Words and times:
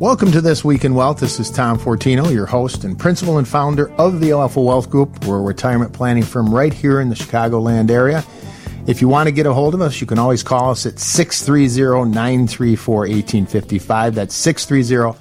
Welcome 0.00 0.30
to 0.30 0.40
This 0.40 0.64
Week 0.64 0.84
in 0.84 0.94
Wealth. 0.94 1.18
This 1.18 1.40
is 1.40 1.50
Tom 1.50 1.76
Fortino, 1.76 2.32
your 2.32 2.46
host 2.46 2.84
and 2.84 2.96
principal 2.96 3.38
and 3.38 3.48
founder 3.48 3.90
of 3.94 4.20
the 4.20 4.30
Alpha 4.30 4.62
Wealth 4.62 4.88
Group. 4.88 5.24
We're 5.24 5.40
a 5.40 5.42
retirement 5.42 5.92
planning 5.92 6.22
firm 6.22 6.54
right 6.54 6.72
here 6.72 7.00
in 7.00 7.08
the 7.08 7.16
Chicagoland 7.16 7.90
area. 7.90 8.22
If 8.86 9.00
you 9.00 9.08
want 9.08 9.26
to 9.26 9.32
get 9.32 9.44
a 9.44 9.52
hold 9.52 9.74
of 9.74 9.80
us, 9.80 10.00
you 10.00 10.06
can 10.06 10.20
always 10.20 10.44
call 10.44 10.70
us 10.70 10.86
at 10.86 11.00
630 11.00 12.12
934 12.12 12.94
1855. 12.94 14.14
That's 14.14 14.36
630 14.36 15.18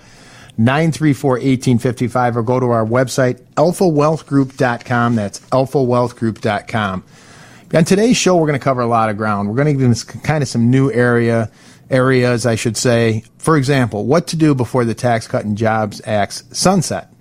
934 0.60 1.32
1855, 1.32 2.38
or 2.38 2.44
go 2.44 2.60
to 2.60 2.68
our 2.68 2.86
website, 2.86 3.42
alphawealthgroup.com. 3.56 5.16
That's 5.16 5.40
alphawealthgroup.com. 5.40 7.04
On 7.74 7.84
today's 7.84 8.16
show, 8.16 8.36
we're 8.38 8.48
going 8.48 8.60
to 8.60 8.64
cover 8.64 8.82
a 8.82 8.88
lot 8.88 9.10
of 9.10 9.18
ground. 9.18 9.50
We're 9.50 9.56
going 9.56 9.76
to 9.76 9.84
give 9.84 9.98
you 9.98 10.20
kind 10.22 10.44
of 10.44 10.48
some 10.48 10.70
new 10.70 10.92
area 10.92 11.50
areas, 11.90 12.46
I 12.46 12.56
should 12.56 12.78
say. 12.78 13.24
For 13.38 13.58
example, 13.58 14.06
what 14.06 14.28
to 14.28 14.36
do 14.36 14.56
before 14.56 14.86
the 14.86 14.94
Tax 14.94 15.28
Cut 15.28 15.46
and 15.46 15.58
Jobs 15.58 16.02
Act's 16.06 16.44
sunset. 16.58 17.14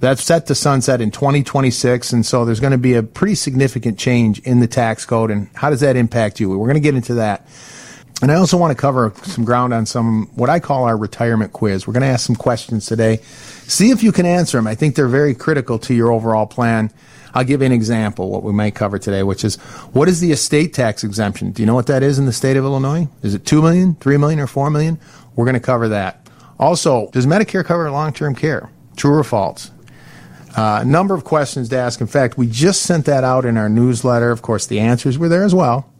That's 0.00 0.24
set 0.24 0.46
to 0.48 0.56
sunset 0.56 1.00
in 1.00 1.12
2026, 1.12 2.12
and 2.12 2.26
so 2.26 2.44
there's 2.44 2.58
going 2.58 2.72
to 2.72 2.78
be 2.78 2.94
a 2.94 3.04
pretty 3.04 3.36
significant 3.36 4.00
change 4.00 4.40
in 4.40 4.58
the 4.58 4.66
tax 4.66 5.06
code. 5.06 5.30
And 5.30 5.48
how 5.54 5.70
does 5.70 5.78
that 5.80 5.94
impact 5.94 6.40
you? 6.40 6.50
We're 6.50 6.66
going 6.66 6.74
to 6.74 6.80
get 6.80 6.96
into 6.96 7.14
that. 7.14 7.46
And 8.20 8.30
I 8.30 8.36
also 8.36 8.56
want 8.56 8.76
to 8.76 8.80
cover 8.80 9.12
some 9.22 9.44
ground 9.44 9.72
on 9.72 9.86
some 9.86 10.28
what 10.34 10.50
I 10.50 10.60
call 10.60 10.84
our 10.84 10.96
retirement 10.96 11.52
quiz. 11.52 11.86
We're 11.86 11.92
going 11.92 12.02
to 12.02 12.08
ask 12.08 12.26
some 12.26 12.36
questions 12.36 12.86
today. 12.86 13.18
See 13.66 13.90
if 13.90 14.02
you 14.02 14.12
can 14.12 14.26
answer 14.26 14.58
them. 14.58 14.66
I 14.66 14.74
think 14.74 14.96
they're 14.96 15.08
very 15.08 15.34
critical 15.34 15.78
to 15.80 15.94
your 15.94 16.12
overall 16.12 16.46
plan. 16.46 16.92
I'll 17.34 17.44
give 17.44 17.60
you 17.60 17.66
an 17.66 17.72
example, 17.72 18.30
what 18.30 18.42
we 18.42 18.52
may 18.52 18.70
cover 18.70 18.98
today, 18.98 19.22
which 19.22 19.44
is 19.44 19.56
what 19.92 20.08
is 20.08 20.20
the 20.20 20.32
estate 20.32 20.74
tax 20.74 21.04
exemption? 21.04 21.52
Do 21.52 21.62
you 21.62 21.66
know 21.66 21.74
what 21.74 21.86
that 21.86 22.02
is 22.02 22.18
in 22.18 22.26
the 22.26 22.32
state 22.32 22.56
of 22.56 22.64
Illinois? 22.64 23.08
Is 23.22 23.34
it 23.34 23.46
2 23.46 23.62
million, 23.62 23.94
3 23.96 24.16
million, 24.16 24.40
or 24.40 24.46
4 24.46 24.70
million? 24.70 24.98
We're 25.34 25.44
going 25.44 25.54
to 25.54 25.60
cover 25.60 25.88
that. 25.88 26.28
Also, 26.58 27.10
does 27.10 27.26
Medicare 27.26 27.64
cover 27.64 27.90
long 27.90 28.12
term 28.12 28.34
care? 28.34 28.70
True 28.96 29.18
or 29.18 29.24
false? 29.24 29.70
Uh, 30.56 30.80
a 30.82 30.84
number 30.84 31.14
of 31.14 31.24
questions 31.24 31.70
to 31.70 31.76
ask. 31.76 32.00
In 32.00 32.06
fact, 32.06 32.36
we 32.36 32.46
just 32.46 32.82
sent 32.82 33.06
that 33.06 33.24
out 33.24 33.46
in 33.46 33.56
our 33.56 33.68
newsletter. 33.68 34.30
Of 34.30 34.42
course, 34.42 34.66
the 34.66 34.80
answers 34.80 35.18
were 35.18 35.28
there 35.28 35.44
as 35.44 35.54
well. 35.54 35.91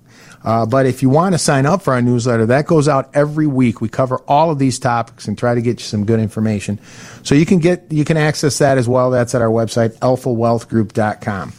Uh, 0.44 0.66
but 0.66 0.86
if 0.86 1.02
you 1.02 1.08
want 1.08 1.34
to 1.34 1.38
sign 1.38 1.66
up 1.66 1.82
for 1.82 1.92
our 1.92 2.02
newsletter, 2.02 2.46
that 2.46 2.66
goes 2.66 2.88
out 2.88 3.10
every 3.14 3.46
week. 3.46 3.80
We 3.80 3.88
cover 3.88 4.18
all 4.26 4.50
of 4.50 4.58
these 4.58 4.78
topics 4.78 5.28
and 5.28 5.38
try 5.38 5.54
to 5.54 5.62
get 5.62 5.80
you 5.80 5.84
some 5.84 6.04
good 6.04 6.20
information. 6.20 6.78
So 7.22 7.34
you 7.34 7.46
can 7.46 7.58
get 7.58 7.84
you 7.90 8.04
can 8.04 8.16
access 8.16 8.58
that 8.58 8.78
as 8.78 8.88
well. 8.88 9.10
That's 9.10 9.34
at 9.34 9.42
our 9.42 9.48
website, 9.48 9.98
alphawealthgroup.com. 9.98 11.52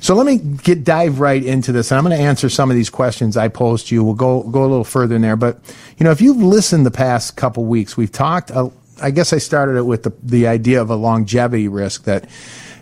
So 0.00 0.16
let 0.16 0.26
me 0.26 0.38
get 0.38 0.82
dive 0.82 1.20
right 1.20 1.44
into 1.44 1.70
this, 1.70 1.92
and 1.92 1.98
I'm 1.98 2.04
going 2.04 2.16
to 2.16 2.22
answer 2.22 2.48
some 2.48 2.70
of 2.70 2.76
these 2.76 2.90
questions 2.90 3.36
I 3.36 3.46
posed 3.46 3.86
to 3.88 3.94
you. 3.94 4.02
We'll 4.02 4.14
go 4.14 4.42
go 4.42 4.62
a 4.62 4.66
little 4.66 4.84
further 4.84 5.14
in 5.14 5.22
there, 5.22 5.36
but 5.36 5.60
you 5.96 6.04
know, 6.04 6.10
if 6.10 6.20
you've 6.20 6.42
listened 6.42 6.84
the 6.84 6.90
past 6.90 7.36
couple 7.36 7.64
weeks, 7.64 7.96
we've 7.96 8.10
talked. 8.10 8.50
Uh, 8.50 8.70
I 9.00 9.10
guess 9.10 9.32
I 9.32 9.38
started 9.38 9.76
it 9.76 9.82
with 9.82 10.02
the 10.02 10.12
the 10.22 10.48
idea 10.48 10.82
of 10.82 10.90
a 10.90 10.96
longevity 10.96 11.68
risk 11.68 12.04
that 12.04 12.28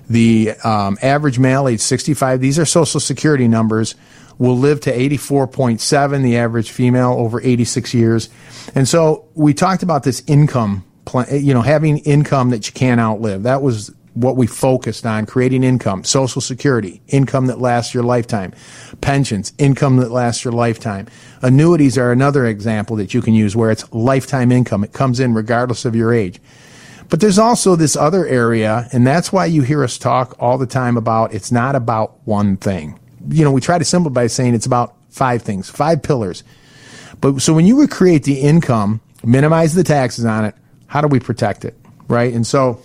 the 0.09 0.53
um, 0.65 0.99
average 1.03 1.39
male 1.39 1.69
age 1.69 1.81
65. 1.81 2.41
These 2.41 2.59
are 2.59 2.65
Social 2.65 3.01
Security 3.01 3.49
numbers 3.49 3.95
will 4.41 4.57
live 4.57 4.81
to 4.81 4.91
84.7, 4.91 6.23
the 6.23 6.39
average 6.39 6.71
female 6.71 7.13
over 7.13 7.43
86 7.43 7.93
years. 7.93 8.31
And 8.75 8.89
so 8.89 9.29
we 9.35 9.53
talked 9.53 9.83
about 9.83 10.03
this 10.03 10.23
income, 10.27 10.83
you 11.31 11.53
know, 11.53 11.61
having 11.61 11.99
income 11.99 12.49
that 12.51 12.67
you 12.67 12.73
can't 12.73 13.01
outlive. 13.01 13.43
That 13.43 13.61
was 13.61 13.95
what 14.15 14.37
we 14.37 14.47
focused 14.47 15.05
on 15.05 15.27
creating 15.27 15.63
income, 15.63 16.05
social 16.05 16.41
security, 16.41 17.03
income 17.09 17.47
that 17.49 17.61
lasts 17.61 17.93
your 17.93 18.03
lifetime, 18.03 18.55
pensions, 19.03 19.53
income 19.59 19.99
that 19.99 20.11
lasts 20.11 20.43
your 20.43 20.55
lifetime. 20.55 21.07
Annuities 21.43 21.99
are 21.99 22.11
another 22.11 22.47
example 22.47 22.97
that 22.97 23.13
you 23.13 23.21
can 23.21 23.35
use 23.35 23.55
where 23.55 23.71
it's 23.71 23.93
lifetime 23.93 24.51
income. 24.51 24.83
It 24.83 24.95
comes 24.95 25.21
in 25.21 25.35
regardless 25.35 25.85
of 25.85 25.95
your 25.95 26.15
age. 26.15 26.41
But 27.11 27.21
there's 27.21 27.39
also 27.39 27.77
this 27.77 27.95
other 27.95 28.27
area, 28.27 28.89
and 28.91 29.07
that's 29.07 29.33
why 29.33 29.47
you 29.47 29.63
hear 29.63 29.85
us 29.85 29.99
talk 29.99 30.35
all 30.39 30.57
the 30.57 30.67
time 30.67 30.97
about 30.97 31.35
it's 31.35 31.53
not 31.53 31.75
about 31.75 32.27
one 32.27 32.57
thing 32.57 33.00
you 33.29 33.45
know, 33.45 33.53
we 33.53 33.61
try 33.61 33.79
to 33.79 33.85
simplify 33.85 34.23
by 34.23 34.27
saying 34.27 34.55
it's 34.55 34.67
about 34.67 34.95
five 35.11 35.43
things, 35.43 35.69
five 35.69 36.03
pillars. 36.03 36.43
But 37.21 37.41
so 37.41 37.53
when 37.53 37.67
you 37.67 37.87
create 37.89 38.25
the 38.25 38.41
income, 38.41 39.01
minimize 39.23 39.75
the 39.75 39.85
taxes 39.85 40.25
on 40.25 40.45
it, 40.45 40.55
how 40.87 41.01
do 41.01 41.09
we 41.09 41.21
protect 41.21 41.65
it? 41.65 41.77
Right. 42.09 42.33
And 42.33 42.47
so 42.47 42.83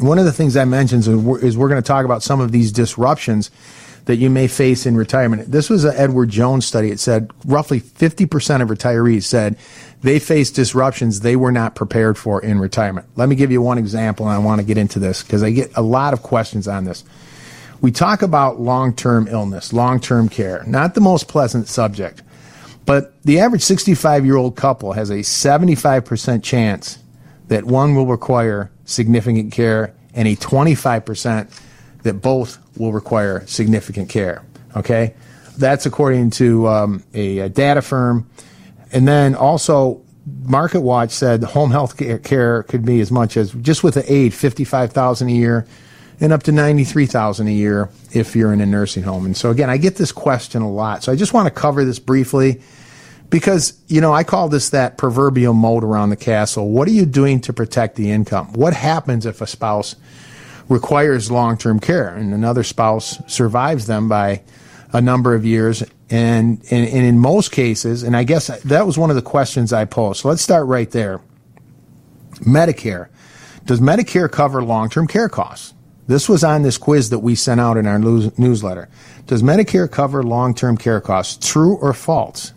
one 0.00 0.18
of 0.18 0.24
the 0.24 0.32
things 0.32 0.56
I 0.56 0.64
mentioned 0.64 1.02
is 1.02 1.08
we're, 1.08 1.38
is 1.38 1.56
we're 1.56 1.68
going 1.68 1.82
to 1.82 1.86
talk 1.86 2.04
about 2.04 2.22
some 2.22 2.40
of 2.40 2.52
these 2.52 2.72
disruptions 2.72 3.50
that 4.06 4.16
you 4.16 4.30
may 4.30 4.48
face 4.48 4.84
in 4.84 4.96
retirement. 4.96 5.50
This 5.50 5.70
was 5.70 5.84
an 5.84 5.94
Edward 5.96 6.28
Jones 6.28 6.66
study. 6.66 6.90
It 6.90 6.98
said 6.98 7.30
roughly 7.44 7.80
50% 7.80 8.62
of 8.62 8.68
retirees 8.68 9.24
said 9.24 9.56
they 10.02 10.18
faced 10.18 10.56
disruptions 10.56 11.20
they 11.20 11.36
were 11.36 11.52
not 11.52 11.74
prepared 11.74 12.18
for 12.18 12.42
in 12.42 12.58
retirement. 12.58 13.06
Let 13.14 13.28
me 13.28 13.36
give 13.36 13.52
you 13.52 13.62
one 13.62 13.78
example, 13.78 14.26
and 14.26 14.34
I 14.34 14.38
want 14.38 14.60
to 14.60 14.66
get 14.66 14.76
into 14.76 14.98
this 14.98 15.22
because 15.22 15.42
I 15.42 15.50
get 15.50 15.76
a 15.76 15.82
lot 15.82 16.14
of 16.14 16.22
questions 16.22 16.66
on 16.66 16.84
this. 16.84 17.04
We 17.82 17.90
talk 17.90 18.22
about 18.22 18.60
long 18.60 18.94
term 18.94 19.26
illness, 19.28 19.72
long 19.72 19.98
term 19.98 20.28
care, 20.28 20.62
not 20.66 20.94
the 20.94 21.00
most 21.00 21.26
pleasant 21.26 21.66
subject, 21.66 22.22
but 22.86 23.20
the 23.22 23.40
average 23.40 23.62
65 23.62 24.24
year 24.24 24.36
old 24.36 24.54
couple 24.54 24.92
has 24.92 25.10
a 25.10 25.18
75% 25.18 26.44
chance 26.44 26.98
that 27.48 27.64
one 27.64 27.96
will 27.96 28.06
require 28.06 28.70
significant 28.84 29.52
care 29.52 29.94
and 30.14 30.28
a 30.28 30.36
25% 30.36 31.60
that 32.04 32.14
both 32.14 32.58
will 32.78 32.92
require 32.92 33.44
significant 33.46 34.08
care. 34.08 34.44
Okay? 34.76 35.14
That's 35.58 35.84
according 35.84 36.30
to 36.30 36.68
um, 36.68 37.04
a, 37.14 37.40
a, 37.40 37.48
data 37.48 37.82
firm. 37.82 38.30
And 38.92 39.08
then 39.08 39.34
also, 39.34 40.02
Market 40.44 40.80
Watch 40.82 41.10
said 41.10 41.42
home 41.42 41.72
health 41.72 41.96
care 41.96 42.62
could 42.62 42.84
be 42.84 43.00
as 43.00 43.10
much 43.10 43.36
as 43.36 43.52
just 43.52 43.82
with 43.82 43.94
the 43.94 44.12
age, 44.12 44.34
55000 44.34 45.28
a 45.28 45.32
year 45.32 45.66
and 46.22 46.32
up 46.32 46.44
to 46.44 46.52
93,000 46.52 47.48
a 47.48 47.50
year 47.50 47.90
if 48.12 48.36
you're 48.36 48.52
in 48.52 48.60
a 48.60 48.66
nursing 48.66 49.02
home. 49.02 49.26
And 49.26 49.36
so 49.36 49.50
again, 49.50 49.68
I 49.68 49.76
get 49.76 49.96
this 49.96 50.12
question 50.12 50.62
a 50.62 50.70
lot. 50.70 51.02
So 51.02 51.10
I 51.10 51.16
just 51.16 51.34
want 51.34 51.46
to 51.46 51.50
cover 51.50 51.84
this 51.84 51.98
briefly 51.98 52.62
because, 53.28 53.76
you 53.88 54.00
know, 54.00 54.14
I 54.14 54.22
call 54.22 54.48
this 54.48 54.70
that 54.70 54.98
proverbial 54.98 55.52
moat 55.52 55.82
around 55.82 56.10
the 56.10 56.16
castle. 56.16 56.70
What 56.70 56.86
are 56.86 56.92
you 56.92 57.06
doing 57.06 57.40
to 57.40 57.52
protect 57.52 57.96
the 57.96 58.12
income? 58.12 58.52
What 58.52 58.72
happens 58.72 59.26
if 59.26 59.40
a 59.40 59.48
spouse 59.48 59.96
requires 60.68 61.28
long-term 61.28 61.80
care 61.80 62.14
and 62.14 62.32
another 62.32 62.62
spouse 62.62 63.20
survives 63.26 63.88
them 63.88 64.08
by 64.08 64.42
a 64.92 65.00
number 65.00 65.34
of 65.34 65.44
years? 65.44 65.82
And, 66.08 66.62
and, 66.70 66.88
and 66.88 67.04
in 67.04 67.18
most 67.18 67.50
cases, 67.50 68.04
and 68.04 68.16
I 68.16 68.22
guess 68.22 68.46
that 68.46 68.86
was 68.86 68.96
one 68.96 69.10
of 69.10 69.16
the 69.16 69.22
questions 69.22 69.72
I 69.72 69.86
posed. 69.86 70.20
So 70.20 70.28
let's 70.28 70.42
start 70.42 70.68
right 70.68 70.90
there. 70.92 71.20
Medicare. 72.42 73.08
Does 73.64 73.80
Medicare 73.80 74.30
cover 74.30 74.62
long-term 74.62 75.08
care 75.08 75.28
costs? 75.28 75.74
This 76.12 76.28
was 76.28 76.44
on 76.44 76.60
this 76.60 76.76
quiz 76.76 77.08
that 77.08 77.20
we 77.20 77.34
sent 77.34 77.58
out 77.58 77.78
in 77.78 77.86
our 77.86 77.98
newsletter. 77.98 78.90
Does 79.26 79.42
Medicare 79.42 79.90
cover 79.90 80.22
long 80.22 80.54
term 80.54 80.76
care 80.76 81.00
costs? 81.00 81.50
True 81.50 81.76
or 81.76 81.94
false? 81.94 82.52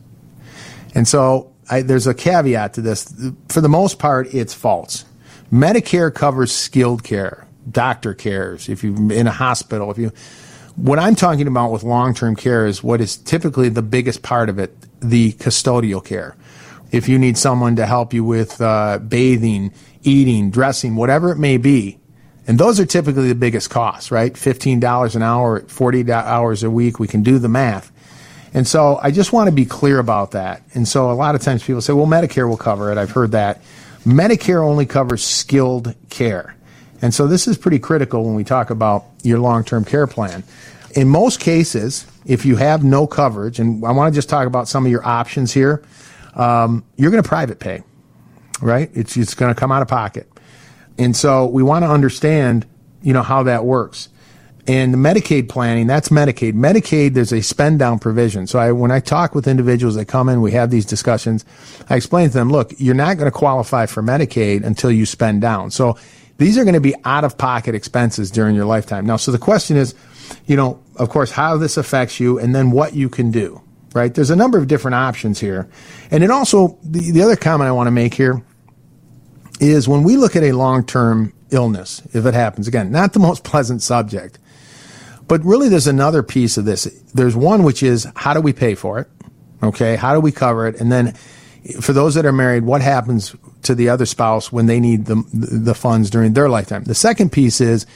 And 0.94 1.08
so 1.08 1.54
I, 1.70 1.82
there's 1.82 2.06
a 2.06 2.14
caveat 2.14 2.74
to 2.74 2.82
this. 2.82 3.14
For 3.48 3.62
the 3.62 3.70
most 3.70 3.98
part, 3.98 4.34
it's 4.34 4.54
false. 4.54 5.06
Medicare 5.54 6.14
covers 6.14 6.52
skilled 6.52 7.06
care, 7.06 7.48
doctor 7.72 8.14
cares, 8.14 8.68
if 8.68 8.84
you're 8.84 9.14
in 9.14 9.26
a 9.26 9.32
hospital, 9.32 9.90
if 9.90 9.98
you, 9.98 10.12
what 10.76 11.00
I'm 11.00 11.16
talking 11.16 11.48
about 11.48 11.72
with 11.72 11.84
long-term 11.84 12.36
care 12.36 12.66
is 12.66 12.84
what 12.84 13.00
is 13.00 13.16
typically 13.16 13.70
the 13.70 13.82
biggest 13.82 14.22
part 14.22 14.50
of 14.50 14.60
it, 14.60 14.76
the 15.00 15.32
custodial 15.34 16.04
care. 16.04 16.36
If 16.92 17.08
you 17.08 17.18
need 17.18 17.38
someone 17.38 17.78
to 17.78 17.86
help 17.86 18.14
you 18.14 18.26
with 18.26 18.60
uh, 18.60 19.00
bathing, 19.00 19.72
eating, 20.04 20.52
dressing, 20.52 20.98
whatever 20.98 21.32
it 21.32 21.38
may 21.38 21.56
be, 21.56 22.00
and 22.48 22.60
those 22.60 22.80
are 22.80 22.86
typically 22.86 23.28
the 23.28 23.36
biggest 23.36 23.70
costs, 23.70 24.12
right? 24.12 24.34
$15 24.34 25.16
an 25.16 25.24
hour, 25.24 25.62
40 25.62 26.12
hours 26.12 26.64
a 26.64 26.70
week. 26.70 27.00
We 27.00 27.08
can 27.08 27.24
do 27.24 27.40
the 27.40 27.50
math. 27.50 27.92
And 28.54 28.68
so 28.68 29.00
I 29.02 29.12
just 29.12 29.34
want 29.34 29.48
to 29.48 29.52
be 29.52 29.66
clear 29.66 30.00
about 30.00 30.32
that. 30.32 30.62
And 30.74 30.88
so 30.88 31.12
a 31.12 31.14
lot 31.14 31.36
of 31.36 31.42
times 31.42 31.64
people 31.64 31.82
say, 31.82 31.94
well, 31.94 32.06
Medicare 32.06 32.48
will 32.48 32.58
cover 32.58 32.92
it. 32.92 32.98
I've 32.98 33.12
heard 33.12 33.32
that. 33.32 33.62
Medicare 34.06 34.64
only 34.64 34.86
covers 34.86 35.24
skilled 35.24 35.96
care. 36.10 36.56
And 37.02 37.14
so 37.14 37.28
this 37.28 37.48
is 37.48 37.58
pretty 37.58 37.80
critical 37.80 38.24
when 38.24 38.36
we 38.36 38.44
talk 38.44 38.70
about 38.70 39.06
your 39.24 39.40
long-term 39.40 39.84
care 39.84 40.08
plan. 40.08 40.44
In 40.96 41.10
most 41.10 41.40
cases, 41.40 42.06
if 42.26 42.46
you 42.46 42.56
have 42.56 42.84
no 42.84 43.08
coverage, 43.08 43.60
and 43.60 43.84
I 43.84 43.92
want 43.92 44.14
to 44.14 44.18
just 44.18 44.30
talk 44.30 44.48
about 44.48 44.68
some 44.68 44.86
of 44.86 44.92
your 44.92 45.06
options 45.06 45.52
here, 45.52 45.84
um, 46.36 46.86
you're 46.96 47.12
going 47.12 47.22
to 47.22 47.28
private 47.28 47.60
pay, 47.60 47.84
right? 48.62 48.90
It's, 48.94 49.18
it's 49.18 49.34
going 49.34 49.54
to 49.54 49.60
come 49.60 49.72
out 49.72 49.82
of 49.82 49.88
pocket. 49.88 50.32
And 50.98 51.16
so 51.16 51.46
we 51.48 51.64
want 51.64 51.84
to 51.84 51.90
understand, 51.90 52.66
you 53.02 53.14
know, 53.14 53.24
how 53.24 53.44
that 53.44 53.66
works. 53.66 54.10
And 54.68 54.92
the 54.94 54.98
Medicaid 54.98 55.48
planning, 55.48 55.86
that's 55.86 56.10
Medicaid. 56.10 56.54
Medicaid, 56.54 57.14
there's 57.14 57.32
a 57.32 57.42
spend 57.42 57.78
down 57.78 58.00
provision. 58.00 58.48
So 58.48 58.58
I, 58.58 58.72
when 58.72 58.90
I 58.90 59.00
talk 59.00 59.36
with 59.36 59.48
individuals 59.48 59.94
that 59.96 60.06
come 60.06 60.28
in, 60.28 60.42
we 60.42 60.54
have 60.54 60.72
these 60.72 60.86
discussions. 60.86 61.46
I 61.88 61.96
explain 61.96 62.30
to 62.30 62.34
them, 62.34 62.50
look, 62.50 62.74
you're 62.80 62.96
not 62.96 63.18
going 63.18 63.32
to 63.32 63.38
qualify 63.38 63.86
for 63.86 64.02
Medicaid 64.02 64.64
until 64.64 64.92
you 64.92 65.06
spend 65.06 65.42
down. 65.42 65.70
So 65.70 65.98
these 66.38 66.58
are 66.58 66.64
going 66.64 66.74
to 66.74 66.80
be 66.80 66.96
out 67.06 67.24
of 67.24 67.38
pocket 67.38 67.76
expenses 67.76 68.32
during 68.32 68.56
your 68.56 68.66
lifetime. 68.66 69.06
Now, 69.06 69.18
so 69.18 69.32
the 69.32 69.38
question 69.38 69.78
is, 69.78 69.94
you 70.48 70.56
know, 70.56 70.82
of 70.96 71.10
course, 71.10 71.30
how 71.30 71.58
this 71.58 71.78
affects 71.78 72.20
you 72.20 72.40
and 72.40 72.56
then 72.56 72.72
what 72.72 72.96
you 72.96 73.08
can 73.08 73.30
do, 73.30 73.62
right? 73.94 74.12
There's 74.12 74.32
a 74.32 74.36
number 74.36 74.58
of 74.58 74.68
different 74.68 74.96
options 74.96 75.40
here. 75.40 75.70
And 76.10 76.24
it 76.24 76.32
also, 76.32 76.80
the, 76.84 77.12
the 77.12 77.22
other 77.22 77.36
comment 77.36 77.68
I 77.68 77.72
want 77.72 77.86
to 77.86 77.92
make 77.92 78.16
here 78.16 78.44
is 79.60 79.88
when 79.88 80.04
we 80.04 80.18
look 80.18 80.36
at 80.36 80.44
a 80.44 80.52
long 80.52 80.86
term 80.86 81.34
illness, 81.52 82.02
if 82.14 82.26
it 82.26 82.34
happens, 82.34 82.68
again, 82.68 82.92
not 82.92 83.14
the 83.14 83.20
most 83.28 83.44
pleasant 83.44 83.82
subject, 83.82 84.40
but 85.28 85.44
really 85.44 85.70
there's 85.70 85.88
another 85.88 86.24
piece 86.24 86.58
of 86.58 86.66
this. 86.66 86.86
There's 87.14 87.36
one 87.36 87.64
which 87.64 87.82
is 87.82 88.08
how 88.16 88.34
do 88.34 88.42
we 88.42 88.54
pay 88.54 88.76
for 88.76 89.00
it? 89.00 89.08
Okay, 89.64 89.96
how 89.96 90.14
do 90.14 90.20
we 90.20 90.32
cover 90.32 90.68
it? 90.68 90.80
And 90.80 90.92
then 90.92 91.14
for 91.82 91.94
those 91.94 92.14
that 92.16 92.26
are 92.26 92.32
married, 92.32 92.64
what 92.64 92.82
happens 92.82 93.36
to 93.64 93.74
the 93.74 93.90
other 93.90 94.06
spouse 94.06 94.52
when 94.52 94.68
they 94.68 94.80
need 94.80 95.06
the, 95.06 95.24
the 95.34 95.74
funds 95.74 96.10
during 96.10 96.34
their 96.34 96.50
lifetime? 96.50 96.84
The 96.84 96.94
second 96.94 97.32
piece 97.32 97.60
is 97.60 97.88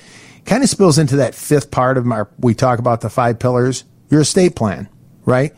kind 0.45 0.63
of 0.63 0.69
spills 0.69 0.97
into 0.97 1.17
that 1.17 1.35
fifth 1.35 1.69
part 1.69 1.97
of 1.97 2.09
our, 2.11 2.29
we 2.39 2.55
talk 2.55 2.79
about 2.79 3.01
the 3.01 3.09
five 3.09 3.37
pillars, 3.37 3.83
your 4.09 4.21
estate 4.21 4.55
plan, 4.55 4.89
right? 5.25 5.53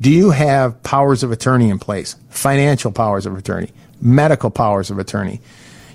Do 0.00 0.10
you 0.10 0.30
have 0.30 0.82
powers 0.82 1.22
of 1.22 1.32
attorney 1.32 1.70
in 1.70 1.78
place? 1.78 2.14
Financial 2.28 2.92
powers 2.92 3.26
of 3.26 3.36
attorney, 3.36 3.72
medical 4.00 4.50
powers 4.50 4.90
of 4.90 4.98
attorney. 4.98 5.40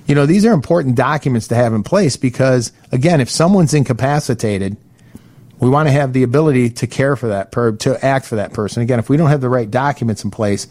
You 0.08 0.16
know, 0.16 0.26
these 0.26 0.46
are 0.46 0.52
important 0.52 0.96
documents 0.96 1.48
to 1.50 1.56
have 1.56 1.74
in 1.74 1.84
place 1.84 2.18
because, 2.18 2.72
again, 2.92 3.22
if 3.22 3.30
someone's 3.30 3.74
incapacitated, 3.74 4.76
we 5.60 5.70
want 5.70 5.88
to 5.88 5.92
have 5.92 6.14
the 6.14 6.24
ability 6.24 6.72
to 6.72 6.88
care 6.88 7.16
for 7.16 7.28
that 7.28 7.52
per, 7.52 7.74
to 7.74 8.04
act 8.04 8.26
for 8.26 8.36
that 8.36 8.52
person. 8.52 8.82
Again, 8.82 9.00
if 9.00 9.10
we 9.10 9.18
don't 9.18 9.30
have 9.30 9.42
the 9.42 9.50
right 9.50 9.70
documents 9.70 10.24
in 10.24 10.32
place, 10.32 10.68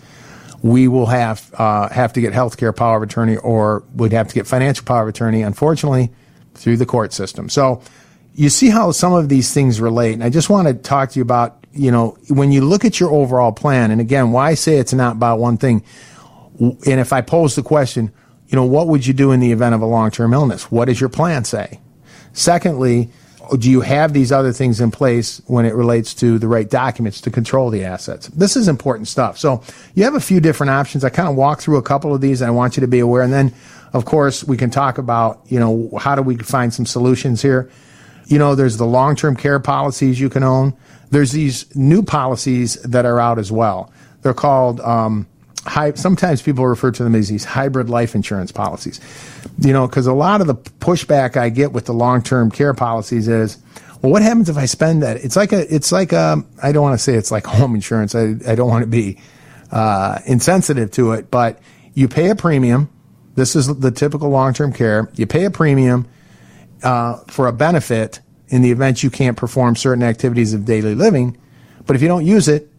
we 0.63 0.89
will 0.89 1.07
have 1.07 1.49
uh, 1.55 1.89
have 1.89 2.13
to 2.15 2.21
get 2.21 2.35
healthcare 2.35 2.75
power 2.75 2.97
of 2.97 3.03
attorney, 3.03 3.37
or 3.37 3.85
we'd 3.95 4.13
have 4.13 4.29
to 4.29 4.35
get 4.35 4.47
financial 4.47 4.85
power 4.85 5.03
of 5.03 5.09
attorney. 5.09 5.43
Unfortunately, 5.43 6.11
through 6.55 6.77
the 6.77 6.87
court 6.87 7.13
system. 7.13 7.49
So 7.49 7.83
you 8.35 8.49
see 8.49 8.69
how 8.69 8.93
some 8.93 9.13
of 9.13 9.29
these 9.29 9.53
things 9.53 9.81
relate. 9.81 10.15
And 10.15 10.25
I 10.25 10.29
just 10.29 10.51
want 10.51 10.69
to 10.69 10.75
talk 10.75 11.11
to 11.11 11.19
you 11.19 11.23
about, 11.23 11.65
you 11.73 11.91
know, 11.91 12.17
when 12.29 12.53
you 12.53 12.63
look 12.63 12.85
at 12.85 13.01
your 13.01 13.11
overall 13.11 13.53
plan, 13.53 13.91
and 13.91 14.01
again, 14.01 14.33
why 14.33 14.51
I 14.51 14.55
say 14.55 14.77
it's 14.77 14.93
not 14.93 15.17
about 15.17 15.39
one 15.39 15.57
thing. 15.57 15.83
And 16.61 17.01
if 17.01 17.13
I 17.13 17.23
pose 17.23 17.57
the 17.57 17.63
question, 17.63 18.13
you 18.49 18.57
know, 18.57 18.65
what 18.65 18.89
would 18.89 19.07
you 19.07 19.15
do 19.15 19.33
in 19.33 19.41
the 19.41 19.53
event 19.53 19.75
of 19.75 19.81
a 19.81 19.87
long 19.87 20.11
term 20.11 20.35
illness? 20.35 20.71
What 20.71 20.87
does 20.87 21.01
your 21.01 21.09
plan 21.09 21.45
say? 21.45 21.81
Secondly, 22.33 23.11
do 23.59 23.71
you 23.71 23.81
have 23.81 24.13
these 24.13 24.31
other 24.31 24.53
things 24.53 24.81
in 24.81 24.91
place 24.91 25.41
when 25.47 25.65
it 25.65 25.75
relates 25.75 26.15
to 26.15 26.39
the 26.39 26.47
right 26.47 26.69
documents 26.69 27.21
to 27.23 27.31
control 27.31 27.71
the 27.71 27.85
assets? 27.85 28.29
This 28.29 28.57
is 28.57 28.69
important 28.69 29.09
stuff. 29.09 29.39
So 29.39 29.63
you 29.95 30.05
have 30.05 30.15
a 30.15 30.21
few 30.21 30.41
different 30.41 30.71
options. 30.71 31.05
I 31.05 31.11
kind 31.11 31.29
of 31.29 31.35
walk 31.35 31.61
through 31.61 31.79
a 31.79 31.83
couple 31.83 32.15
of 32.15 32.21
these 32.21 32.41
and 32.41 32.49
I 32.49 32.53
want 32.53 32.77
you 32.77 32.83
to 32.83 32.87
be 32.87 33.01
aware. 33.01 33.23
And 33.23 33.33
then, 33.33 33.53
of 33.93 34.05
course, 34.05 34.45
we 34.45 34.57
can 34.57 34.71
talk 34.71 34.99
about, 34.99 35.41
you 35.49 35.59
know, 35.59 35.91
how 35.99 36.15
do 36.15 36.23
we 36.23 36.37
find 36.37 36.73
some 36.73 36.87
solutions 36.87 37.43
here? 37.43 37.71
You 38.27 38.39
know, 38.39 38.55
there's 38.55 38.77
the 38.77 38.87
long 38.87 39.17
term 39.17 39.35
care 39.35 39.59
policies 39.59 40.21
you 40.21 40.29
can 40.29 40.45
own. 40.45 40.77
There's 41.11 41.33
these 41.33 41.75
new 41.75 42.03
policies 42.03 42.75
that 42.83 43.05
are 43.05 43.19
out 43.19 43.39
as 43.39 43.51
well. 43.51 43.93
They're 44.23 44.35
called, 44.35 44.81
um, 44.81 45.27
high, 45.67 45.93
sometimes 45.95 46.43
people 46.43 46.67
refer 46.67 46.91
to 46.91 47.05
them 47.05 47.15
as 47.15 47.29
these 47.29 47.45
hybrid 47.45 47.91
life 47.91 48.15
insurance 48.15 48.53
policies. 48.53 49.01
You 49.59 49.73
know, 49.73 49.87
because 49.87 50.07
a 50.07 50.13
lot 50.13 50.41
of 50.41 50.47
the 50.47 50.55
pushback 50.55 51.37
I 51.37 51.49
get 51.49 51.73
with 51.73 51.87
the 51.87 51.95
long 51.95 52.23
term 52.23 52.51
care 52.51 52.75
policies 52.75 53.29
is, 53.29 53.59
well, 54.03 54.13
what 54.13 54.23
happens 54.23 54.49
if 54.49 54.57
I 54.57 54.67
spend 54.67 55.03
that? 55.03 55.19
It's 55.19 55.37
like 55.37 55.53
a, 55.53 55.75
it's 55.75 55.93
like 55.93 56.13
a, 56.13 56.43
I 56.63 56.73
don't 56.73 56.83
want 56.83 56.99
to 56.99 57.03
say 57.03 57.15
it's 57.15 57.31
like 57.31 57.47
home 57.47 57.75
insurance. 57.75 58.15
I, 58.15 58.35
I 58.47 58.55
don't 58.55 58.69
want 58.69 58.83
to 58.83 58.91
be 58.91 59.19
uh, 59.71 60.19
insensitive 60.27 60.91
to 60.93 61.13
it, 61.13 61.31
but 61.31 61.61
you 61.95 62.09
pay 62.09 62.31
a 62.31 62.35
premium. 62.35 62.91
This 63.35 63.55
is 63.55 63.67
the 63.67 63.91
typical 63.91 64.31
long 64.31 64.55
term 64.55 64.73
care. 64.73 65.11
You 65.15 65.27
pay 65.27 65.45
a 65.45 65.51
premium 65.51 66.09
uh, 66.83 67.19
for 67.29 67.47
a 67.47 67.53
benefit 67.53 68.21
in 68.49 68.63
the 68.63 68.71
event 68.71 69.03
you 69.03 69.11
can't 69.11 69.37
perform 69.37 69.77
certain 69.77 70.03
activities 70.03 70.55
of 70.55 70.65
daily 70.65 70.95
living. 70.95 71.37
But 71.87 71.97
if 71.97 72.03
you 72.03 72.09
don't 72.09 72.27
use 72.27 72.49
it, 72.49 72.70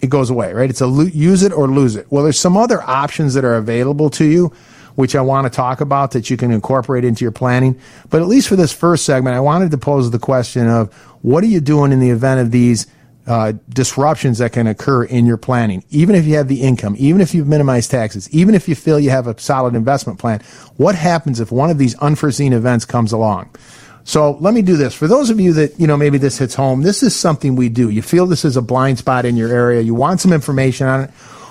it 0.00 0.10
goes 0.10 0.30
away, 0.30 0.52
right? 0.52 0.70
It's 0.70 0.80
a 0.80 0.86
lo- 0.86 1.04
use 1.04 1.42
it 1.42 1.52
or 1.52 1.68
lose 1.68 1.96
it. 1.96 2.06
Well, 2.10 2.24
there's 2.24 2.38
some 2.38 2.56
other 2.56 2.82
options 2.82 3.34
that 3.34 3.44
are 3.44 3.56
available 3.56 4.10
to 4.10 4.24
you, 4.24 4.52
which 4.94 5.14
I 5.14 5.20
want 5.20 5.46
to 5.46 5.50
talk 5.50 5.80
about 5.80 6.12
that 6.12 6.30
you 6.30 6.36
can 6.36 6.50
incorporate 6.50 7.04
into 7.04 7.24
your 7.24 7.32
planning. 7.32 7.78
But 8.10 8.22
at 8.22 8.28
least 8.28 8.48
for 8.48 8.56
this 8.56 8.72
first 8.72 9.04
segment, 9.04 9.36
I 9.36 9.40
wanted 9.40 9.70
to 9.72 9.78
pose 9.78 10.10
the 10.10 10.18
question 10.18 10.68
of 10.68 10.92
what 11.22 11.42
are 11.44 11.48
you 11.48 11.60
doing 11.60 11.92
in 11.92 12.00
the 12.00 12.10
event 12.10 12.40
of 12.40 12.50
these 12.50 12.86
uh, 13.28 13.52
disruptions 13.68 14.38
that 14.38 14.52
can 14.52 14.66
occur 14.66 15.04
in 15.04 15.26
your 15.26 15.36
planning, 15.36 15.84
even 15.90 16.14
if 16.14 16.24
you 16.24 16.36
have 16.36 16.48
the 16.48 16.62
income, 16.62 16.96
even 16.98 17.20
if 17.20 17.34
you've 17.34 17.46
minimized 17.46 17.90
taxes, 17.90 18.28
even 18.30 18.54
if 18.54 18.68
you 18.68 18.74
feel 18.74 18.98
you 18.98 19.10
have 19.10 19.26
a 19.26 19.38
solid 19.38 19.74
investment 19.74 20.18
plan, 20.18 20.40
what 20.78 20.94
happens 20.94 21.38
if 21.38 21.52
one 21.52 21.68
of 21.68 21.76
these 21.76 21.94
unforeseen 21.96 22.54
events 22.54 22.86
comes 22.86 23.12
along? 23.12 23.50
So 24.08 24.38
let 24.40 24.54
me 24.54 24.62
do 24.62 24.78
this. 24.78 24.94
For 24.94 25.06
those 25.06 25.28
of 25.28 25.38
you 25.38 25.52
that, 25.52 25.78
you 25.78 25.86
know, 25.86 25.98
maybe 25.98 26.16
this 26.16 26.38
hits 26.38 26.54
home, 26.54 26.80
this 26.80 27.02
is 27.02 27.14
something 27.14 27.56
we 27.56 27.68
do. 27.68 27.90
You 27.90 28.00
feel 28.00 28.26
this 28.26 28.42
is 28.42 28.56
a 28.56 28.62
blind 28.62 28.96
spot 28.96 29.26
in 29.26 29.36
your 29.36 29.50
area. 29.50 29.82
You 29.82 29.92
want 29.92 30.22
some 30.22 30.32
information 30.32 30.86
on 30.86 31.02
it, 31.02 31.10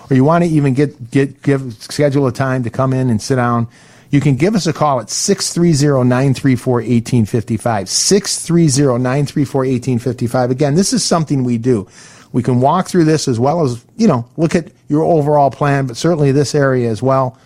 or 0.10 0.16
you 0.16 0.24
want 0.24 0.44
to 0.44 0.50
even 0.50 0.74
get, 0.74 1.12
get, 1.12 1.44
give, 1.44 1.76
schedule 1.76 2.26
a 2.26 2.32
time 2.32 2.64
to 2.64 2.72
come 2.72 2.94
in 2.94 3.12
and 3.12 3.22
sit 3.22 3.36
down. 3.36 3.68
You 4.10 4.22
can 4.22 4.38
give 4.38 4.56
us 4.56 4.66
a 4.66 4.74
call 4.74 5.00
at 5.00 5.06
630-934-1855. 5.06 7.62
630-934-1855. 7.62 10.50
Again, 10.50 10.74
this 10.74 10.94
is 10.94 11.06
something 11.06 11.44
we 11.44 11.60
do. 11.60 11.88
We 12.32 12.42
can 12.42 12.60
walk 12.60 12.88
through 12.88 13.06
this 13.06 13.28
as 13.28 13.40
well 13.40 13.64
as, 13.64 13.86
you 13.98 14.08
know, 14.08 14.28
look 14.36 14.56
at 14.56 14.72
your 14.90 15.04
overall 15.04 15.52
plan, 15.52 15.86
but 15.86 15.96
certainly 15.96 16.32
this 16.32 16.56
area 16.56 16.90
as 16.90 17.04
well. 17.04 17.38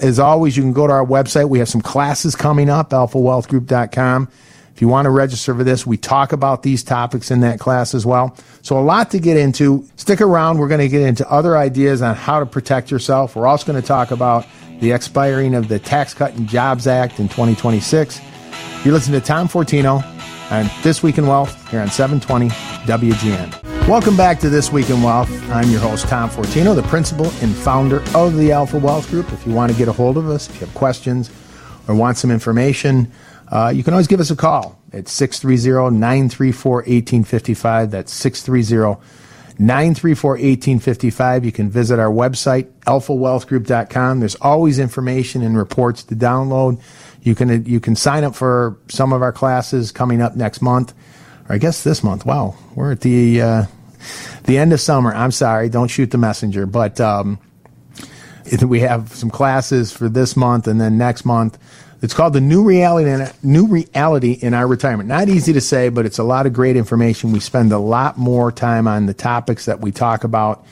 As 0.00 0.18
always, 0.18 0.56
you 0.56 0.62
can 0.62 0.72
go 0.72 0.86
to 0.86 0.92
our 0.92 1.04
website. 1.04 1.48
We 1.48 1.58
have 1.58 1.68
some 1.68 1.80
classes 1.80 2.36
coming 2.36 2.68
up, 2.68 2.90
alphawealthgroup.com. 2.90 4.28
If 4.74 4.82
you 4.82 4.88
want 4.88 5.06
to 5.06 5.10
register 5.10 5.54
for 5.54 5.64
this, 5.64 5.86
we 5.86 5.96
talk 5.96 6.32
about 6.32 6.62
these 6.62 6.84
topics 6.84 7.30
in 7.30 7.40
that 7.40 7.58
class 7.58 7.94
as 7.94 8.04
well. 8.04 8.36
So 8.60 8.78
a 8.78 8.84
lot 8.84 9.10
to 9.12 9.18
get 9.18 9.38
into. 9.38 9.88
Stick 9.96 10.20
around. 10.20 10.58
We're 10.58 10.68
going 10.68 10.82
to 10.82 10.88
get 10.88 11.00
into 11.00 11.26
other 11.30 11.56
ideas 11.56 12.02
on 12.02 12.14
how 12.14 12.40
to 12.40 12.46
protect 12.46 12.90
yourself. 12.90 13.36
We're 13.36 13.46
also 13.46 13.66
going 13.66 13.80
to 13.80 13.86
talk 13.86 14.10
about 14.10 14.46
the 14.80 14.92
expiring 14.92 15.54
of 15.54 15.68
the 15.68 15.78
Tax 15.78 16.12
Cut 16.12 16.34
and 16.34 16.46
Jobs 16.46 16.86
Act 16.86 17.18
in 17.18 17.28
2026. 17.28 18.20
You're 18.84 18.92
listening 18.92 19.18
to 19.18 19.26
Tom 19.26 19.48
Fortino 19.48 20.04
and 20.50 20.70
This 20.82 21.02
Week 21.02 21.16
in 21.16 21.26
Wealth 21.26 21.70
here 21.70 21.80
on 21.80 21.88
720 21.88 22.50
WGN. 22.86 23.75
Welcome 23.88 24.16
back 24.16 24.40
to 24.40 24.50
This 24.50 24.72
Week 24.72 24.90
in 24.90 25.00
Wealth. 25.00 25.30
I'm 25.48 25.70
your 25.70 25.78
host, 25.78 26.08
Tom 26.08 26.28
Fortino, 26.28 26.74
the 26.74 26.82
principal 26.82 27.26
and 27.40 27.54
founder 27.54 28.02
of 28.16 28.36
the 28.36 28.50
Alpha 28.50 28.78
Wealth 28.78 29.08
Group. 29.08 29.32
If 29.32 29.46
you 29.46 29.52
want 29.52 29.70
to 29.70 29.78
get 29.78 29.86
a 29.86 29.92
hold 29.92 30.16
of 30.16 30.28
us, 30.28 30.50
if 30.50 30.56
you 30.56 30.66
have 30.66 30.74
questions 30.74 31.30
or 31.86 31.94
want 31.94 32.16
some 32.16 32.32
information, 32.32 33.12
uh, 33.46 33.72
you 33.72 33.84
can 33.84 33.94
always 33.94 34.08
give 34.08 34.18
us 34.18 34.32
a 34.32 34.36
call 34.36 34.76
at 34.92 35.04
630-934-1855. 35.04 37.90
That's 37.92 38.12
630-934-1855. 39.60 41.44
You 41.44 41.52
can 41.52 41.70
visit 41.70 42.00
our 42.00 42.10
website, 42.10 42.64
alphawealthgroup.com. 42.88 44.18
There's 44.18 44.36
always 44.40 44.80
information 44.80 45.42
and 45.42 45.56
reports 45.56 46.02
to 46.02 46.16
download. 46.16 46.80
You 47.22 47.36
can, 47.36 47.64
you 47.64 47.78
can 47.78 47.94
sign 47.94 48.24
up 48.24 48.34
for 48.34 48.76
some 48.88 49.12
of 49.12 49.22
our 49.22 49.32
classes 49.32 49.92
coming 49.92 50.20
up 50.20 50.34
next 50.34 50.60
month, 50.60 50.92
or 51.48 51.54
I 51.54 51.58
guess 51.58 51.84
this 51.84 52.02
month. 52.02 52.26
Wow. 52.26 52.56
We're 52.74 52.90
at 52.90 53.02
the, 53.02 53.40
uh, 53.40 53.66
the 54.44 54.58
end 54.58 54.72
of 54.72 54.80
summer. 54.80 55.14
I'm 55.14 55.32
sorry. 55.32 55.68
Don't 55.68 55.88
shoot 55.88 56.10
the 56.10 56.18
messenger, 56.18 56.66
but, 56.66 57.00
um, 57.00 57.38
we 58.62 58.80
have 58.80 59.12
some 59.12 59.30
classes 59.30 59.92
for 59.92 60.08
this 60.08 60.36
month 60.36 60.68
and 60.68 60.80
then 60.80 60.96
next 60.96 61.24
month 61.24 61.58
it's 62.02 62.14
called 62.14 62.34
the 62.34 62.40
new 62.40 62.62
reality 62.62 63.32
new 63.42 63.66
reality 63.66 64.32
in 64.32 64.54
our 64.54 64.66
retirement. 64.66 65.08
Not 65.08 65.28
easy 65.28 65.52
to 65.54 65.60
say, 65.60 65.88
but 65.88 66.06
it's 66.06 66.18
a 66.18 66.24
lot 66.24 66.46
of 66.46 66.52
great 66.52 66.76
information. 66.76 67.32
We 67.32 67.40
spend 67.40 67.72
a 67.72 67.78
lot 67.78 68.18
more 68.18 68.52
time 68.52 68.86
on 68.86 69.06
the 69.06 69.14
topics 69.14 69.64
that 69.64 69.80
we 69.80 69.92
talk 69.92 70.24
about. 70.24 70.64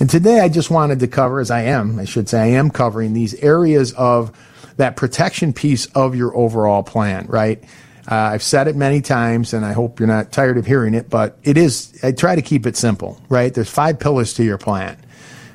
And 0.00 0.10
today 0.10 0.40
I 0.40 0.48
just 0.48 0.70
wanted 0.70 1.00
to 1.00 1.06
cover, 1.06 1.40
as 1.40 1.50
I 1.50 1.62
am, 1.62 1.98
I 1.98 2.04
should 2.04 2.28
say, 2.28 2.40
I 2.40 2.46
am 2.58 2.70
covering 2.70 3.12
these 3.12 3.34
areas 3.34 3.92
of 3.92 4.32
that 4.76 4.96
protection 4.96 5.52
piece 5.52 5.86
of 5.86 6.16
your 6.16 6.36
overall 6.36 6.82
plan, 6.82 7.26
right? 7.28 7.62
Uh, 8.10 8.14
I've 8.14 8.42
said 8.42 8.68
it 8.68 8.76
many 8.76 9.00
times, 9.00 9.54
and 9.54 9.64
I 9.64 9.72
hope 9.72 9.98
you're 9.98 10.06
not 10.06 10.30
tired 10.30 10.58
of 10.58 10.66
hearing 10.66 10.94
it, 10.94 11.08
but 11.08 11.38
it 11.42 11.56
is, 11.56 11.98
I 12.02 12.12
try 12.12 12.34
to 12.34 12.42
keep 12.42 12.66
it 12.66 12.76
simple, 12.76 13.20
right? 13.30 13.52
There's 13.52 13.70
five 13.70 13.98
pillars 13.98 14.34
to 14.34 14.44
your 14.44 14.58
plan. 14.58 14.98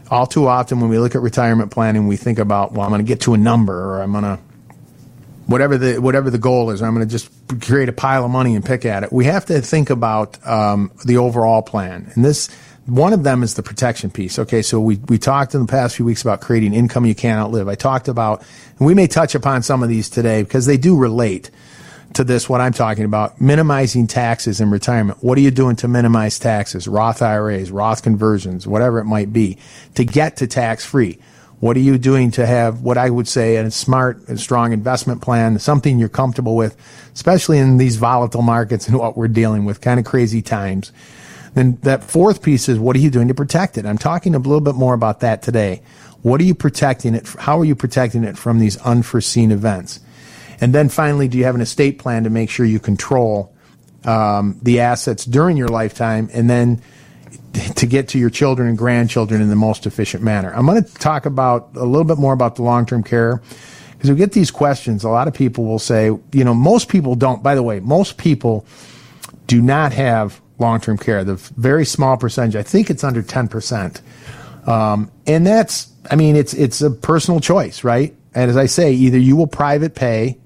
All 0.10 0.26
too 0.26 0.48
often 0.48 0.80
when 0.80 0.90
we 0.90 0.98
look 0.98 1.14
at 1.14 1.22
retirement 1.22 1.70
planning, 1.70 2.08
we 2.08 2.18
think 2.18 2.40
about, 2.40 2.72
well, 2.72 2.82
I'm 2.82 2.90
going 2.90 3.06
to 3.06 3.08
get 3.08 3.22
to 3.22 3.36
a 3.36 3.38
number 3.38 3.94
or 3.94 4.02
I'm 4.02 4.12
going 4.12 4.24
to 4.24 4.40
whatever 5.50 5.78
the 5.78 6.00
whatever 6.00 6.30
the 6.30 6.38
goal 6.38 6.70
is. 6.70 6.82
I'm 6.82 6.94
going 6.94 7.08
to 7.08 7.12
just 7.12 7.30
create 7.62 7.90
a 7.90 7.94
pile 7.94 8.26
of 8.26 8.32
money 8.32 8.56
and 8.56 8.64
pick 8.64 8.86
at 8.86 9.04
it. 9.04 9.12
We 9.12 9.26
have 9.26 9.46
to 9.48 9.62
think 9.62 9.90
about 9.90 10.46
um, 10.48 10.92
the 11.06 11.18
overall 11.18 11.62
plan, 11.62 12.12
and 12.14 12.24
this 12.24 12.50
one 12.86 13.14
of 13.14 13.24
them 13.24 13.44
is 13.44 13.56
the 13.56 13.64
protection 13.64 14.10
piece. 14.10 14.40
Okay, 14.40 14.62
so 14.62 14.80
we 14.80 14.98
we 15.08 15.18
talked 15.18 15.54
in 15.56 15.62
the 15.62 15.68
past 15.68 15.96
few 15.96 16.06
weeks 16.06 16.22
about 16.22 16.42
creating 16.42 16.74
income 16.74 17.06
you 17.06 17.16
can't 17.16 17.40
outlive. 17.40 17.68
I 17.68 17.76
talked 17.76 18.08
about, 18.08 18.42
and 18.78 18.88
we 18.88 18.94
may 18.94 19.08
touch 19.08 19.36
upon 19.36 19.64
some 19.64 19.84
of 19.84 19.90
these 19.90 20.10
today 20.10 20.44
because 20.44 20.66
they 20.66 20.78
do 20.78 20.96
relate 20.98 21.50
to 22.14 22.24
this. 22.24 22.50
What 22.50 22.62
I'm 22.62 22.74
talking 22.74 23.06
about, 23.06 23.40
minimizing 23.40 24.08
taxes 24.08 24.62
in 24.62 24.70
retirement. 24.70 25.24
What 25.24 25.38
are 25.38 25.42
you 25.42 25.52
doing 25.52 25.76
to 25.78 25.88
minimize 25.88 26.40
taxes? 26.40 26.88
Roth 26.88 27.22
IRAs, 27.22 27.72
Roth 27.72 28.04
conversions, 28.04 28.68
whatever 28.68 29.00
it 29.00 29.06
might 29.06 29.32
be, 29.32 29.58
to 29.96 30.06
get 30.06 30.38
to 30.38 30.48
tax 30.48 30.86
free. 30.86 31.20
What 31.60 31.76
are 31.76 31.82
you 31.82 31.98
doing 31.98 32.32
to 32.32 32.46
have 32.46 32.82
what 32.82 32.98
I 32.98 33.10
would 33.10 33.28
say 33.28 33.58
a 33.58 33.70
smart 33.70 34.28
and 34.30 34.40
strong 34.40 34.72
investment 34.72 35.22
plan, 35.22 35.60
something 35.60 36.00
you're 36.00 36.08
comfortable 36.08 36.56
with, 36.56 36.78
especially 37.14 37.58
in 37.58 37.78
these 37.78 37.98
volatile 37.98 38.42
markets 38.42 38.88
and 38.88 38.98
what 39.00 39.18
we're 39.18 39.28
dealing 39.28 39.66
with, 39.66 39.82
kind 39.82 40.00
of 40.00 40.06
crazy 40.06 40.42
times. 40.42 40.92
Then 41.56 41.78
that 41.82 42.04
fourth 42.04 42.42
piece 42.42 42.70
is 42.70 42.80
what 42.80 42.96
are 42.96 43.00
you 43.00 43.10
doing 43.10 43.28
to 43.28 43.34
protect 43.34 43.78
it? 43.78 43.86
I'm 43.86 43.98
talking 43.98 44.36
a 44.36 44.40
little 44.40 44.62
bit 44.62 44.76
more 44.76 44.94
about 44.94 45.20
that 45.22 45.42
today. 45.42 45.82
What 46.22 46.40
are 46.42 46.46
you 46.46 46.56
protecting 46.56 47.16
it? 47.16 47.28
How 47.28 47.60
are 47.60 47.66
you 47.66 47.76
protecting 47.76 48.24
it 48.24 48.38
from 48.38 48.60
these 48.60 48.78
unforeseen 48.78 49.52
events? 49.52 50.00
And 50.62 50.74
then 50.74 50.90
finally, 50.90 51.28
do 51.28 51.38
you 51.38 51.46
have 51.46 51.56
an 51.56 51.62
estate 51.62 52.00
plan 52.00 52.24
to 52.24 52.30
make 52.30 52.50
sure 52.50 52.66
you 52.66 52.80
control 52.80 53.54
um, 54.06 54.60
the 54.62 54.82
assets 54.82 55.26
during 55.26 55.58
your 55.58 55.70
lifetime 55.70 56.30
and 56.34 56.50
then 56.50 56.82
to 57.76 57.86
get 57.86 58.10
to 58.10 58.20
your 58.20 58.30
children 58.30 58.68
and 58.68 58.78
grandchildren 58.78 59.42
in 59.42 59.50
the 59.50 59.56
most 59.56 59.86
efficient 59.86 60.24
manner? 60.24 60.54
I'm 60.54 60.66
going 60.66 60.84
to 60.84 60.94
talk 60.96 61.26
about 61.26 61.70
a 61.76 61.86
little 61.86 62.04
bit 62.04 62.18
more 62.18 62.34
about 62.34 62.56
the 62.56 62.64
long 62.64 62.86
term 62.86 63.04
care 63.04 63.42
because 63.94 64.10
we 64.10 64.16
get 64.16 64.32
these 64.32 64.52
questions. 64.52 65.04
A 65.04 65.10
lot 65.10 65.28
of 65.28 65.34
people 65.34 65.66
will 65.66 65.80
say, 65.80 66.06
you 66.06 66.44
know, 66.44 66.54
most 66.54 66.90
people 66.90 67.16
don't, 67.16 67.44
by 67.44 67.56
the 67.56 67.64
way, 67.64 67.80
most 67.80 68.18
people 68.18 68.66
do 69.48 69.62
not 69.62 69.94
have 69.94 70.42
long 70.58 70.80
term 70.80 70.98
care. 70.98 71.24
The 71.24 71.36
very 71.36 71.86
small 71.86 72.18
percentage, 72.18 72.56
I 72.56 72.64
think 72.64 72.90
it's 72.90 73.04
under 73.04 73.24
10%. 73.24 74.02
Um, 74.68 75.12
and 75.26 75.46
that's, 75.46 75.92
I 76.12 76.16
mean, 76.16 76.36
it's, 76.36 76.54
it's 76.54 76.82
a 76.82 76.92
personal 76.92 77.40
choice, 77.40 77.84
right? 77.84 78.16
And 78.34 78.50
as 78.50 78.58
I 78.58 78.68
say, 78.68 78.94
either 78.94 79.18
you 79.18 79.36
will 79.36 79.48
private 79.48 79.96
pay 79.96 80.38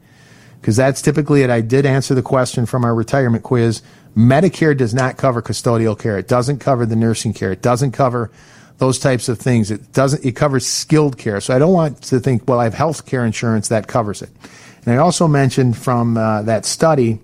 because 0.63 0.77
that's 0.77 1.01
typically 1.01 1.41
it. 1.41 1.49
I 1.49 1.59
did 1.59 1.85
answer 1.85 2.15
the 2.15 2.21
question 2.21 2.65
from 2.65 2.85
our 2.85 2.95
retirement 2.95 3.43
quiz. 3.43 3.81
Medicare 4.15 4.77
does 4.77 4.93
not 4.93 5.17
cover 5.17 5.41
custodial 5.41 5.99
care. 5.99 6.17
It 6.17 6.29
doesn't 6.29 6.59
cover 6.59 6.85
the 6.85 6.95
nursing 6.95 7.33
care. 7.33 7.51
It 7.51 7.61
doesn't 7.61 7.91
cover 7.91 8.31
those 8.77 8.97
types 8.97 9.27
of 9.27 9.37
things. 9.37 9.71
It 9.71 9.91
doesn't, 9.91 10.23
it 10.23 10.37
covers 10.37 10.65
skilled 10.65 11.17
care. 11.17 11.41
So 11.41 11.53
I 11.53 11.59
don't 11.59 11.73
want 11.73 12.01
to 12.03 12.21
think, 12.21 12.47
well, 12.47 12.61
I 12.61 12.63
have 12.63 12.73
health 12.73 13.05
care 13.05 13.25
insurance 13.25 13.67
that 13.67 13.89
covers 13.89 14.21
it. 14.21 14.29
And 14.85 14.93
I 14.93 14.97
also 14.99 15.27
mentioned 15.27 15.75
from 15.75 16.15
uh, 16.15 16.43
that 16.43 16.63
study 16.63 17.19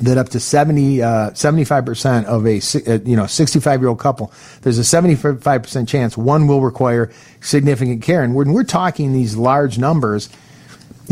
that 0.00 0.18
up 0.18 0.30
to 0.30 0.40
70, 0.40 1.00
uh, 1.00 1.30
75% 1.30 2.24
of 2.24 2.44
a, 2.44 2.56
uh, 2.92 2.98
you 3.04 3.14
know, 3.14 3.26
65 3.26 3.80
year 3.80 3.88
old 3.88 4.00
couple, 4.00 4.32
there's 4.62 4.80
a 4.80 4.82
75% 4.82 5.86
chance 5.86 6.16
one 6.16 6.48
will 6.48 6.60
require 6.60 7.12
significant 7.40 8.02
care. 8.02 8.24
And 8.24 8.34
when 8.34 8.52
we're 8.52 8.64
talking 8.64 9.12
these 9.12 9.36
large 9.36 9.78
numbers, 9.78 10.28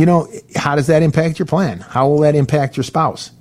you 0.01 0.07
know, 0.07 0.27
how 0.57 0.77
does 0.77 0.87
that 0.87 1.03
impact 1.03 1.39
your 1.39 1.45
plan? 1.45 1.81
How 1.81 2.09
will 2.09 2.21
that 2.21 2.35
impact 2.35 2.79
your 2.79 2.85
spouse? 2.85 3.33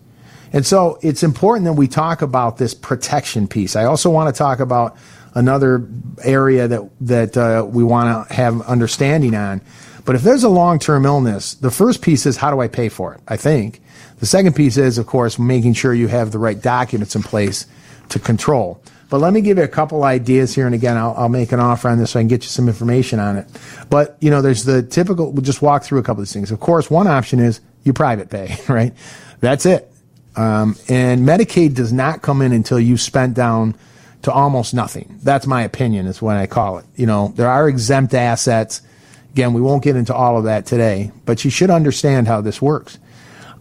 And 0.51 0.65
so 0.65 0.99
it's 1.01 1.23
important 1.23 1.63
that 1.65 1.73
we 1.73 1.87
talk 1.87 2.21
about 2.21 2.57
this 2.57 2.73
protection 2.73 3.47
piece. 3.47 3.77
I 3.77 3.85
also 3.85 4.09
want 4.09 4.33
to 4.33 4.37
talk 4.37 4.59
about 4.59 4.97
another 5.35 5.87
area 6.21 6.67
that 6.67 6.89
that 6.99 7.37
uh, 7.37 7.65
we 7.65 7.85
want 7.85 8.27
to 8.27 8.33
have 8.33 8.61
understanding 8.63 9.35
on. 9.35 9.61
But 10.03 10.15
if 10.15 10.23
there's 10.23 10.43
a 10.43 10.49
long-term 10.49 11.05
illness, 11.05 11.53
the 11.53 11.71
first 11.71 12.01
piece 12.01 12.25
is 12.25 12.35
how 12.35 12.51
do 12.51 12.59
I 12.59 12.67
pay 12.67 12.89
for 12.89 13.13
it? 13.13 13.21
I 13.25 13.37
think 13.37 13.79
the 14.19 14.25
second 14.25 14.53
piece 14.53 14.75
is, 14.75 14.97
of 14.97 15.07
course, 15.07 15.39
making 15.39 15.75
sure 15.75 15.93
you 15.93 16.09
have 16.09 16.31
the 16.31 16.39
right 16.39 16.61
documents 16.61 17.15
in 17.15 17.23
place 17.23 17.67
to 18.09 18.19
control. 18.19 18.81
But 19.09 19.21
let 19.21 19.33
me 19.33 19.41
give 19.41 19.57
you 19.57 19.63
a 19.63 19.67
couple 19.67 20.03
ideas 20.03 20.53
here, 20.53 20.67
and 20.67 20.75
again, 20.75 20.95
I'll, 20.95 21.15
I'll, 21.17 21.29
make 21.29 21.51
an 21.51 21.59
offer 21.59 21.89
on 21.89 21.97
this 21.97 22.11
so 22.11 22.19
I 22.19 22.21
can 22.21 22.27
get 22.27 22.43
you 22.43 22.49
some 22.49 22.67
information 22.67 23.19
on 23.19 23.37
it. 23.37 23.47
But 23.89 24.17
you 24.21 24.29
know, 24.29 24.41
there's 24.41 24.65
the 24.65 24.83
typical. 24.83 25.31
We'll 25.31 25.41
just 25.41 25.63
walk 25.63 25.83
through 25.83 25.99
a 25.99 26.03
couple 26.03 26.21
of 26.21 26.27
these 26.27 26.33
things. 26.33 26.51
Of 26.51 26.59
course, 26.59 26.91
one 26.91 27.07
option 27.07 27.39
is 27.39 27.59
you 27.83 27.91
private 27.91 28.29
pay, 28.29 28.55
right? 28.69 28.93
That's 29.39 29.65
it. 29.65 29.91
Um, 30.35 30.77
and 30.87 31.27
Medicaid 31.27 31.73
does 31.73 31.91
not 31.91 32.21
come 32.21 32.41
in 32.41 32.53
until 32.53 32.79
you've 32.79 33.01
spent 33.01 33.33
down 33.33 33.75
to 34.21 34.31
almost 34.31 34.73
nothing. 34.73 35.19
That's 35.23 35.47
my 35.47 35.63
opinion. 35.63 36.05
Is 36.05 36.21
what 36.21 36.37
I 36.37 36.45
call 36.45 36.77
it. 36.77 36.85
You 36.95 37.07
know, 37.07 37.33
there 37.35 37.49
are 37.49 37.67
exempt 37.67 38.13
assets. 38.13 38.83
Again, 39.31 39.53
we 39.53 39.61
won't 39.61 39.83
get 39.83 39.95
into 39.95 40.13
all 40.13 40.37
of 40.37 40.43
that 40.43 40.65
today, 40.65 41.11
but 41.25 41.43
you 41.43 41.51
should 41.51 41.69
understand 41.69 42.27
how 42.27 42.41
this 42.41 42.61
works. 42.61 42.99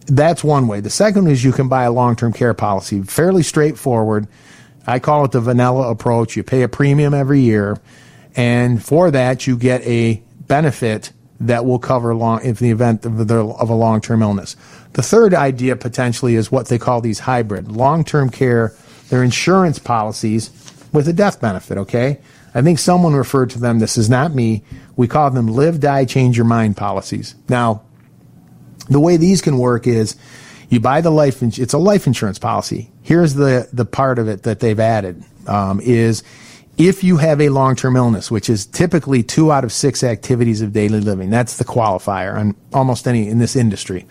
That's 0.05 0.43
one 0.43 0.67
way. 0.67 0.79
The 0.81 0.89
second 0.89 1.27
is 1.27 1.43
you 1.43 1.51
can 1.51 1.69
buy 1.69 1.83
a 1.83 1.91
long-term 1.91 2.33
care 2.33 2.55
policy, 2.55 3.03
fairly 3.03 3.43
straightforward 3.43 4.27
I 4.89 4.97
call 4.99 5.23
it 5.25 5.31
the 5.31 5.39
vanilla 5.39 5.91
approach. 5.91 6.35
You 6.35 6.43
pay 6.43 6.63
a 6.63 6.67
premium 6.67 7.13
every 7.13 7.41
year, 7.41 7.77
and 8.35 8.83
for 8.83 9.11
that, 9.11 9.45
you 9.45 9.55
get 9.55 9.81
a 9.83 10.23
benefit 10.47 11.13
that 11.41 11.63
will 11.63 11.77
cover 11.77 12.15
long 12.15 12.43
in 12.43 12.55
the 12.55 12.71
event 12.71 13.05
of, 13.05 13.27
the, 13.27 13.45
of 13.45 13.69
a 13.69 13.75
long 13.75 14.01
term 14.01 14.23
illness. 14.23 14.55
The 14.93 15.03
third 15.03 15.35
idea 15.35 15.75
potentially 15.75 16.35
is 16.35 16.51
what 16.51 16.67
they 16.67 16.79
call 16.79 17.01
these 17.01 17.19
hybrid 17.19 17.71
long 17.71 18.03
term 18.03 18.29
care. 18.29 18.73
They're 19.09 19.23
insurance 19.23 19.77
policies 19.77 20.49
with 20.91 21.07
a 21.07 21.13
death 21.13 21.39
benefit. 21.39 21.77
Okay, 21.77 22.19
I 22.55 22.63
think 22.63 22.79
someone 22.79 23.13
referred 23.13 23.51
to 23.51 23.59
them. 23.59 23.77
This 23.77 23.95
is 23.95 24.09
not 24.09 24.33
me. 24.33 24.63
We 24.95 25.07
call 25.07 25.29
them 25.29 25.47
live, 25.47 25.79
die, 25.79 26.05
change 26.05 26.35
your 26.35 26.47
mind 26.47 26.77
policies. 26.77 27.35
Now, 27.47 27.83
the 28.89 28.99
way 28.99 29.17
these 29.17 29.41
can 29.41 29.59
work 29.59 29.85
is 29.85 30.15
you 30.69 30.79
buy 30.79 31.01
the 31.01 31.09
life, 31.09 31.41
it's 31.41 31.73
a 31.73 31.77
life 31.77 32.07
insurance 32.07 32.39
policy. 32.39 32.91
Here's 33.01 33.33
the, 33.33 33.67
the 33.73 33.85
part 33.85 34.19
of 34.19 34.27
it 34.27 34.43
that 34.43 34.59
they've 34.59 34.79
added, 34.79 35.23
um, 35.47 35.81
is 35.81 36.23
if 36.77 37.03
you 37.03 37.17
have 37.17 37.41
a 37.41 37.49
long-term 37.49 37.95
illness, 37.95 38.31
which 38.31 38.49
is 38.49 38.65
typically 38.65 39.23
two 39.23 39.51
out 39.51 39.63
of 39.63 39.73
six 39.73 40.03
activities 40.03 40.61
of 40.61 40.71
daily 40.71 41.01
living, 41.01 41.29
that's 41.29 41.57
the 41.57 41.65
qualifier 41.65 42.35
on 42.37 42.55
almost 42.73 43.07
any 43.07 43.27
in 43.27 43.39
this 43.39 43.55
industry. 43.55 44.05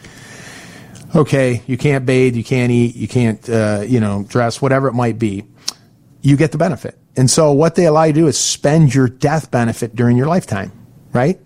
Okay, 1.15 1.63
you 1.67 1.79
can't 1.79 2.05
bathe, 2.05 2.37
you 2.37 2.45
can't 2.45 2.71
eat, 2.71 2.95
you 2.95 3.09
can't, 3.09 3.49
uh, 3.49 3.83
you 3.87 4.01
know, 4.01 4.25
dress, 4.29 4.61
whatever 4.61 4.89
it 4.89 4.93
might 4.93 5.19
be. 5.19 5.45
You 6.21 6.37
get 6.37 6.53
the 6.53 6.59
benefit. 6.59 6.99
And 7.17 7.31
so 7.31 7.53
what 7.53 7.75
they 7.75 7.87
allow 7.87 8.05
you 8.05 8.13
to 8.13 8.21
do 8.21 8.27
is 8.27 8.39
spend 8.39 8.95
your 8.95 9.09
death 9.09 9.51
benefit 9.51 9.97
during 9.97 10.17
your 10.17 10.27
lifetime, 10.27 10.71
right? 11.13 11.41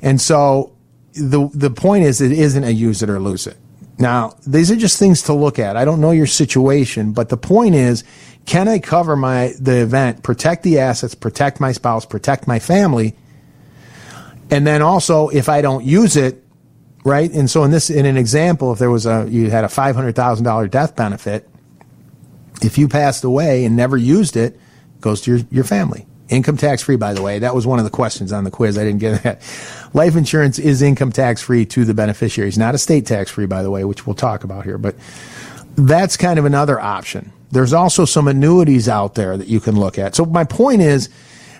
And 0.00 0.20
so 0.20 0.76
the 1.12 1.48
the 1.52 1.70
point 1.70 2.04
is 2.04 2.20
it 2.20 2.32
isn't 2.32 2.64
a 2.64 2.70
use 2.70 3.02
it 3.02 3.10
or 3.10 3.20
lose 3.20 3.46
it. 3.46 3.56
Now, 4.02 4.34
these 4.44 4.68
are 4.72 4.76
just 4.76 4.98
things 4.98 5.22
to 5.22 5.32
look 5.32 5.60
at. 5.60 5.76
I 5.76 5.84
don't 5.84 6.00
know 6.00 6.10
your 6.10 6.26
situation, 6.26 7.12
but 7.12 7.28
the 7.28 7.36
point 7.36 7.76
is, 7.76 8.02
can 8.46 8.66
I 8.66 8.80
cover 8.80 9.14
my 9.14 9.54
the 9.60 9.80
event, 9.80 10.24
protect 10.24 10.64
the 10.64 10.80
assets, 10.80 11.14
protect 11.14 11.60
my 11.60 11.70
spouse, 11.70 12.04
protect 12.04 12.48
my 12.48 12.58
family? 12.58 13.14
And 14.50 14.66
then 14.66 14.82
also, 14.82 15.28
if 15.28 15.48
I 15.48 15.62
don't 15.62 15.84
use 15.84 16.16
it, 16.16 16.42
right? 17.04 17.30
And 17.30 17.48
so 17.48 17.62
in 17.62 17.70
this, 17.70 17.90
in 17.90 18.04
an 18.04 18.16
example, 18.16 18.72
if 18.72 18.80
there 18.80 18.90
was 18.90 19.06
a 19.06 19.28
you 19.30 19.50
had 19.50 19.62
a 19.62 19.68
five 19.68 19.94
hundred 19.94 20.16
thousand 20.16 20.44
dollar 20.44 20.66
death 20.66 20.96
benefit, 20.96 21.48
if 22.60 22.78
you 22.78 22.88
passed 22.88 23.22
away 23.22 23.64
and 23.64 23.76
never 23.76 23.96
used 23.96 24.36
it, 24.36 24.54
it 24.54 25.00
goes 25.00 25.20
to 25.22 25.36
your, 25.36 25.46
your 25.52 25.64
family. 25.64 26.06
Income 26.32 26.56
tax 26.56 26.82
free, 26.82 26.96
by 26.96 27.12
the 27.12 27.20
way. 27.20 27.38
That 27.40 27.54
was 27.54 27.66
one 27.66 27.78
of 27.78 27.84
the 27.84 27.90
questions 27.90 28.32
on 28.32 28.44
the 28.44 28.50
quiz. 28.50 28.78
I 28.78 28.84
didn't 28.84 29.00
get 29.00 29.22
that. 29.22 29.42
Life 29.92 30.16
insurance 30.16 30.58
is 30.58 30.80
income 30.80 31.12
tax 31.12 31.42
free 31.42 31.66
to 31.66 31.84
the 31.84 31.92
beneficiaries, 31.92 32.56
not 32.56 32.74
estate 32.74 33.04
tax 33.04 33.30
free, 33.30 33.44
by 33.44 33.62
the 33.62 33.70
way, 33.70 33.84
which 33.84 34.06
we'll 34.06 34.16
talk 34.16 34.42
about 34.42 34.64
here. 34.64 34.78
But 34.78 34.96
that's 35.76 36.16
kind 36.16 36.38
of 36.38 36.46
another 36.46 36.80
option. 36.80 37.32
There's 37.50 37.74
also 37.74 38.06
some 38.06 38.28
annuities 38.28 38.88
out 38.88 39.14
there 39.14 39.36
that 39.36 39.46
you 39.46 39.60
can 39.60 39.78
look 39.78 39.98
at. 39.98 40.14
So 40.14 40.24
my 40.24 40.44
point 40.44 40.80
is, 40.80 41.10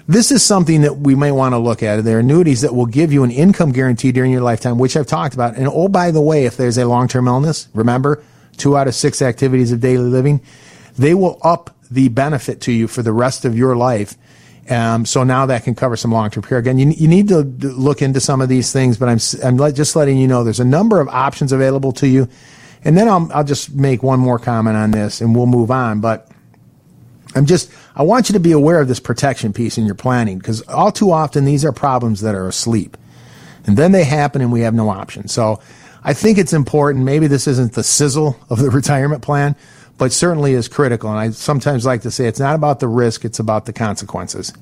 this 0.08 0.32
is 0.32 0.42
something 0.42 0.80
that 0.80 0.96
we 0.96 1.14
may 1.14 1.32
want 1.32 1.52
to 1.52 1.58
look 1.58 1.82
at. 1.82 2.02
There 2.02 2.16
are 2.16 2.20
annuities 2.20 2.62
that 2.62 2.74
will 2.74 2.86
give 2.86 3.12
you 3.12 3.24
an 3.24 3.30
income 3.30 3.72
guarantee 3.72 4.10
during 4.10 4.32
your 4.32 4.40
lifetime, 4.40 4.78
which 4.78 4.96
I've 4.96 5.06
talked 5.06 5.34
about. 5.34 5.56
And 5.56 5.68
oh, 5.68 5.88
by 5.88 6.10
the 6.10 6.22
way, 6.22 6.46
if 6.46 6.56
there's 6.56 6.78
a 6.78 6.86
long-term 6.86 7.28
illness, 7.28 7.68
remember, 7.74 8.24
two 8.56 8.74
out 8.74 8.88
of 8.88 8.94
six 8.94 9.20
activities 9.20 9.70
of 9.70 9.80
daily 9.80 10.08
living, 10.08 10.40
they 10.96 11.12
will 11.12 11.38
up 11.42 11.76
the 11.90 12.08
benefit 12.08 12.62
to 12.62 12.72
you 12.72 12.88
for 12.88 13.02
the 13.02 13.12
rest 13.12 13.44
of 13.44 13.54
your 13.54 13.76
life 13.76 14.16
um, 14.71 15.04
so 15.04 15.25
now 15.25 15.47
that 15.47 15.64
can 15.64 15.75
cover 15.75 15.97
some 15.97 16.12
long-term 16.12 16.45
care. 16.45 16.59
Again, 16.59 16.78
you, 16.78 16.90
you 16.90 17.09
need 17.09 17.28
to 17.28 17.40
look 17.42 18.00
into 18.00 18.21
some 18.21 18.40
of 18.40 18.49
these 18.49 18.73
things, 18.73 18.97
but 18.97 19.09
I'm, 19.09 19.19
I'm 19.45 19.75
just 19.75 19.97
letting 19.97 20.19
you 20.19 20.28
know 20.28 20.45
there's 20.45 20.61
a 20.61 20.64
number 20.64 21.00
of 21.00 21.09
options 21.09 21.52
available 21.52 21.92
to 21.92 22.07
you. 22.07 22.28
And 22.85 22.97
then 22.97 23.09
I'll, 23.09 23.31
I'll 23.33 23.45
just 23.45 23.75
make 23.75 24.02
one 24.02 24.21
more 24.21 24.38
comment 24.38 24.76
on 24.76 24.90
this 24.90 25.21
and 25.21 25.35
we'll 25.35 25.47
move 25.47 25.71
on. 25.71 26.00
But 26.00 26.28
I'm 27.35 27.47
just, 27.47 27.71
I 27.95 28.02
want 28.02 28.28
you 28.28 28.35
to 28.35 28.40
be 28.40 28.52
aware 28.52 28.81
of 28.81 28.88
this 28.88 29.00
protection 29.00 29.52
piece 29.52 29.78
in 29.78 29.87
your 29.87 29.95
planning 29.95 30.38
because 30.38 30.62
all 30.62 30.92
too 30.92 31.11
often 31.11 31.45
these 31.45 31.64
are 31.64 31.73
problems 31.73 32.21
that 32.21 32.35
are 32.35 32.47
asleep. 32.47 32.97
And 33.66 33.76
then 33.76 33.92
they 33.92 34.04
happen 34.04 34.42
and 34.42 34.52
we 34.52 34.61
have 34.62 34.75
no 34.75 34.88
option. 34.88 35.28
So 35.28 35.61
I 36.04 36.14
think 36.14 36.38
it's 36.38 36.52
important. 36.52 37.04
Maybe 37.04 37.26
this 37.26 37.47
isn't 37.47 37.75
the 37.75 37.85
sizzle 37.85 38.37
of 38.50 38.59
the 38.59 38.71
retirement 38.71 39.23
plan, 39.23 39.57
but 40.02 40.11
certainly 40.11 40.54
is 40.54 40.66
critical. 40.66 41.11
And 41.11 41.18
I 41.21 41.30
sometimes 41.30 41.87
like 41.87 42.02
to 42.02 42.11
say 42.11 42.26
it's 42.26 42.40
not 42.40 42.56
about 42.56 42.80
the 42.80 42.88
risk, 42.88 43.25
it's 43.25 43.38
about 43.38 43.66
the 43.66 43.73
consequences. 43.73 44.52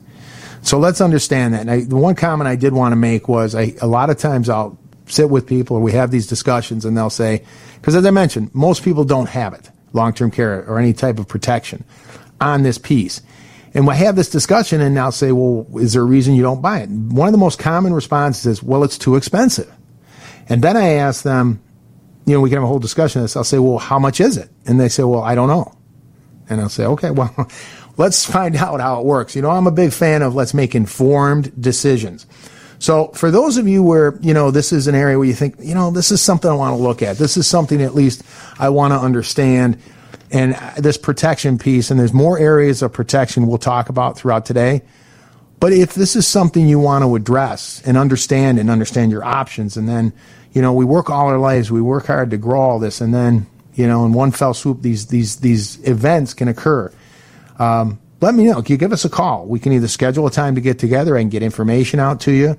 So 0.60 0.78
let's 0.78 1.00
understand 1.00 1.54
that. 1.54 1.62
And 1.62 1.70
I, 1.70 1.80
the 1.80 1.96
one 1.96 2.14
comment 2.14 2.46
I 2.46 2.56
did 2.56 2.74
want 2.74 2.92
to 2.92 2.96
make 2.96 3.26
was 3.26 3.54
I, 3.54 3.72
a 3.80 3.86
lot 3.86 4.10
of 4.10 4.18
times 4.18 4.50
I'll 4.50 4.78
sit 5.06 5.30
with 5.30 5.46
people 5.46 5.78
or 5.78 5.80
we 5.80 5.92
have 5.92 6.10
these 6.10 6.26
discussions 6.26 6.84
and 6.84 6.94
they'll 6.94 7.08
say, 7.08 7.42
because 7.76 7.94
as 7.96 8.04
I 8.04 8.10
mentioned, 8.10 8.54
most 8.54 8.82
people 8.82 9.02
don't 9.02 9.30
have 9.30 9.54
it, 9.54 9.70
long 9.94 10.12
term 10.12 10.30
care 10.30 10.62
or 10.68 10.78
any 10.78 10.92
type 10.92 11.18
of 11.18 11.26
protection 11.26 11.84
on 12.38 12.62
this 12.62 12.76
piece. 12.76 13.22
And 13.72 13.86
we 13.86 13.94
have 13.94 14.16
this 14.16 14.28
discussion 14.28 14.82
and 14.82 14.94
now 14.94 15.08
say, 15.08 15.32
well, 15.32 15.66
is 15.76 15.94
there 15.94 16.02
a 16.02 16.04
reason 16.04 16.34
you 16.34 16.42
don't 16.42 16.60
buy 16.60 16.80
it? 16.80 16.90
One 16.90 17.28
of 17.28 17.32
the 17.32 17.38
most 17.38 17.58
common 17.58 17.94
responses 17.94 18.44
is, 18.44 18.62
well, 18.62 18.84
it's 18.84 18.98
too 18.98 19.16
expensive. 19.16 19.72
And 20.50 20.60
then 20.60 20.76
I 20.76 20.96
ask 20.96 21.22
them, 21.22 21.62
you 22.26 22.34
know, 22.34 22.40
we 22.40 22.50
can 22.50 22.56
have 22.56 22.64
a 22.64 22.68
whole 22.68 22.78
discussion 22.78 23.20
on 23.20 23.24
this. 23.24 23.36
I'll 23.36 23.44
say, 23.44 23.58
well, 23.58 23.78
how 23.78 23.98
much 23.98 24.20
is 24.20 24.36
it? 24.36 24.50
And 24.66 24.78
they 24.78 24.88
say, 24.88 25.02
well, 25.02 25.22
I 25.22 25.34
don't 25.34 25.48
know. 25.48 25.76
And 26.48 26.60
I'll 26.60 26.68
say, 26.68 26.84
okay, 26.84 27.10
well, 27.10 27.48
let's 27.96 28.24
find 28.24 28.56
out 28.56 28.80
how 28.80 29.00
it 29.00 29.06
works. 29.06 29.34
You 29.34 29.42
know, 29.42 29.50
I'm 29.50 29.66
a 29.66 29.72
big 29.72 29.92
fan 29.92 30.22
of 30.22 30.34
let's 30.34 30.54
make 30.54 30.74
informed 30.74 31.60
decisions. 31.60 32.26
So 32.78 33.08
for 33.08 33.30
those 33.30 33.58
of 33.58 33.68
you 33.68 33.82
where, 33.82 34.18
you 34.22 34.32
know, 34.32 34.50
this 34.50 34.72
is 34.72 34.86
an 34.86 34.94
area 34.94 35.18
where 35.18 35.26
you 35.26 35.34
think, 35.34 35.56
you 35.58 35.74
know, 35.74 35.90
this 35.90 36.10
is 36.10 36.22
something 36.22 36.50
I 36.50 36.54
want 36.54 36.76
to 36.76 36.82
look 36.82 37.02
at. 37.02 37.18
This 37.18 37.36
is 37.36 37.46
something 37.46 37.82
at 37.82 37.94
least 37.94 38.22
I 38.58 38.70
want 38.70 38.92
to 38.92 38.98
understand 38.98 39.78
and 40.32 40.54
this 40.78 40.96
protection 40.96 41.58
piece 41.58 41.90
and 41.90 41.98
there's 41.98 42.12
more 42.12 42.38
areas 42.38 42.82
of 42.82 42.92
protection 42.92 43.48
we'll 43.48 43.58
talk 43.58 43.88
about 43.88 44.16
throughout 44.16 44.46
today. 44.46 44.82
But 45.60 45.74
if 45.74 45.94
this 45.94 46.16
is 46.16 46.26
something 46.26 46.66
you 46.66 46.78
want 46.78 47.04
to 47.04 47.14
address 47.14 47.82
and 47.84 47.98
understand 47.98 48.58
and 48.58 48.70
understand 48.70 49.12
your 49.12 49.22
options, 49.22 49.76
and 49.76 49.86
then, 49.86 50.14
you 50.52 50.62
know, 50.62 50.72
we 50.72 50.84
work 50.84 51.10
all 51.10 51.28
our 51.28 51.38
lives, 51.38 51.70
we 51.70 51.80
work 51.80 52.06
hard 52.06 52.30
to 52.30 52.36
grow 52.36 52.60
all 52.60 52.78
this, 52.78 53.00
and 53.00 53.14
then, 53.14 53.46
you 53.74 53.86
know, 53.86 54.04
in 54.04 54.12
one 54.12 54.30
fell 54.32 54.54
swoop, 54.54 54.82
these 54.82 55.06
these 55.06 55.36
these 55.36 55.78
events 55.88 56.34
can 56.34 56.48
occur. 56.48 56.92
Um, 57.58 57.98
let 58.20 58.34
me 58.34 58.44
know. 58.44 58.62
You 58.66 58.76
give 58.76 58.92
us 58.92 59.04
a 59.04 59.08
call. 59.08 59.46
We 59.46 59.58
can 59.58 59.72
either 59.72 59.88
schedule 59.88 60.26
a 60.26 60.30
time 60.30 60.54
to 60.56 60.60
get 60.60 60.78
together 60.78 61.16
and 61.16 61.30
get 61.30 61.42
information 61.42 62.00
out 62.00 62.20
to 62.22 62.32
you. 62.32 62.58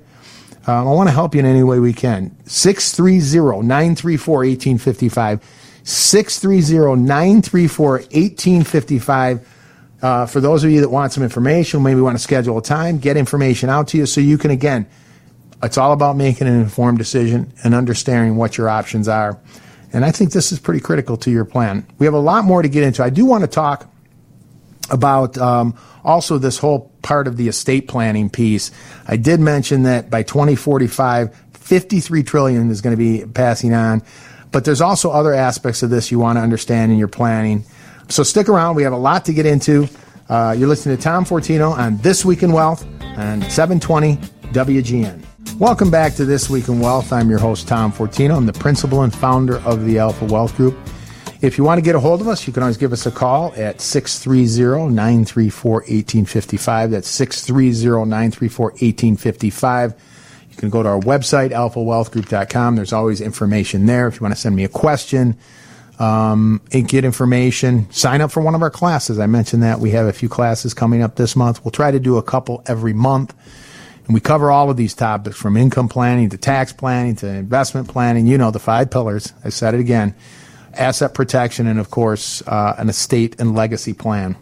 Um, 0.66 0.88
I 0.88 0.92
want 0.92 1.08
to 1.08 1.12
help 1.12 1.34
you 1.34 1.40
in 1.40 1.46
any 1.46 1.62
way 1.62 1.80
we 1.80 1.92
can. 1.92 2.36
630 2.46 3.66
934 3.66 4.36
1855. 4.38 5.40
630 5.84 7.02
934 7.02 7.90
1855. 7.90 9.48
Uh, 10.00 10.26
for 10.26 10.40
those 10.40 10.64
of 10.64 10.70
you 10.70 10.80
that 10.80 10.88
want 10.88 11.12
some 11.12 11.22
information, 11.22 11.82
maybe 11.82 12.00
want 12.00 12.16
to 12.16 12.22
schedule 12.22 12.58
a 12.58 12.62
time, 12.62 12.98
get 12.98 13.16
information 13.16 13.68
out 13.68 13.88
to 13.88 13.98
you 13.98 14.06
so 14.06 14.20
you 14.20 14.36
can, 14.36 14.50
again, 14.50 14.86
it's 15.62 15.78
all 15.78 15.92
about 15.92 16.16
making 16.16 16.48
an 16.48 16.60
informed 16.60 16.98
decision 16.98 17.52
and 17.62 17.74
understanding 17.74 18.36
what 18.36 18.58
your 18.58 18.68
options 18.68 19.08
are. 19.08 19.38
And 19.92 20.04
I 20.04 20.10
think 20.10 20.32
this 20.32 20.52
is 20.52 20.58
pretty 20.58 20.80
critical 20.80 21.16
to 21.18 21.30
your 21.30 21.44
plan. 21.44 21.86
We 21.98 22.06
have 22.06 22.14
a 22.14 22.18
lot 22.18 22.44
more 22.44 22.62
to 22.62 22.68
get 22.68 22.82
into. 22.82 23.04
I 23.04 23.10
do 23.10 23.24
want 23.24 23.42
to 23.42 23.48
talk 23.48 23.88
about 24.90 25.38
um, 25.38 25.76
also 26.04 26.38
this 26.38 26.58
whole 26.58 26.90
part 27.02 27.26
of 27.26 27.36
the 27.36 27.48
estate 27.48 27.88
planning 27.88 28.30
piece. 28.30 28.70
I 29.06 29.16
did 29.16 29.40
mention 29.40 29.84
that 29.84 30.10
by 30.10 30.22
2045, 30.22 31.34
53 31.52 32.22
trillion 32.22 32.70
is 32.70 32.80
going 32.80 32.96
to 32.96 32.98
be 32.98 33.24
passing 33.26 33.74
on. 33.74 34.02
But 34.50 34.64
there's 34.64 34.80
also 34.80 35.10
other 35.10 35.32
aspects 35.32 35.82
of 35.82 35.90
this 35.90 36.10
you 36.10 36.18
want 36.18 36.36
to 36.36 36.42
understand 36.42 36.92
in 36.92 36.98
your 36.98 37.08
planning. 37.08 37.64
So 38.08 38.22
stick 38.22 38.48
around. 38.48 38.76
We 38.76 38.82
have 38.82 38.92
a 38.92 38.98
lot 38.98 39.24
to 39.26 39.32
get 39.32 39.46
into. 39.46 39.88
Uh, 40.28 40.54
you're 40.56 40.68
listening 40.68 40.96
to 40.96 41.02
Tom 41.02 41.24
Fortino 41.24 41.76
on 41.76 41.98
This 41.98 42.24
Week 42.24 42.42
in 42.42 42.52
Wealth 42.52 42.84
on 43.16 43.42
720 43.42 44.16
WGN. 44.52 45.31
Welcome 45.58 45.90
back 45.90 46.14
to 46.14 46.24
This 46.24 46.50
Week 46.50 46.68
in 46.68 46.80
Wealth. 46.80 47.12
I'm 47.12 47.30
your 47.30 47.38
host, 47.38 47.68
Tom 47.68 47.92
Fortino. 47.92 48.36
I'm 48.36 48.46
the 48.46 48.52
principal 48.52 49.02
and 49.02 49.14
founder 49.14 49.58
of 49.58 49.84
the 49.84 49.98
Alpha 49.98 50.24
Wealth 50.24 50.56
Group. 50.56 50.76
If 51.40 51.58
you 51.58 51.64
want 51.64 51.78
to 51.78 51.82
get 51.82 51.94
a 51.94 52.00
hold 52.00 52.20
of 52.20 52.28
us, 52.28 52.46
you 52.46 52.52
can 52.52 52.62
always 52.62 52.76
give 52.76 52.92
us 52.92 53.06
a 53.06 53.10
call 53.10 53.52
at 53.56 53.80
630 53.80 54.94
934 54.94 55.72
1855. 55.72 56.90
That's 56.90 57.08
630 57.08 58.08
934 58.08 58.66
1855. 58.66 59.94
You 60.50 60.56
can 60.56 60.70
go 60.70 60.82
to 60.82 60.88
our 60.88 61.00
website, 61.00 61.50
alphawealthgroup.com. 61.50 62.76
There's 62.76 62.92
always 62.92 63.20
information 63.20 63.86
there. 63.86 64.08
If 64.08 64.16
you 64.16 64.20
want 64.20 64.34
to 64.34 64.40
send 64.40 64.56
me 64.56 64.64
a 64.64 64.68
question, 64.68 65.36
um, 65.98 66.60
and 66.72 66.88
get 66.88 67.04
information. 67.04 67.90
Sign 67.92 68.20
up 68.20 68.32
for 68.32 68.42
one 68.42 68.54
of 68.54 68.62
our 68.62 68.70
classes. 68.70 69.18
I 69.18 69.26
mentioned 69.26 69.62
that 69.62 69.78
we 69.78 69.90
have 69.90 70.06
a 70.06 70.12
few 70.12 70.28
classes 70.28 70.74
coming 70.74 71.02
up 71.02 71.16
this 71.16 71.36
month. 71.36 71.64
We'll 71.64 71.72
try 71.72 71.90
to 71.90 72.00
do 72.00 72.16
a 72.16 72.22
couple 72.22 72.62
every 72.66 72.92
month. 72.92 73.34
And 74.06 74.14
we 74.14 74.20
cover 74.20 74.50
all 74.50 74.70
of 74.70 74.76
these 74.76 74.94
topics 74.94 75.36
from 75.36 75.56
income 75.56 75.88
planning 75.88 76.30
to 76.30 76.36
tax 76.36 76.72
planning 76.72 77.16
to 77.16 77.26
investment 77.26 77.88
planning. 77.88 78.26
You 78.26 78.38
know, 78.38 78.50
the 78.50 78.58
five 78.58 78.90
pillars. 78.90 79.32
I 79.44 79.50
said 79.50 79.74
it 79.74 79.80
again 79.80 80.14
asset 80.74 81.12
protection, 81.12 81.66
and 81.66 81.78
of 81.78 81.90
course, 81.90 82.42
uh, 82.46 82.74
an 82.78 82.88
estate 82.88 83.38
and 83.38 83.54
legacy 83.54 83.92
plan. 83.92 84.36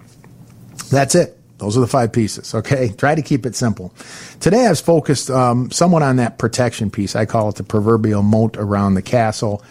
That's 0.89 1.15
it. 1.15 1.37
Those 1.59 1.77
are 1.77 1.81
the 1.81 1.89
five 1.89 2.13
pieces. 2.13 2.55
Okay. 2.55 2.93
Try 2.97 3.15
to 3.15 3.23
keep 3.23 3.45
it 3.45 3.55
simple. 3.55 3.93
Today 4.39 4.67
I've 4.67 4.81
focused 4.81 5.29
um, 5.29 5.71
somewhat 5.71 6.03
on 6.03 6.17
that 6.17 6.39
protection 6.39 6.91
piece. 6.91 7.15
I 7.15 7.27
call 7.27 7.49
it 7.49 7.57
the 7.57 7.65
proverbial 7.65 8.23
moat 8.23 8.57
around 8.57 8.95
the 8.95 9.03
castle 9.03 9.63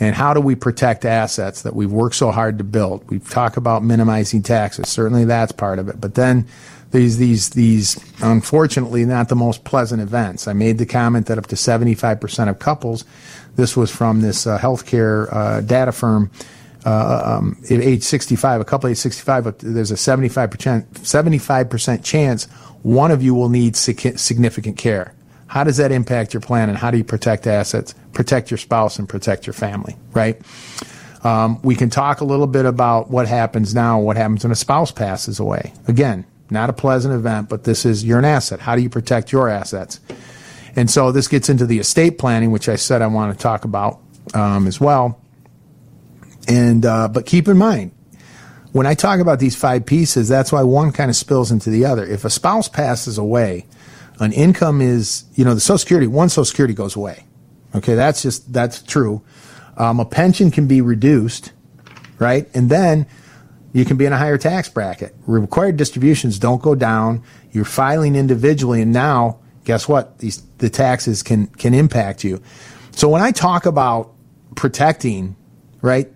and 0.00 0.14
how 0.14 0.32
do 0.32 0.40
we 0.40 0.54
protect 0.54 1.04
assets 1.04 1.62
that 1.62 1.74
we've 1.74 1.90
worked 1.90 2.14
so 2.14 2.30
hard 2.30 2.58
to 2.58 2.64
build? 2.64 3.08
We've 3.10 3.28
talked 3.28 3.56
about 3.56 3.82
minimizing 3.82 4.42
taxes. 4.42 4.88
Certainly 4.88 5.24
that's 5.24 5.52
part 5.52 5.78
of 5.78 5.88
it. 5.88 6.00
But 6.00 6.14
then 6.14 6.46
these, 6.90 7.18
these, 7.18 7.50
these, 7.50 7.98
unfortunately, 8.22 9.04
not 9.04 9.28
the 9.28 9.36
most 9.36 9.64
pleasant 9.64 10.00
events. 10.00 10.48
I 10.48 10.54
made 10.54 10.78
the 10.78 10.86
comment 10.86 11.26
that 11.26 11.38
up 11.38 11.46
to 11.48 11.56
75% 11.56 12.48
of 12.48 12.58
couples, 12.58 13.04
this 13.56 13.76
was 13.76 13.90
from 13.90 14.20
this 14.20 14.46
uh, 14.46 14.58
healthcare 14.58 15.32
uh, 15.32 15.60
data 15.60 15.92
firm, 15.92 16.30
uh, 16.86 17.38
um, 17.38 17.58
at 17.64 17.80
age 17.80 18.02
65, 18.02 18.60
a 18.60 18.64
couple 18.64 18.88
age 18.88 18.96
65, 18.96 19.58
there's 19.58 19.90
a 19.90 19.94
75%, 19.94 20.86
75% 20.86 22.04
chance 22.04 22.46
one 22.82 23.10
of 23.10 23.22
you 23.22 23.34
will 23.34 23.48
need 23.48 23.76
significant 23.76 24.78
care. 24.78 25.12
How 25.48 25.64
does 25.64 25.78
that 25.78 25.90
impact 25.90 26.32
your 26.32 26.40
plan 26.40 26.68
and 26.68 26.78
how 26.78 26.90
do 26.90 26.98
you 26.98 27.04
protect 27.04 27.46
assets, 27.46 27.94
protect 28.12 28.50
your 28.50 28.58
spouse, 28.58 28.98
and 28.98 29.08
protect 29.08 29.46
your 29.46 29.54
family, 29.54 29.96
right? 30.12 30.40
Um, 31.24 31.60
we 31.62 31.74
can 31.74 31.90
talk 31.90 32.20
a 32.20 32.24
little 32.24 32.46
bit 32.46 32.64
about 32.64 33.10
what 33.10 33.26
happens 33.26 33.74
now, 33.74 33.98
what 33.98 34.16
happens 34.16 34.44
when 34.44 34.52
a 34.52 34.56
spouse 34.56 34.92
passes 34.92 35.40
away. 35.40 35.72
Again, 35.88 36.24
not 36.50 36.70
a 36.70 36.72
pleasant 36.72 37.14
event, 37.14 37.48
but 37.48 37.64
this 37.64 37.84
is 37.84 38.04
you're 38.04 38.18
an 38.18 38.24
asset. 38.24 38.60
How 38.60 38.76
do 38.76 38.82
you 38.82 38.88
protect 38.88 39.32
your 39.32 39.48
assets? 39.48 40.00
And 40.76 40.90
so 40.90 41.12
this 41.12 41.28
gets 41.28 41.48
into 41.48 41.66
the 41.66 41.78
estate 41.78 42.18
planning, 42.18 42.50
which 42.50 42.68
I 42.68 42.76
said 42.76 43.02
I 43.02 43.06
want 43.08 43.36
to 43.36 43.42
talk 43.42 43.64
about 43.64 44.00
um, 44.34 44.66
as 44.66 44.80
well. 44.80 45.20
And 46.46 46.84
uh, 46.86 47.08
but 47.08 47.26
keep 47.26 47.48
in 47.48 47.58
mind, 47.58 47.92
when 48.72 48.86
I 48.86 48.94
talk 48.94 49.20
about 49.20 49.38
these 49.38 49.56
five 49.56 49.86
pieces, 49.86 50.28
that's 50.28 50.52
why 50.52 50.62
one 50.62 50.92
kind 50.92 51.10
of 51.10 51.16
spills 51.16 51.50
into 51.50 51.70
the 51.70 51.84
other. 51.84 52.04
If 52.04 52.24
a 52.24 52.30
spouse 52.30 52.68
passes 52.68 53.18
away, 53.18 53.66
an 54.20 54.32
income 54.32 54.80
is, 54.80 55.24
you 55.34 55.44
know, 55.44 55.54
the 55.54 55.60
Social 55.60 55.78
Security, 55.78 56.06
one 56.06 56.28
Social 56.28 56.44
Security 56.44 56.74
goes 56.74 56.96
away. 56.96 57.24
Okay, 57.74 57.94
that's 57.94 58.22
just, 58.22 58.52
that's 58.52 58.82
true. 58.82 59.22
Um, 59.76 60.00
a 60.00 60.04
pension 60.04 60.50
can 60.50 60.66
be 60.66 60.80
reduced, 60.80 61.52
right? 62.18 62.48
And 62.54 62.70
then 62.70 63.06
you 63.72 63.84
can 63.84 63.96
be 63.96 64.06
in 64.06 64.12
a 64.12 64.18
higher 64.18 64.38
tax 64.38 64.68
bracket. 64.68 65.14
Required 65.26 65.76
distributions 65.76 66.38
don't 66.38 66.62
go 66.62 66.74
down. 66.74 67.22
You're 67.52 67.64
filing 67.64 68.16
individually, 68.16 68.82
and 68.82 68.92
now, 68.92 69.40
guess 69.64 69.88
what? 69.88 70.18
These, 70.18 70.42
the 70.58 70.70
taxes 70.70 71.22
can, 71.22 71.46
can 71.48 71.74
impact 71.74 72.24
you. 72.24 72.42
So 72.92 73.08
when 73.08 73.22
I 73.22 73.30
talk 73.30 73.66
about 73.66 74.12
protecting, 74.56 75.36
right, 75.82 76.10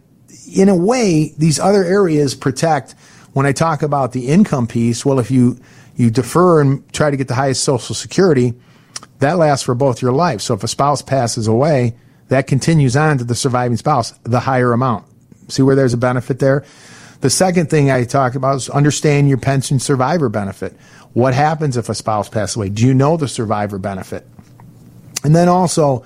in 0.54 0.68
a 0.68 0.76
way, 0.76 1.34
these 1.38 1.60
other 1.60 1.84
areas 1.84 2.34
protect. 2.34 2.94
When 3.32 3.46
I 3.46 3.52
talk 3.52 3.82
about 3.82 4.12
the 4.12 4.28
income 4.28 4.66
piece, 4.66 5.06
well, 5.06 5.18
if 5.18 5.30
you, 5.30 5.58
you 5.96 6.10
defer 6.10 6.60
and 6.60 6.90
try 6.92 7.10
to 7.10 7.16
get 7.16 7.28
the 7.28 7.34
highest 7.34 7.64
Social 7.64 7.94
Security, 7.94 8.54
that 9.20 9.38
lasts 9.38 9.64
for 9.64 9.74
both 9.74 10.02
your 10.02 10.12
life. 10.12 10.40
So 10.40 10.54
if 10.54 10.64
a 10.64 10.68
spouse 10.68 11.00
passes 11.00 11.46
away, 11.46 11.94
that 12.28 12.46
continues 12.46 12.96
on 12.96 13.18
to 13.18 13.24
the 13.24 13.34
surviving 13.34 13.76
spouse, 13.76 14.10
the 14.24 14.40
higher 14.40 14.72
amount. 14.72 15.06
See 15.48 15.62
where 15.62 15.76
there's 15.76 15.94
a 15.94 15.98
benefit 15.98 16.38
there? 16.38 16.64
The 17.22 17.30
second 17.30 17.70
thing 17.70 17.90
I 17.90 18.04
talk 18.04 18.34
about 18.34 18.56
is 18.56 18.68
understand 18.68 19.28
your 19.28 19.38
pension 19.38 19.78
survivor 19.78 20.28
benefit. 20.28 20.76
What 21.12 21.34
happens 21.34 21.76
if 21.76 21.88
a 21.88 21.94
spouse 21.94 22.28
passes 22.28 22.56
away? 22.56 22.68
Do 22.68 22.84
you 22.84 22.94
know 22.94 23.16
the 23.16 23.28
survivor 23.28 23.78
benefit? 23.78 24.26
And 25.24 25.34
then 25.34 25.48
also, 25.48 26.04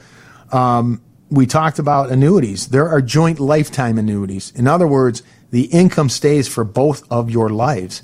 um, 0.53 1.01
we 1.31 1.47
talked 1.47 1.79
about 1.79 2.11
annuities. 2.11 2.69
There 2.69 2.89
are 2.89 3.01
joint 3.01 3.41
lifetime 3.41 3.97
annuities. 3.99 4.53
In 4.55 4.69
other 4.69 4.87
words, 4.87 5.23
the 5.51 5.65
income 5.67 6.11
stays 6.11 6.49
for 6.49 6.65
both 6.65 7.03
of 7.11 7.31
your 7.31 7.49
lives. 7.49 8.03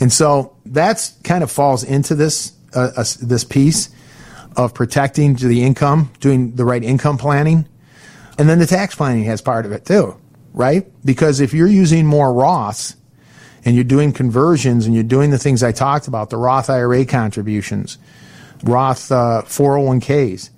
And 0.00 0.12
so 0.12 0.56
that's 0.66 1.10
kind 1.22 1.44
of 1.44 1.52
falls 1.52 1.84
into 1.84 2.14
this 2.16 2.52
uh, 2.74 2.90
uh, 2.96 3.04
this 3.22 3.44
piece 3.44 3.90
of 4.56 4.74
protecting 4.74 5.34
the 5.34 5.62
income, 5.62 6.10
doing 6.20 6.56
the 6.56 6.64
right 6.64 6.82
income 6.82 7.18
planning, 7.18 7.68
and 8.38 8.48
then 8.48 8.58
the 8.58 8.66
tax 8.66 8.94
planning 8.94 9.24
has 9.24 9.40
part 9.40 9.66
of 9.66 9.72
it 9.72 9.84
too, 9.84 10.16
right? 10.52 10.90
Because 11.04 11.40
if 11.40 11.54
you're 11.54 11.66
using 11.66 12.06
more 12.06 12.32
Roths 12.32 12.96
and 13.64 13.74
you're 13.74 13.84
doing 13.84 14.12
conversions 14.12 14.86
and 14.86 14.94
you're 14.94 15.04
doing 15.04 15.30
the 15.30 15.38
things 15.38 15.62
I 15.62 15.72
talked 15.72 16.08
about, 16.08 16.30
the 16.30 16.36
Roth 16.36 16.70
IRA 16.70 17.04
contributions, 17.04 17.98
Roth 18.62 19.10
uh, 19.10 19.42
401ks, 19.46 20.50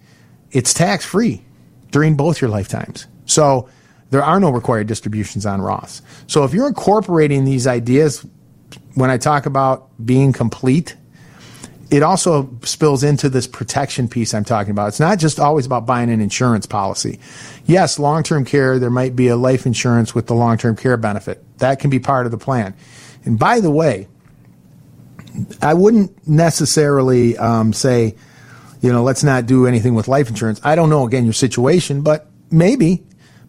it's 0.51 0.75
tax 0.75 1.05
free 1.05 1.43
during 1.91 2.17
both 2.17 2.41
your 2.41 2.51
lifetimes. 2.51 3.07
So 3.27 3.69
there 4.11 4.23
are 4.23 4.39
no 4.41 4.51
required 4.51 4.87
distributions 4.87 5.47
on 5.47 5.61
Roths. 5.61 6.03
So 6.27 6.45
if 6.45 6.53
you're 6.53 6.69
incorporating 6.69 7.45
these 7.45 7.67
ideas 7.67 8.27
when 8.95 9.11
I 9.11 9.17
talk 9.17 9.47
about 9.47 9.89
being 10.05 10.33
complete, 10.33 10.97
it 11.93 12.03
also 12.03 12.49
spills 12.63 13.05
into 13.05 13.29
this 13.29 13.47
protection 13.47 14.09
piece 14.09 14.33
I'm 14.33 14.45
talking 14.45 14.71
about. 14.71 14.89
It's 14.89 14.99
not 14.99 15.19
just 15.19 15.39
always 15.39 15.67
about 15.67 15.85
buying 15.85 16.11
an 16.11 16.23
insurance 16.23 16.65
policy. 16.65 17.21
Yes, 17.67 17.99
long 17.99 18.23
term 18.23 18.47
care, 18.47 18.79
there 18.79 18.91
might 18.91 19.15
be 19.15 19.29
a 19.29 19.37
life 19.37 19.67
insurance 19.67 20.15
with 20.15 20.27
the 20.27 20.35
long 20.35 20.57
term 20.57 20.75
care 20.75 20.97
benefit. 20.97 21.45
That 21.59 21.81
can 21.81 21.91
be 21.91 21.99
part 21.99 22.25
of 22.25 22.33
the 22.33 22.39
plan. 22.39 22.75
And 23.27 23.39
by 23.39 23.61
the 23.61 23.71
way, 23.71 24.09
I 25.61 25.75
wouldn't 25.75 26.27
necessarily 26.27 27.37
um, 27.37 27.75
say, 27.75 28.17
you 28.81 28.91
know, 28.91 29.03
let's 29.03 29.23
not 29.23 29.45
do 29.45 29.67
anything 29.67 29.95
with 29.95 30.09
life 30.09 30.31
insurance. 30.31 30.63
I 30.65 30.75
don't 30.75 30.89
know, 30.89 31.07
again, 31.07 31.25
your 31.25 31.35
situation, 31.35 32.01
but 32.01 32.27
maybe 32.51 33.05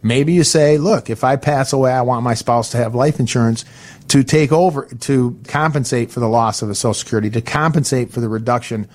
Maybe 0.06 0.34
you 0.34 0.44
say, 0.44 0.78
look, 0.78 1.10
if 1.10 1.24
I 1.24 1.38
pass 1.38 1.72
away, 1.72 1.94
I 1.94 2.02
want 2.02 2.24
my 2.24 2.34
spouse 2.34 2.72
to 2.72 2.78
have 2.78 2.94
life 2.94 3.22
insurance 3.22 3.64
to 4.14 4.24
take 4.24 4.52
over, 4.52 4.86
to 5.00 5.40
compensate 5.48 6.12
for 6.12 6.20
the 6.20 6.30
loss 6.30 6.62
of 6.62 6.70
a 6.70 6.76
Social 6.76 6.94
Security, 6.94 7.32
to 7.32 7.42
compensate 7.42 8.12
for 8.12 8.22
the 8.22 8.30
reduction 8.30 8.88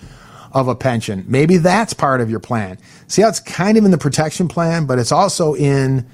of 0.53 0.69
a 0.69 0.77
pension. 0.77 1.25
Maybe 1.27 1.57
that's 1.57 1.93
part 1.93 2.21
of 2.21 2.31
your 2.31 2.39
plan. 2.39 2.79
See 3.09 3.23
how 3.23 3.29
it's 3.29 3.41
kind 3.41 3.77
of 3.77 3.85
in 3.85 3.91
the 3.91 3.99
protection 3.99 4.47
plan, 4.47 4.87
but 4.87 5.01
it's 5.01 5.11
also 5.11 5.55
in 5.55 6.07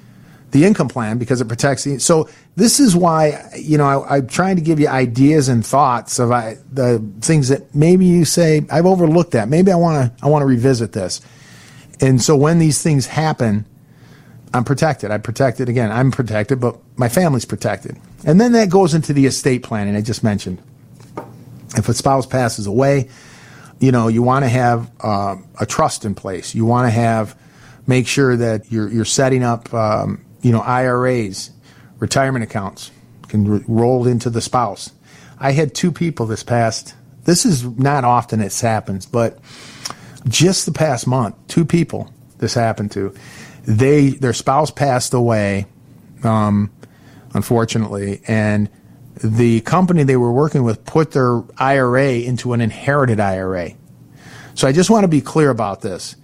the 0.49 0.65
income 0.65 0.87
plan 0.87 1.19
because 1.19 1.39
it 1.39 1.47
protects 1.47 1.83
the. 1.83 1.99
So 1.99 2.27
this 2.55 2.79
is 2.79 2.95
why 2.95 3.47
you 3.55 3.77
know 3.77 3.85
I, 3.85 4.17
am 4.17 4.27
trying 4.27 4.55
to 4.55 4.63
give 4.63 4.79
you 4.79 4.87
ideas 4.87 5.49
and 5.49 5.63
thoughts 5.63 6.17
of 6.17 6.31
I, 6.31 6.57
the 6.73 6.97
things 7.21 7.49
that 7.49 7.75
maybe 7.75 8.05
you 8.05 8.25
say 8.25 8.65
I've 8.71 8.87
overlooked 8.87 9.33
that. 9.33 9.49
Maybe 9.49 9.71
I 9.71 9.75
want 9.75 10.17
to 10.17 10.25
I 10.25 10.29
want 10.29 10.41
to 10.41 10.47
revisit 10.47 10.93
this. 10.93 11.21
And 12.01 12.19
so 12.19 12.35
when 12.35 12.57
these 12.57 12.81
things 12.81 13.05
happen, 13.05 13.67
I'm 14.55 14.63
protected. 14.63 15.11
I'm 15.11 15.21
protected 15.21 15.67
again. 15.67 15.91
I'm 15.91 16.11
protected, 16.11 16.61
but 16.61 16.77
my 16.95 17.09
family's 17.09 17.43
protected. 17.43 17.97
And 18.25 18.39
then 18.39 18.53
that 18.53 18.69
goes 18.69 18.93
into 18.93 19.11
the 19.11 19.25
estate 19.25 19.63
planning 19.63 19.97
I 19.97 20.01
just 20.01 20.23
mentioned. 20.23 20.61
If 21.75 21.89
a 21.89 21.93
spouse 21.93 22.25
passes 22.25 22.65
away, 22.65 23.09
you 23.79 23.91
know 23.91 24.07
you 24.07 24.23
want 24.23 24.45
to 24.45 24.49
have 24.49 24.89
uh, 25.01 25.35
a 25.59 25.65
trust 25.65 26.05
in 26.05 26.15
place. 26.15 26.55
You 26.55 26.63
want 26.63 26.87
to 26.87 26.89
have 26.89 27.37
make 27.85 28.07
sure 28.07 28.37
that 28.37 28.71
you're 28.71 28.89
you're 28.89 29.03
setting 29.03 29.43
up 29.43 29.73
um, 29.73 30.23
you 30.41 30.53
know 30.53 30.61
IRAs, 30.61 31.51
retirement 31.99 32.43
accounts 32.43 32.91
can 33.27 33.61
roll 33.67 34.07
into 34.07 34.29
the 34.29 34.39
spouse. 34.39 34.89
I 35.37 35.51
had 35.51 35.75
two 35.75 35.91
people 35.91 36.27
this 36.27 36.43
past. 36.43 36.95
This 37.25 37.45
is 37.45 37.65
not 37.65 38.05
often 38.05 38.39
it 38.39 38.57
happens, 38.57 39.05
but 39.05 39.37
just 40.29 40.65
the 40.65 40.71
past 40.71 41.07
month, 41.07 41.35
two 41.49 41.65
people 41.65 42.09
this 42.37 42.53
happened 42.53 42.91
to. 42.93 43.13
They 43.67 44.09
their 44.09 44.33
spouse 44.33 44.71
passed 44.71 45.13
away, 45.13 45.65
um, 46.23 46.71
unfortunately, 47.33 48.21
and 48.27 48.69
the 49.23 49.61
company 49.61 50.03
they 50.03 50.17
were 50.17 50.31
working 50.31 50.63
with 50.63 50.85
put 50.85 51.11
their 51.11 51.41
IRA 51.57 52.19
into 52.19 52.53
an 52.53 52.61
inherited 52.61 53.19
IRA. 53.19 53.71
So 54.53 54.67
I 54.67 54.71
just 54.71 54.89
want 54.89 55.03
to 55.03 55.07
be 55.07 55.21
clear 55.21 55.49
about 55.49 55.81
this. 55.81 56.15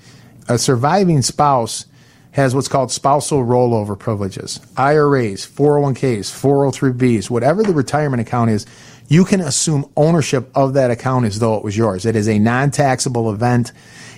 A 0.47 0.57
surviving 0.57 1.21
spouse 1.21 1.85
has 2.31 2.55
what's 2.55 2.67
called 2.67 2.91
spousal 2.91 3.43
rollover 3.43 3.97
privileges. 3.97 4.59
IRAs, 4.77 5.45
401ks, 5.45 6.31
403bs, 6.31 7.29
whatever 7.29 7.61
the 7.61 7.73
retirement 7.73 8.21
account 8.21 8.49
is, 8.51 8.65
you 9.09 9.25
can 9.25 9.41
assume 9.41 9.89
ownership 9.97 10.49
of 10.55 10.73
that 10.73 10.91
account 10.91 11.25
as 11.25 11.39
though 11.39 11.57
it 11.57 11.63
was 11.63 11.75
yours. 11.75 12.05
It 12.05 12.15
is 12.15 12.29
a 12.29 12.39
non-taxable 12.39 13.31
event, 13.33 13.73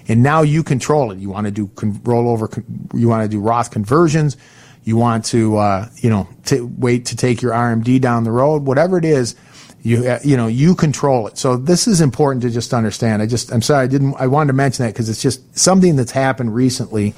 and 0.08 0.24
now 0.24 0.42
you 0.42 0.64
control 0.64 1.12
it. 1.12 1.20
You 1.20 1.30
want 1.30 1.46
to 1.46 1.52
do 1.52 1.68
con- 1.68 2.00
rollover, 2.00 2.50
con- 2.50 2.90
you 2.94 3.08
want 3.08 3.24
to 3.24 3.30
do 3.30 3.40
Roth 3.40 3.72
conversions, 3.72 4.38
you 4.84 4.98
want 4.98 5.26
to, 5.26 5.58
uh, 5.58 5.90
you 5.98 6.10
know, 6.10 6.28
t- 6.46 6.62
wait 6.62 7.06
to 7.08 7.16
take 7.16 7.42
your 7.42 7.54
RMD 7.54 8.02
down 8.02 8.24
the 8.24 8.32
road, 8.32 8.64
whatever 8.64 8.98
it 8.98 9.06
is. 9.06 9.36
You, 9.82 10.08
uh, 10.08 10.20
you 10.24 10.38
know, 10.38 10.48
you 10.48 10.76
control 10.76 11.28
it. 11.28 11.38
So 11.38 11.58
this 11.58 11.88
is 11.88 12.00
important 12.00 12.42
to 12.44 12.50
just 12.50 12.74
understand. 12.74 13.22
I 13.22 13.26
just, 13.26 13.52
I'm 13.52 13.62
sorry, 13.62 13.84
I 13.84 13.88
didn't, 13.88 14.16
I 14.18 14.28
wanted 14.28 14.48
to 14.48 14.54
mention 14.54 14.86
that 14.86 14.94
because 14.94 15.10
it's 15.10 15.22
just 15.22 15.58
something 15.58 15.98
that's 15.98 16.12
happened 16.12 16.56
recently 16.56 17.14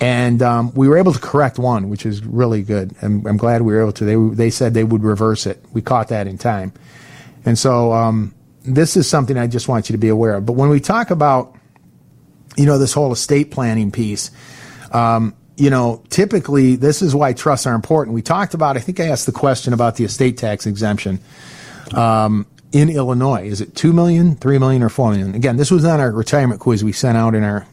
and 0.00 0.42
um, 0.42 0.72
we 0.74 0.88
were 0.88 0.96
able 0.96 1.12
to 1.12 1.18
correct 1.18 1.58
one, 1.58 1.88
which 1.88 2.06
is 2.06 2.24
really 2.24 2.62
good. 2.62 2.94
I'm, 3.02 3.26
I'm, 3.26 3.36
glad 3.36 3.62
we 3.62 3.72
were 3.74 3.80
able 3.80 3.92
to. 3.92 4.04
They 4.04 4.34
they 4.34 4.50
said 4.50 4.74
they 4.74 4.84
would 4.84 5.02
reverse 5.02 5.46
it. 5.46 5.62
We 5.72 5.82
caught 5.82 6.08
that 6.08 6.26
in 6.26 6.38
time, 6.38 6.72
and 7.44 7.58
so 7.58 7.92
um, 7.92 8.34
this 8.62 8.96
is 8.96 9.08
something 9.08 9.36
I 9.36 9.46
just 9.46 9.68
want 9.68 9.88
you 9.88 9.94
to 9.94 9.98
be 9.98 10.08
aware 10.08 10.34
of. 10.34 10.46
But 10.46 10.52
when 10.52 10.68
we 10.68 10.78
talk 10.80 11.10
about, 11.10 11.56
you 12.58 12.66
know, 12.66 12.76
this 12.76 12.92
whole 12.92 13.12
estate 13.12 13.50
planning 13.50 13.90
piece, 13.90 14.30
um, 14.92 15.34
you 15.56 15.70
know, 15.70 16.02
typically 16.10 16.76
this 16.76 17.02
is 17.02 17.14
why 17.14 17.32
trusts 17.32 17.66
are 17.66 17.74
important. 17.74 18.14
We 18.14 18.22
talked 18.22 18.54
about. 18.54 18.76
I 18.76 18.80
think 18.80 19.00
I 19.00 19.08
asked 19.08 19.26
the 19.26 19.32
question 19.32 19.72
about 19.72 19.96
the 19.96 20.04
estate 20.04 20.36
tax 20.36 20.66
exemption. 20.66 21.20
Um, 21.94 22.46
in 22.70 22.90
Illinois, 22.90 23.46
is 23.46 23.60
it 23.60 23.74
two 23.74 23.92
million, 23.92 24.36
three 24.36 24.58
million, 24.58 24.82
or 24.82 24.88
four 24.88 25.10
million? 25.10 25.34
Again, 25.34 25.56
this 25.56 25.70
was 25.70 25.84
on 25.84 26.00
our 26.00 26.12
retirement 26.12 26.60
quiz 26.60 26.84
we 26.84 26.92
sent 26.92 27.16
out 27.16 27.34
in 27.34 27.42
our 27.42 27.66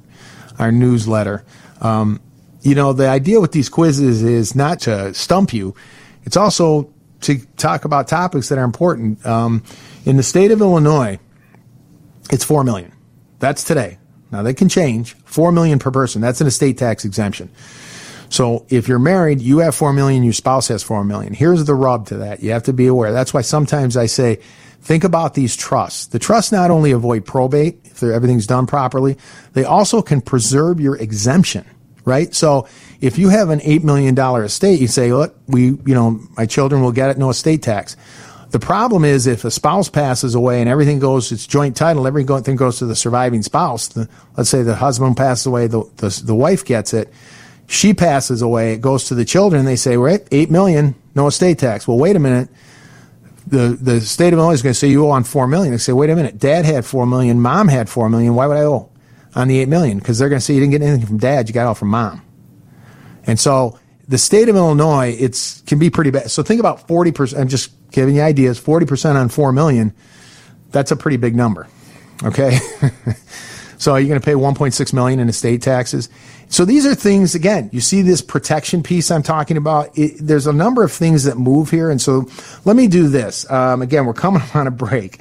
our 0.58 0.72
newsletter. 0.72 1.44
Um, 1.82 2.22
you 2.62 2.76
know, 2.76 2.94
the 2.94 3.08
idea 3.08 3.42
with 3.42 3.52
these 3.52 3.70
quizzes 3.70 4.24
is 4.24 4.56
not 4.56 4.80
to 4.82 5.14
stump 5.14 5.54
you. 5.54 5.76
It's 6.24 6.38
also 6.38 6.92
to 7.22 7.38
talk 7.58 7.86
about 7.86 8.08
topics 8.08 8.50
that 8.50 8.58
are 8.58 8.64
important. 8.64 9.24
Um, 9.26 9.64
in 10.06 10.18
the 10.18 10.24
state 10.24 10.52
of 10.52 10.62
Illinois, 10.62 11.20
it's 12.32 12.44
four 12.44 12.64
million. 12.64 12.92
That's 13.40 13.64
today. 13.64 13.98
Now 14.32 14.44
they 14.44 14.54
can 14.54 14.70
change. 14.70 15.14
Four 15.26 15.52
million 15.52 15.80
per 15.80 15.92
person. 15.92 16.22
That's 16.22 16.42
an 16.42 16.48
estate 16.48 16.78
tax 16.78 17.06
exemption. 17.06 17.50
So 18.30 18.66
if 18.70 18.88
you're 18.88 19.00
married, 19.00 19.42
you 19.42 19.60
have 19.60 19.76
four 19.76 19.94
million, 19.94 20.24
your 20.24 20.34
spouse 20.34 20.68
has 20.70 20.84
four 20.84 21.04
million. 21.04 21.34
Here's 21.34 21.64
the 21.66 21.76
rub 21.76 22.08
to 22.08 22.18
that. 22.18 22.42
You 22.42 22.52
have 22.52 22.64
to 22.64 22.74
be 22.74 22.88
aware. 22.88 23.12
That's 23.12 23.34
why 23.34 23.42
sometimes 23.42 23.96
I 23.98 24.08
say, 24.08 24.40
think 24.82 25.04
about 25.04 25.36
these 25.36 25.56
trusts. 25.56 26.08
The 26.08 26.20
trusts 26.20 26.52
not 26.52 26.72
only 26.72 26.92
avoid 26.92 27.26
probate 27.26 27.80
if 27.86 28.04
everything's 28.04 28.48
done 28.48 28.68
properly, 28.68 29.18
they 29.54 29.64
also 29.64 30.02
can 30.02 30.22
preserve 30.22 30.80
your 30.80 30.98
exemption 30.98 31.66
right? 32.06 32.34
So 32.34 32.68
if 33.02 33.18
you 33.18 33.30
have 33.30 33.50
an 33.50 33.60
$8 33.60 33.84
million 33.84 34.18
estate, 34.18 34.80
you 34.80 34.88
say, 34.88 35.12
look, 35.12 35.36
we, 35.48 35.66
you 35.66 35.96
know, 35.96 36.22
my 36.38 36.46
children 36.46 36.82
will 36.82 36.92
get 36.92 37.10
it, 37.10 37.18
no 37.18 37.32
estate 37.32 37.64
tax. 37.64 37.98
The 38.52 38.60
problem 38.60 39.04
is 39.04 39.28
if 39.28 39.44
a 39.44 39.52
spouse 39.52 39.90
passes 39.90 40.36
away 40.36 40.62
and 40.62 40.70
everything 40.70 41.00
goes, 41.00 41.32
it's 41.32 41.46
joint 41.46 41.76
title, 41.76 42.08
everything 42.08 42.56
goes 42.56 42.80
to 42.80 42.86
the 42.86 42.96
surviving 42.96 43.42
spouse. 43.42 43.90
The, 43.90 44.08
let's 44.38 44.50
say 44.50 44.64
the 44.64 44.76
husband 44.76 45.18
passes 45.18 45.46
away, 45.46 45.68
the, 45.68 45.84
the, 45.98 46.22
the 46.24 46.36
wife 46.36 46.64
gets 46.64 46.94
it. 46.94 47.12
She 47.68 47.94
passes 47.94 48.42
away, 48.42 48.74
it 48.74 48.82
goes 48.82 49.06
to 49.06 49.16
the 49.16 49.26
children. 49.26 49.66
They 49.66 49.76
say, 49.76 49.98
right, 49.98 50.26
eight 50.32 50.52
million, 50.52 50.96
no 51.16 51.28
estate 51.28 51.60
tax. 51.60 51.88
Well, 51.88 51.98
wait 51.98 52.16
a 52.16 52.20
minute. 52.20 52.50
The, 53.48 53.78
the 53.80 54.02
state 54.02 54.34
of 54.34 54.40
Illinois 54.40 54.54
is 54.54 54.62
going 54.62 54.74
to 54.74 54.80
say 54.80 54.88
you 54.88 55.06
owe 55.06 55.12
on 55.12 55.24
four 55.24 55.48
million. 55.48 55.72
They 55.72 55.78
say, 55.78 55.94
wait 55.94 56.10
a 56.10 56.16
minute, 56.16 56.40
dad 56.40 56.66
had 56.66 56.86
four 56.86 57.06
million, 57.06 57.42
mom 57.42 57.68
had 57.68 57.90
four 57.90 58.10
million. 58.10 58.36
Why 58.36 58.48
would 58.48 58.58
I 58.58 58.62
owe? 58.62 58.90
on 59.36 59.50
the 59.50 59.60
eight 59.60 59.68
million 59.68 60.00
because 60.00 60.18
they're 60.18 60.30
going 60.30 60.40
to 60.40 60.46
say 60.46 60.54
you 60.54 60.62
didn't 60.62 60.72
get 60.72 60.82
anything 60.82 61.06
from 61.06 61.18
dad, 61.18 61.48
you 61.48 61.54
got 61.54 61.68
all 61.68 61.76
from 61.76 61.90
mom. 61.90 62.22
And 63.28 63.40
so 63.40 63.78
the 64.08 64.18
state 64.18 64.50
of 64.50 64.56
Illinois, 64.56 65.16
it's 65.20 65.62
can 65.62 65.80
be 65.80 65.90
pretty 65.90 66.12
bad. 66.12 66.32
So 66.32 66.44
think 66.44 66.60
about 66.60 66.88
forty 66.88 67.12
percent. 67.12 67.42
I'm 67.42 67.48
just 67.48 67.72
giving 67.92 68.16
you 68.16 68.22
ideas. 68.22 68.60
Forty 68.60 68.86
percent 68.86 69.18
on 69.18 69.30
four 69.30 69.52
million. 69.52 69.94
That's 70.72 70.92
a 70.92 70.96
pretty 70.96 71.18
big 71.18 71.36
number. 71.36 71.68
Okay. 72.24 72.60
so 73.78 73.96
you're 73.96 74.08
going 74.08 74.20
to 74.20 74.26
pay 74.26 74.34
1.6 74.34 74.94
million 74.94 75.20
in 75.20 75.30
estate 75.30 75.62
taxes. 75.62 76.10
So 76.50 76.66
these 76.66 76.86
are 76.86 76.96
things 76.96 77.36
again. 77.36 77.70
You 77.72 77.82
see 77.82 78.02
this 78.02 78.22
protection 78.22 78.84
piece 78.84 79.10
I'm 79.10 79.24
talking 79.24 79.58
about. 79.58 79.98
It, 79.98 80.16
there's 80.20 80.48
a 80.48 80.54
number 80.54 80.84
of 80.84 80.92
things 80.92 81.24
that 81.24 81.38
move 81.38 81.72
here, 81.72 81.90
and 81.90 82.02
so 82.02 82.30
let 82.66 82.76
me 82.76 82.88
do 82.88 83.08
this. 83.08 83.50
Um, 83.50 83.82
again, 83.82 84.06
we're 84.06 84.14
coming 84.14 84.42
on 84.54 84.68
a 84.68 84.72
break. 84.72 85.20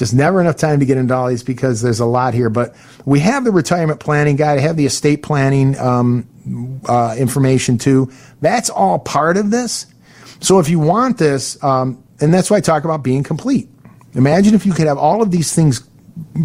Just 0.00 0.14
never 0.14 0.40
enough 0.40 0.56
time 0.56 0.80
to 0.80 0.86
get 0.86 0.96
into 0.96 1.14
all 1.14 1.28
these 1.28 1.42
because 1.42 1.82
there's 1.82 2.00
a 2.00 2.06
lot 2.06 2.32
here. 2.32 2.48
But 2.48 2.74
we 3.04 3.20
have 3.20 3.44
the 3.44 3.50
retirement 3.50 4.00
planning 4.00 4.34
guide. 4.34 4.56
I 4.56 4.62
have 4.62 4.78
the 4.78 4.86
estate 4.86 5.22
planning 5.22 5.78
um, 5.78 6.80
uh, 6.88 7.14
information 7.18 7.76
too. 7.76 8.10
That's 8.40 8.70
all 8.70 8.98
part 8.98 9.36
of 9.36 9.50
this. 9.50 9.84
So 10.40 10.58
if 10.58 10.70
you 10.70 10.78
want 10.78 11.18
this, 11.18 11.62
um, 11.62 12.02
and 12.18 12.32
that's 12.32 12.50
why 12.50 12.56
I 12.56 12.60
talk 12.62 12.84
about 12.84 13.02
being 13.02 13.22
complete. 13.22 13.68
Imagine 14.14 14.54
if 14.54 14.64
you 14.64 14.72
could 14.72 14.86
have 14.86 14.96
all 14.96 15.20
of 15.20 15.32
these 15.32 15.54
things 15.54 15.86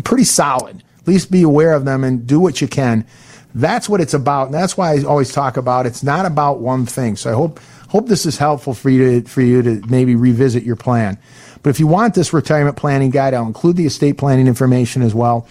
pretty 0.04 0.26
solid. 0.26 0.84
At 1.00 1.08
least 1.08 1.32
be 1.32 1.44
aware 1.44 1.72
of 1.72 1.86
them 1.86 2.04
and 2.04 2.28
do 2.28 2.42
what 2.42 2.60
you 2.60 2.68
can. 2.68 3.08
That's 3.54 3.88
what 3.88 4.02
it's 4.02 4.14
about, 4.14 4.48
and 4.48 4.54
that's 4.54 4.76
why 4.76 4.96
I 4.96 5.04
always 5.04 5.32
talk 5.32 5.56
about. 5.56 5.86
It's 5.86 6.04
not 6.04 6.26
about 6.26 6.60
one 6.60 6.86
thing. 6.86 7.16
So 7.16 7.32
I 7.32 7.36
hope 7.36 7.62
hope 7.88 8.10
this 8.10 8.26
is 8.26 8.38
helpful 8.38 8.74
for 8.74 8.90
you 8.90 9.22
to 9.22 9.30
for 9.30 9.40
you 9.42 9.62
to 9.62 9.82
maybe 9.88 10.14
revisit 10.14 10.64
your 10.64 10.76
plan. 10.76 11.18
But 11.66 11.72
if 11.72 11.80
you 11.80 11.88
want 11.88 12.14
this 12.14 12.32
retirement 12.32 12.78
planning 12.78 13.10
guide, 13.10 13.34
I'll 13.34 13.48
include 13.48 13.76
the 13.76 13.88
estate 13.88 14.20
planning 14.20 14.46
information 14.46 15.02
as 15.02 15.16
well. 15.16 15.48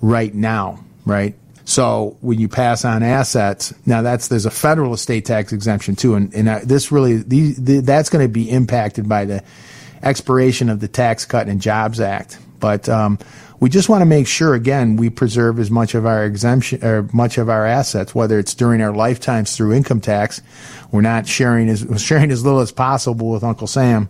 right 0.00 0.34
now, 0.34 0.80
right? 1.04 1.34
So 1.64 2.16
when 2.22 2.40
you 2.40 2.48
pass 2.48 2.86
on 2.86 3.02
assets, 3.02 3.74
now 3.84 4.00
that's 4.00 4.28
there's 4.28 4.46
a 4.46 4.50
federal 4.50 4.94
estate 4.94 5.26
tax 5.26 5.52
exemption 5.52 5.96
too, 5.96 6.14
and, 6.14 6.32
and 6.34 6.48
uh, 6.48 6.60
this 6.64 6.90
really 6.90 7.18
the, 7.18 7.80
that's 7.80 8.08
going 8.08 8.24
to 8.24 8.32
be 8.32 8.48
impacted 8.50 9.06
by 9.06 9.26
the 9.26 9.44
expiration 10.02 10.70
of 10.70 10.80
the 10.80 10.88
Tax 10.88 11.26
Cut 11.26 11.46
and 11.48 11.60
Jobs 11.60 12.00
Act. 12.00 12.38
But 12.58 12.88
um, 12.88 13.18
we 13.60 13.68
just 13.68 13.88
want 13.88 14.02
to 14.02 14.06
make 14.06 14.26
sure 14.26 14.54
again 14.54 14.96
we 14.96 15.10
preserve 15.10 15.58
as 15.58 15.70
much 15.70 15.94
of 15.94 16.06
our 16.06 16.24
exemption 16.24 16.84
or 16.84 17.08
much 17.12 17.38
of 17.38 17.48
our 17.48 17.66
assets, 17.66 18.14
whether 18.14 18.38
it's 18.38 18.54
during 18.54 18.80
our 18.80 18.92
lifetimes 18.92 19.56
through 19.56 19.72
income 19.72 20.00
tax. 20.00 20.40
We're 20.92 21.00
not 21.00 21.26
sharing 21.26 21.68
as 21.68 21.86
sharing 22.02 22.30
as 22.30 22.44
little 22.44 22.60
as 22.60 22.72
possible 22.72 23.30
with 23.30 23.44
Uncle 23.44 23.66
Sam 23.66 24.08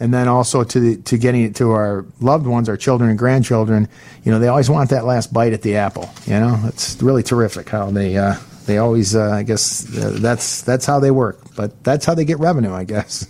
and 0.00 0.14
then 0.14 0.28
also 0.28 0.64
to 0.64 0.80
the, 0.80 0.96
to 1.02 1.18
getting 1.18 1.42
it 1.42 1.56
to 1.56 1.72
our 1.72 2.04
loved 2.20 2.46
ones, 2.46 2.68
our 2.68 2.76
children 2.76 3.10
and 3.10 3.18
grandchildren. 3.18 3.88
You 4.24 4.32
know, 4.32 4.38
they 4.38 4.48
always 4.48 4.70
want 4.70 4.90
that 4.90 5.04
last 5.04 5.32
bite 5.32 5.52
at 5.52 5.62
the 5.62 5.76
apple. 5.76 6.10
You 6.26 6.34
know, 6.34 6.60
it's 6.66 7.00
really 7.02 7.22
terrific 7.22 7.68
how 7.68 7.90
they 7.90 8.16
uh, 8.16 8.36
they 8.66 8.78
always. 8.78 9.16
Uh, 9.16 9.30
I 9.30 9.42
guess 9.42 9.96
uh, 9.96 10.16
that's 10.20 10.62
that's 10.62 10.86
how 10.86 11.00
they 11.00 11.10
work, 11.10 11.40
but 11.56 11.82
that's 11.84 12.04
how 12.04 12.14
they 12.14 12.24
get 12.24 12.38
revenue, 12.38 12.72
I 12.72 12.84
guess. 12.84 13.26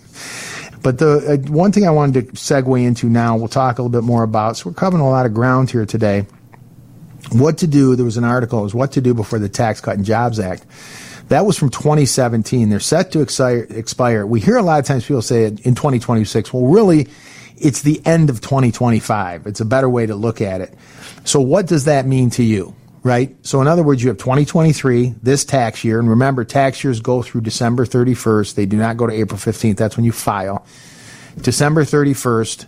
But 0.81 0.97
the 0.97 1.43
uh, 1.47 1.51
one 1.51 1.71
thing 1.71 1.87
I 1.87 1.91
wanted 1.91 2.27
to 2.27 2.31
segue 2.33 2.83
into 2.83 3.07
now, 3.07 3.35
we'll 3.35 3.47
talk 3.47 3.79
a 3.79 3.81
little 3.81 4.01
bit 4.01 4.05
more 4.05 4.23
about. 4.23 4.57
So 4.57 4.69
we're 4.69 4.75
covering 4.75 5.03
a 5.03 5.09
lot 5.09 5.25
of 5.25 5.33
ground 5.33 5.69
here 5.69 5.85
today. 5.85 6.25
What 7.31 7.57
to 7.59 7.67
do? 7.67 7.95
There 7.95 8.05
was 8.05 8.17
an 8.17 8.23
article. 8.23 8.59
It 8.59 8.63
was 8.63 8.73
what 8.73 8.93
to 8.93 9.01
do 9.01 9.13
before 9.13 9.39
the 9.39 9.49
Tax 9.49 9.81
Cut 9.81 9.97
and 9.97 10.05
Jobs 10.05 10.39
Act. 10.39 10.65
That 11.27 11.45
was 11.45 11.57
from 11.57 11.69
2017. 11.69 12.69
They're 12.69 12.79
set 12.79 13.11
to 13.11 13.21
expire. 13.21 14.25
We 14.25 14.39
hear 14.39 14.57
a 14.57 14.63
lot 14.63 14.79
of 14.79 14.85
times 14.85 15.05
people 15.05 15.21
say 15.21 15.45
in 15.45 15.75
2026. 15.75 16.53
Well, 16.53 16.65
really, 16.65 17.07
it's 17.57 17.83
the 17.83 18.01
end 18.05 18.29
of 18.29 18.41
2025. 18.41 19.45
It's 19.45 19.59
a 19.59 19.65
better 19.65 19.89
way 19.89 20.05
to 20.05 20.15
look 20.15 20.41
at 20.41 20.61
it. 20.61 20.73
So 21.25 21.39
what 21.39 21.67
does 21.67 21.85
that 21.85 22.07
mean 22.07 22.31
to 22.31 22.43
you? 22.43 22.73
Right? 23.01 23.35
So 23.45 23.61
in 23.61 23.67
other 23.67 23.83
words, 23.83 24.03
you 24.03 24.09
have 24.09 24.17
2023, 24.17 25.15
this 25.23 25.45
tax 25.45 25.83
year, 25.83 25.99
and 25.99 26.09
remember, 26.09 26.43
tax 26.43 26.83
years 26.83 26.99
go 26.99 27.21
through 27.21 27.41
December 27.41 27.85
31st. 27.85 28.55
They 28.55 28.65
do 28.65 28.77
not 28.77 28.97
go 28.97 29.07
to 29.07 29.13
April 29.13 29.39
15th. 29.39 29.77
That's 29.77 29.95
when 29.95 30.05
you 30.05 30.11
file. 30.11 30.65
December 31.41 31.85
31st 31.85 32.65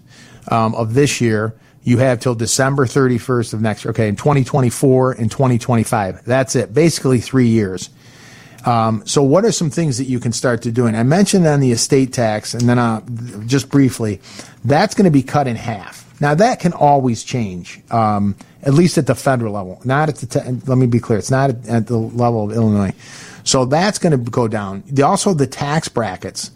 um, 0.52 0.74
of 0.76 0.94
this 0.94 1.20
year, 1.20 1.54
you 1.84 1.98
have 1.98 2.20
till 2.20 2.36
December 2.36 2.86
31st 2.86 3.54
of 3.54 3.62
next 3.62 3.84
year. 3.84 3.92
Okay, 3.92 4.08
in 4.08 4.16
2024 4.16 5.14
and 5.14 5.30
2025. 5.30 6.24
That's 6.24 6.56
it. 6.56 6.74
Basically 6.74 7.20
three 7.20 7.48
years. 7.48 7.90
Um, 8.66 9.04
so, 9.06 9.24
what 9.24 9.44
are 9.44 9.52
some 9.52 9.70
things 9.72 9.98
that 9.98 10.06
you 10.06 10.20
can 10.20 10.32
start 10.32 10.62
to 10.64 10.72
doing? 10.72 10.96
I 10.96 11.04
mentioned 11.04 11.48
on 11.48 11.60
the 11.60 11.72
estate 11.72 12.14
tax, 12.14 12.54
and 12.54 12.70
then 12.70 12.78
uh, 12.78 13.02
just 13.48 13.70
briefly, 13.70 14.22
that's 14.64 14.94
going 14.94 15.06
to 15.06 15.12
be 15.12 15.24
cut 15.24 15.48
in 15.48 15.56
half. 15.56 16.08
Now, 16.22 16.36
that 16.36 16.60
can 16.60 16.72
always 16.72 17.24
change, 17.24 17.82
um, 17.90 18.36
at 18.62 18.76
least 18.76 18.98
at 19.00 19.08
the 19.08 19.16
federal 19.16 19.54
level. 19.54 19.82
Not 19.84 20.08
at 20.08 20.16
the. 20.18 20.28
Te- 20.28 20.68
let 20.68 20.78
me 20.78 20.86
be 20.86 21.00
clear; 21.00 21.18
it's 21.18 21.32
not 21.32 21.50
at, 21.50 21.68
at 21.68 21.88
the 21.88 21.98
level 21.98 22.46
of 22.50 22.56
Illinois. 22.56 22.94
So 23.44 23.66
that's 23.66 23.98
going 23.98 24.12
to 24.12 24.32
go 24.32 24.48
down. 24.48 24.84
The, 24.86 25.02
also, 25.02 25.34
the 25.34 25.48
tax 25.48 25.90
brackets. 25.90 26.52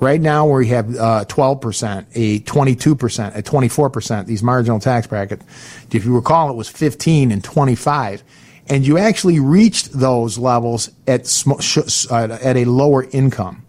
Right 0.00 0.20
now, 0.20 0.44
where 0.46 0.60
you 0.60 0.74
have 0.74 0.96
uh, 0.96 1.24
12%, 1.28 2.06
a 2.14 2.40
22%, 2.40 3.36
a 3.36 3.42
24%, 3.42 4.26
these 4.26 4.42
marginal 4.42 4.80
tax 4.80 5.06
brackets. 5.06 5.46
If 5.92 6.04
you 6.04 6.14
recall, 6.14 6.50
it 6.50 6.56
was 6.56 6.68
15 6.68 7.30
and 7.30 7.42
25 7.42 8.24
and 8.68 8.86
you 8.86 8.98
actually 8.98 9.40
reached 9.40 9.92
those 9.92 10.38
levels 10.38 10.90
at 11.06 11.26
sm- 11.26 11.60
sh- 11.60 12.06
uh, 12.10 12.38
at 12.42 12.56
a 12.56 12.64
lower 12.64 13.04
income. 13.12 13.63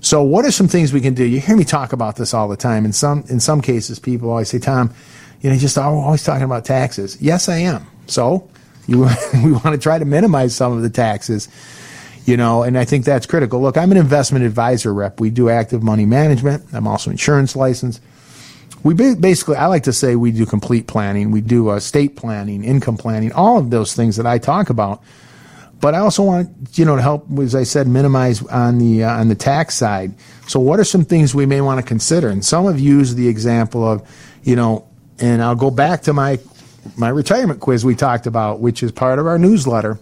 So, 0.00 0.22
what 0.22 0.44
are 0.44 0.50
some 0.50 0.68
things 0.68 0.92
we 0.92 1.00
can 1.00 1.14
do? 1.14 1.24
You 1.24 1.40
hear 1.40 1.56
me 1.56 1.64
talk 1.64 1.92
about 1.92 2.16
this 2.16 2.34
all 2.34 2.48
the 2.48 2.56
time. 2.56 2.84
In 2.84 2.92
some 2.92 3.24
in 3.28 3.40
some 3.40 3.60
cases, 3.60 3.98
people 3.98 4.30
always 4.30 4.48
say, 4.48 4.58
"Tom, 4.58 4.92
you 5.40 5.50
know, 5.50 5.56
just 5.56 5.78
always 5.78 6.22
talking 6.22 6.44
about 6.44 6.64
taxes." 6.64 7.20
Yes, 7.20 7.48
I 7.48 7.58
am. 7.58 7.86
So, 8.06 8.48
you 8.86 9.00
we 9.44 9.52
want 9.52 9.72
to 9.72 9.78
try 9.78 9.98
to 9.98 10.04
minimize 10.04 10.54
some 10.54 10.72
of 10.72 10.82
the 10.82 10.90
taxes, 10.90 11.48
you 12.24 12.36
know, 12.36 12.62
and 12.62 12.78
I 12.78 12.84
think 12.84 13.04
that's 13.04 13.26
critical. 13.26 13.60
Look, 13.60 13.76
I'm 13.76 13.90
an 13.90 13.98
investment 13.98 14.44
advisor 14.44 14.92
rep. 14.92 15.20
We 15.20 15.30
do 15.30 15.48
active 15.48 15.82
money 15.82 16.06
management. 16.06 16.64
I'm 16.72 16.86
also 16.86 17.10
insurance 17.10 17.56
licensed 17.56 18.00
we 18.86 18.94
basically, 18.94 19.56
I 19.56 19.66
like 19.66 19.82
to 19.84 19.92
say 19.92 20.14
we 20.14 20.30
do 20.30 20.46
complete 20.46 20.86
planning. 20.86 21.32
We 21.32 21.40
do 21.40 21.72
estate 21.72 22.16
uh, 22.16 22.20
planning, 22.20 22.62
income 22.62 22.96
planning, 22.96 23.32
all 23.32 23.58
of 23.58 23.70
those 23.70 23.94
things 23.94 24.16
that 24.16 24.26
I 24.26 24.38
talk 24.38 24.70
about. 24.70 25.02
But 25.80 25.94
I 25.94 25.98
also 25.98 26.22
want, 26.22 26.78
you 26.78 26.84
know, 26.84 26.96
to 26.96 27.02
help, 27.02 27.26
as 27.38 27.54
I 27.54 27.64
said, 27.64 27.86
minimize 27.86 28.42
on 28.46 28.78
the 28.78 29.04
uh, 29.04 29.20
on 29.20 29.28
the 29.28 29.34
tax 29.34 29.74
side. 29.74 30.14
So, 30.46 30.58
what 30.58 30.80
are 30.80 30.84
some 30.84 31.04
things 31.04 31.34
we 31.34 31.46
may 31.46 31.60
want 31.60 31.80
to 31.80 31.86
consider? 31.86 32.28
And 32.28 32.44
some 32.44 32.66
have 32.66 32.80
used 32.80 33.16
the 33.16 33.28
example 33.28 33.86
of, 33.86 34.08
you 34.42 34.56
know, 34.56 34.88
and 35.18 35.42
I'll 35.42 35.54
go 35.54 35.70
back 35.70 36.02
to 36.02 36.12
my 36.12 36.38
my 36.96 37.08
retirement 37.08 37.60
quiz 37.60 37.84
we 37.84 37.94
talked 37.94 38.26
about, 38.26 38.60
which 38.60 38.82
is 38.82 38.92
part 38.92 39.18
of 39.18 39.26
our 39.26 39.38
newsletter. 39.38 39.98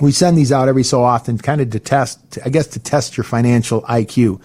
We 0.00 0.10
send 0.10 0.38
these 0.38 0.50
out 0.50 0.68
every 0.68 0.84
so 0.84 1.02
often, 1.02 1.38
kind 1.38 1.60
of 1.60 1.70
to 1.70 1.78
test, 1.78 2.38
I 2.44 2.48
guess, 2.48 2.66
to 2.68 2.78
test 2.78 3.16
your 3.16 3.24
financial 3.24 3.82
IQ. 3.82 4.40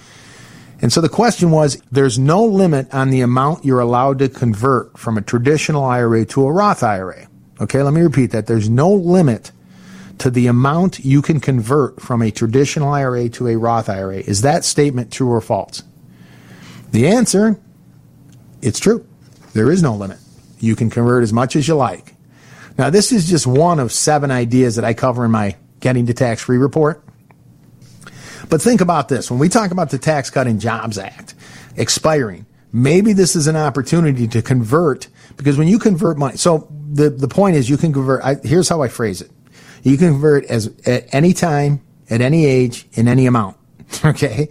And 0.82 0.94
so 0.94 1.02
the 1.02 1.10
question 1.10 1.52
was 1.52 1.82
there's 1.92 2.20
no 2.20 2.44
limit 2.46 2.94
on 2.94 3.10
the 3.10 3.22
amount 3.22 3.66
you're 3.66 3.80
allowed 3.80 4.20
to 4.20 4.30
convert 4.30 4.98
from 4.98 5.18
a 5.18 5.22
traditional 5.22 5.84
IRA 5.84 6.26
to 6.26 6.46
a 6.46 6.52
Roth 6.52 6.84
IRA. 6.84 7.28
Okay, 7.60 7.82
let 7.82 7.94
me 7.94 8.02
repeat 8.02 8.32
that. 8.32 8.46
There's 8.46 8.70
no 8.70 8.92
limit 8.92 9.52
to 10.20 10.30
the 10.30 10.48
amount 10.48 11.00
you 11.00 11.22
can 11.22 11.40
convert 11.40 12.02
from 12.02 12.22
a 12.22 12.32
traditional 12.32 12.90
IRA 12.90 13.30
to 13.30 13.48
a 13.48 13.56
Roth 13.56 13.90
IRA. 13.90 14.18
Is 14.18 14.42
that 14.42 14.66
statement 14.66 15.12
true 15.12 15.30
or 15.30 15.42
false? 15.42 15.84
The 16.92 17.08
answer 17.08 17.60
it's 18.62 18.80
true. 18.80 19.06
There 19.54 19.72
is 19.72 19.82
no 19.84 19.96
limit. 19.96 20.18
You 20.60 20.76
can 20.76 20.90
convert 20.90 21.24
as 21.24 21.32
much 21.32 21.56
as 21.56 21.68
you 21.68 21.76
like. 21.76 22.16
Now, 22.78 22.90
this 22.90 23.12
is 23.12 23.28
just 23.30 23.48
one 23.48 23.80
of 23.80 23.92
seven 23.92 24.32
ideas 24.32 24.76
that 24.76 24.86
I 24.86 24.94
cover 24.94 25.26
in 25.26 25.32
my 25.32 25.56
Getting 25.80 26.08
to 26.08 26.14
Tax 26.14 26.42
Free 26.42 26.58
report. 26.58 27.04
But 28.50 28.62
think 28.62 28.82
about 28.82 29.10
this. 29.10 29.30
When 29.30 29.40
we 29.40 29.50
talk 29.50 29.72
about 29.72 29.90
the 29.90 29.98
Tax 29.98 30.30
Cut 30.30 30.48
and 30.48 30.60
Jobs 30.60 30.98
Act 30.98 31.36
expiring, 31.76 32.46
maybe 32.72 33.14
this 33.14 33.36
is 33.36 33.48
an 33.48 33.56
opportunity 33.56 34.28
to 34.30 34.42
convert 34.42 35.08
because 35.36 35.58
when 35.58 35.68
you 35.68 35.78
convert 35.78 36.18
money, 36.18 36.38
so 36.38 36.68
the, 36.92 37.10
the 37.10 37.28
point 37.28 37.58
is 37.58 37.70
you 37.70 37.78
can 37.78 37.94
convert, 37.94 38.24
I, 38.24 38.36
here's 38.44 38.70
how 38.70 38.82
I 38.82 38.88
phrase 38.88 39.22
it. 39.22 39.32
You 39.88 39.98
can 39.98 40.12
convert 40.12 40.46
as 40.46 40.68
at 40.86 41.14
any 41.14 41.34
time, 41.34 41.82
at 42.10 42.22
any 42.22 42.46
age, 42.46 42.88
in 42.94 43.08
any 43.08 43.26
amount. 43.26 43.58
Okay. 44.04 44.50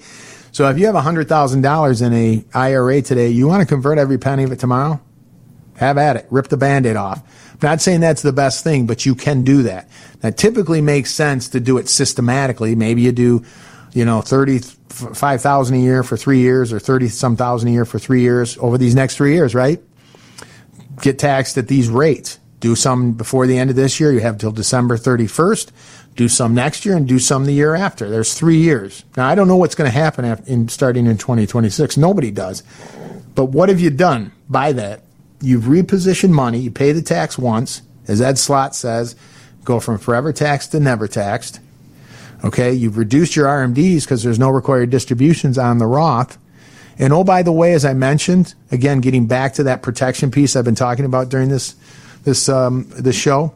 So 0.50 0.70
if 0.70 0.78
you 0.78 0.86
have 0.86 0.94
$100,000 0.94 2.06
in 2.06 2.12
a 2.14 2.44
IRA 2.54 3.02
today, 3.02 3.28
you 3.28 3.46
want 3.46 3.60
to 3.60 3.66
convert 3.66 3.98
every 3.98 4.16
penny 4.16 4.44
of 4.44 4.52
it 4.52 4.58
tomorrow? 4.58 4.98
Have 5.76 5.98
at 5.98 6.16
it. 6.16 6.26
Rip 6.30 6.48
the 6.48 6.56
band-aid 6.56 6.96
off. 6.96 7.18
I'm 7.52 7.58
not 7.62 7.82
saying 7.82 8.00
that's 8.00 8.22
the 8.22 8.32
best 8.32 8.64
thing, 8.64 8.86
but 8.86 9.04
you 9.04 9.14
can 9.14 9.42
do 9.42 9.64
that. 9.64 9.90
That 10.20 10.38
typically 10.38 10.80
makes 10.80 11.10
sense 11.10 11.50
to 11.50 11.60
do 11.60 11.76
it 11.76 11.90
systematically. 11.90 12.74
Maybe 12.74 13.02
you 13.02 13.12
do 13.12 13.44
you 13.96 14.04
know, 14.04 14.20
35,000 14.20 15.74
a 15.74 15.78
year 15.78 16.02
for 16.02 16.18
three 16.18 16.40
years 16.40 16.70
or 16.70 16.78
30 16.78 17.08
some 17.08 17.34
thousand 17.34 17.70
a 17.70 17.72
year 17.72 17.86
for 17.86 17.98
three 17.98 18.20
years 18.20 18.58
over 18.58 18.76
these 18.76 18.94
next 18.94 19.16
three 19.16 19.32
years, 19.32 19.54
right? 19.54 19.80
Get 21.00 21.18
taxed 21.18 21.56
at 21.56 21.66
these 21.66 21.88
rates. 21.88 22.38
Do 22.66 22.74
some 22.74 23.12
before 23.12 23.46
the 23.46 23.56
end 23.58 23.70
of 23.70 23.76
this 23.76 24.00
year. 24.00 24.10
You 24.10 24.18
have 24.22 24.38
till 24.38 24.50
December 24.50 24.96
31st. 24.96 25.70
Do 26.16 26.26
some 26.26 26.52
next 26.52 26.84
year 26.84 26.96
and 26.96 27.06
do 27.06 27.20
some 27.20 27.44
the 27.44 27.52
year 27.52 27.76
after. 27.76 28.10
There's 28.10 28.34
three 28.34 28.56
years. 28.56 29.04
Now, 29.16 29.28
I 29.28 29.36
don't 29.36 29.46
know 29.46 29.56
what's 29.56 29.76
going 29.76 29.88
to 29.88 29.96
happen 29.96 30.24
in 30.48 30.66
starting 30.66 31.06
in 31.06 31.16
2026. 31.16 31.96
Nobody 31.96 32.32
does. 32.32 32.64
But 33.36 33.50
what 33.50 33.68
have 33.68 33.78
you 33.78 33.90
done 33.90 34.32
by 34.48 34.72
that? 34.72 35.02
You've 35.40 35.66
repositioned 35.66 36.30
money. 36.30 36.58
You 36.58 36.72
pay 36.72 36.90
the 36.90 37.02
tax 37.02 37.38
once, 37.38 37.82
as 38.08 38.20
Ed 38.20 38.36
Slott 38.36 38.74
says 38.74 39.14
go 39.62 39.78
from 39.78 39.98
forever 39.98 40.32
taxed 40.32 40.72
to 40.72 40.80
never 40.80 41.06
taxed. 41.06 41.60
Okay, 42.42 42.72
you've 42.72 42.98
reduced 42.98 43.36
your 43.36 43.46
RMDs 43.46 44.02
because 44.02 44.24
there's 44.24 44.40
no 44.40 44.50
required 44.50 44.90
distributions 44.90 45.56
on 45.56 45.78
the 45.78 45.86
Roth. 45.86 46.36
And 46.98 47.12
oh, 47.12 47.22
by 47.22 47.44
the 47.44 47.52
way, 47.52 47.74
as 47.74 47.84
I 47.84 47.94
mentioned, 47.94 48.54
again, 48.72 49.00
getting 49.00 49.28
back 49.28 49.54
to 49.54 49.62
that 49.62 49.82
protection 49.82 50.32
piece 50.32 50.56
I've 50.56 50.64
been 50.64 50.74
talking 50.74 51.04
about 51.04 51.28
during 51.28 51.48
this 51.48 51.76
this 52.26 52.48
um, 52.48 52.88
this 52.90 53.16
show, 53.16 53.54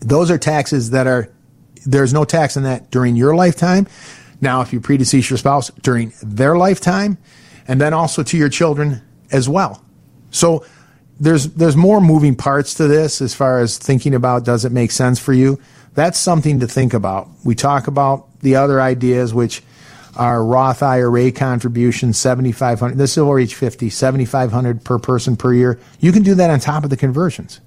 those 0.00 0.30
are 0.30 0.38
taxes 0.38 0.90
that 0.90 1.06
are 1.06 1.30
there's 1.86 2.12
no 2.12 2.24
tax 2.24 2.56
on 2.56 2.64
that 2.64 2.90
during 2.90 3.14
your 3.14 3.36
lifetime. 3.36 3.86
Now, 4.40 4.62
if 4.62 4.72
you 4.72 4.80
predecease 4.80 5.28
your 5.30 5.36
spouse 5.36 5.70
during 5.82 6.12
their 6.22 6.56
lifetime, 6.56 7.18
and 7.68 7.80
then 7.80 7.92
also 7.92 8.22
to 8.22 8.36
your 8.36 8.48
children 8.48 9.02
as 9.30 9.48
well. 9.48 9.84
So 10.30 10.64
there's 11.20 11.52
there's 11.54 11.76
more 11.76 12.00
moving 12.00 12.34
parts 12.34 12.74
to 12.74 12.88
this 12.88 13.20
as 13.20 13.34
far 13.34 13.60
as 13.60 13.76
thinking 13.76 14.14
about 14.14 14.44
does 14.44 14.64
it 14.64 14.72
make 14.72 14.90
sense 14.90 15.20
for 15.20 15.34
you. 15.34 15.60
That's 15.94 16.18
something 16.18 16.60
to 16.60 16.66
think 16.66 16.94
about. 16.94 17.28
We 17.44 17.54
talk 17.54 17.86
about 17.86 18.40
the 18.40 18.56
other 18.56 18.80
ideas, 18.80 19.34
which 19.34 19.62
are 20.18 20.44
Roth 20.44 20.82
IRA 20.82 21.30
contribution, 21.30 22.12
7500 22.12 22.98
This 22.98 23.12
is 23.12 23.18
over 23.18 23.38
age 23.38 23.54
50, 23.54 23.88
7500 23.88 24.84
per 24.84 24.98
person 24.98 25.36
per 25.36 25.54
year. 25.54 25.78
You 26.00 26.12
can 26.12 26.22
do 26.22 26.34
that 26.34 26.50
on 26.50 26.60
top 26.60 26.84
of 26.84 26.90
the 26.90 26.96
conversions. 26.96 27.60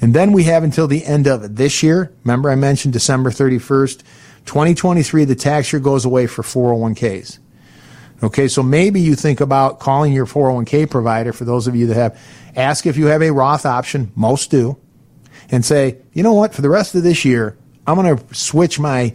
And 0.00 0.14
then 0.14 0.32
we 0.32 0.44
have 0.44 0.62
until 0.62 0.86
the 0.86 1.04
end 1.04 1.26
of 1.26 1.56
this 1.56 1.82
year. 1.82 2.12
Remember, 2.24 2.50
I 2.50 2.54
mentioned 2.54 2.92
December 2.92 3.30
31st, 3.30 4.02
2023, 4.46 5.24
the 5.24 5.34
tax 5.34 5.72
year 5.72 5.80
goes 5.80 6.04
away 6.04 6.26
for 6.26 6.42
401ks. 6.42 7.38
Okay, 8.22 8.48
so 8.48 8.62
maybe 8.62 9.00
you 9.00 9.14
think 9.14 9.40
about 9.40 9.80
calling 9.80 10.12
your 10.12 10.26
401k 10.26 10.90
provider 10.90 11.32
for 11.32 11.44
those 11.44 11.66
of 11.66 11.74
you 11.74 11.86
that 11.86 11.94
have, 11.94 12.20
ask 12.54 12.86
if 12.86 12.98
you 12.98 13.06
have 13.06 13.22
a 13.22 13.30
Roth 13.30 13.64
option, 13.64 14.12
most 14.14 14.50
do, 14.50 14.76
and 15.50 15.64
say, 15.64 15.98
you 16.12 16.22
know 16.22 16.34
what, 16.34 16.54
for 16.54 16.60
the 16.60 16.68
rest 16.68 16.94
of 16.94 17.02
this 17.02 17.24
year, 17.24 17.56
I'm 17.86 17.96
going 17.96 18.16
to 18.16 18.34
switch 18.34 18.78
my 18.78 19.14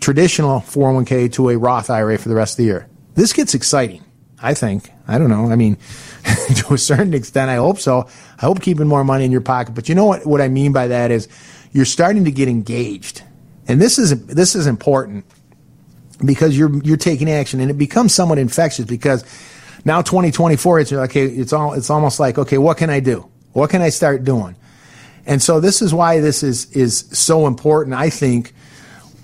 traditional 0.00 0.60
401k 0.60 1.32
to 1.34 1.50
a 1.50 1.58
Roth 1.58 1.90
IRA 1.90 2.18
for 2.18 2.28
the 2.28 2.34
rest 2.34 2.54
of 2.54 2.56
the 2.58 2.64
year. 2.64 2.88
This 3.14 3.32
gets 3.32 3.54
exciting, 3.54 4.04
I 4.40 4.54
think. 4.54 4.90
I 5.06 5.18
don't 5.18 5.30
know. 5.30 5.50
I 5.50 5.56
mean, 5.56 5.76
to 6.56 6.74
a 6.74 6.78
certain 6.78 7.14
extent, 7.14 7.50
I 7.50 7.56
hope 7.56 7.78
so. 7.78 8.08
I 8.38 8.46
hope 8.46 8.60
keeping 8.60 8.86
more 8.86 9.04
money 9.04 9.24
in 9.24 9.32
your 9.32 9.40
pocket. 9.40 9.74
But 9.74 9.88
you 9.88 9.94
know 9.94 10.06
what, 10.06 10.26
what 10.26 10.40
I 10.40 10.48
mean 10.48 10.72
by 10.72 10.88
that 10.88 11.10
is 11.10 11.28
you're 11.72 11.84
starting 11.84 12.24
to 12.24 12.30
get 12.30 12.48
engaged. 12.48 13.22
And 13.66 13.80
this 13.80 13.98
is, 13.98 14.26
this 14.26 14.54
is 14.54 14.66
important 14.66 15.24
because 16.24 16.56
you're, 16.56 16.82
you're 16.82 16.96
taking 16.96 17.30
action 17.30 17.60
and 17.60 17.70
it 17.70 17.78
becomes 17.78 18.14
somewhat 18.14 18.38
infectious 18.38 18.84
because 18.84 19.24
now 19.84 20.02
2024, 20.02 20.80
it's 20.80 20.92
okay. 20.92 21.26
It's 21.26 21.52
all, 21.52 21.74
it's 21.74 21.90
almost 21.90 22.18
like, 22.18 22.38
okay, 22.38 22.58
what 22.58 22.76
can 22.76 22.90
I 22.90 23.00
do? 23.00 23.28
What 23.52 23.70
can 23.70 23.82
I 23.82 23.90
start 23.90 24.24
doing? 24.24 24.56
And 25.26 25.42
so 25.42 25.60
this 25.60 25.82
is 25.82 25.92
why 25.92 26.20
this 26.20 26.42
is, 26.42 26.70
is 26.72 27.00
so 27.12 27.46
important. 27.46 27.94
I 27.94 28.10
think, 28.10 28.54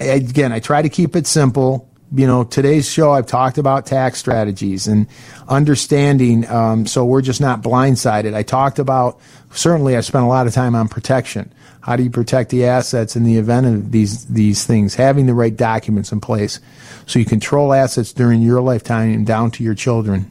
again, 0.01 0.53
I 0.53 0.61
try 0.61 0.83
to 0.83 0.89
keep 0.89 1.17
it 1.17 1.27
simple 1.27 1.89
you 2.17 2.27
know, 2.27 2.45
today's 2.45 2.89
show, 2.89 3.13
I've 3.13 3.27
talked 3.27 3.59
about 3.59 3.87
tax 3.87 4.19
strategies 4.19 4.87
and 4.87 5.07
understanding. 5.49 6.49
Um, 6.49 6.87
so 6.87 7.05
we're 7.05 7.23
just 7.23 7.41
not 7.41 7.63
blindsided. 7.63 8.35
I 8.35 8.43
talked 8.43 8.79
about 8.79 9.19
certainly. 9.53 9.97
I 9.97 10.01
spent 10.01 10.25
a 10.25 10.29
lot 10.29 10.47
of 10.47 10.55
time 10.55 10.75
on 10.75 10.89
protection. 10.89 11.53
How 11.81 11.97
do 11.97 12.03
you 12.03 12.11
protect 12.11 12.51
the 12.51 12.67
assets 12.67 13.17
in 13.17 13.25
the 13.25 13.37
event 13.37 13.67
of 13.67 13.91
these 13.91 14.27
these 14.27 14.65
things? 14.65 14.95
Having 14.95 15.27
the 15.27 15.35
right 15.35 15.55
documents 15.55 16.13
in 16.13 16.21
place, 16.21 16.61
so 17.07 17.19
you 17.19 17.25
control 17.25 17.73
assets 17.73 18.13
during 18.13 18.43
your 18.43 18.61
lifetime 18.61 19.13
and 19.13 19.27
down 19.27 19.51
to 19.53 19.65
your 19.65 19.75
children 19.75 20.31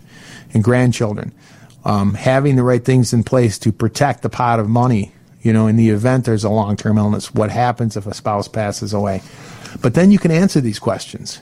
and 0.54 0.64
grandchildren. 0.64 1.32
Um, 1.86 2.14
having 2.14 2.56
the 2.56 2.64
right 2.64 2.84
things 2.84 3.12
in 3.12 3.24
place 3.24 3.60
to 3.60 3.72
protect 3.74 4.22
the 4.22 4.30
pot 4.30 4.60
of 4.60 4.70
money. 4.70 5.12
You 5.44 5.54
know, 5.54 5.68
in 5.68 5.76
the 5.76 5.90
event 5.90 6.26
there's 6.26 6.44
a 6.44 6.50
long 6.50 6.76
term 6.78 6.98
illness, 6.98 7.34
what 7.34 7.52
happens 7.52 7.96
if 7.96 8.08
a 8.08 8.14
spouse 8.14 8.48
passes 8.48 8.94
away? 8.94 9.22
But 9.82 9.94
then 9.94 10.12
you 10.12 10.18
can 10.18 10.32
answer 10.32 10.62
these 10.62 10.80
questions 10.80 11.42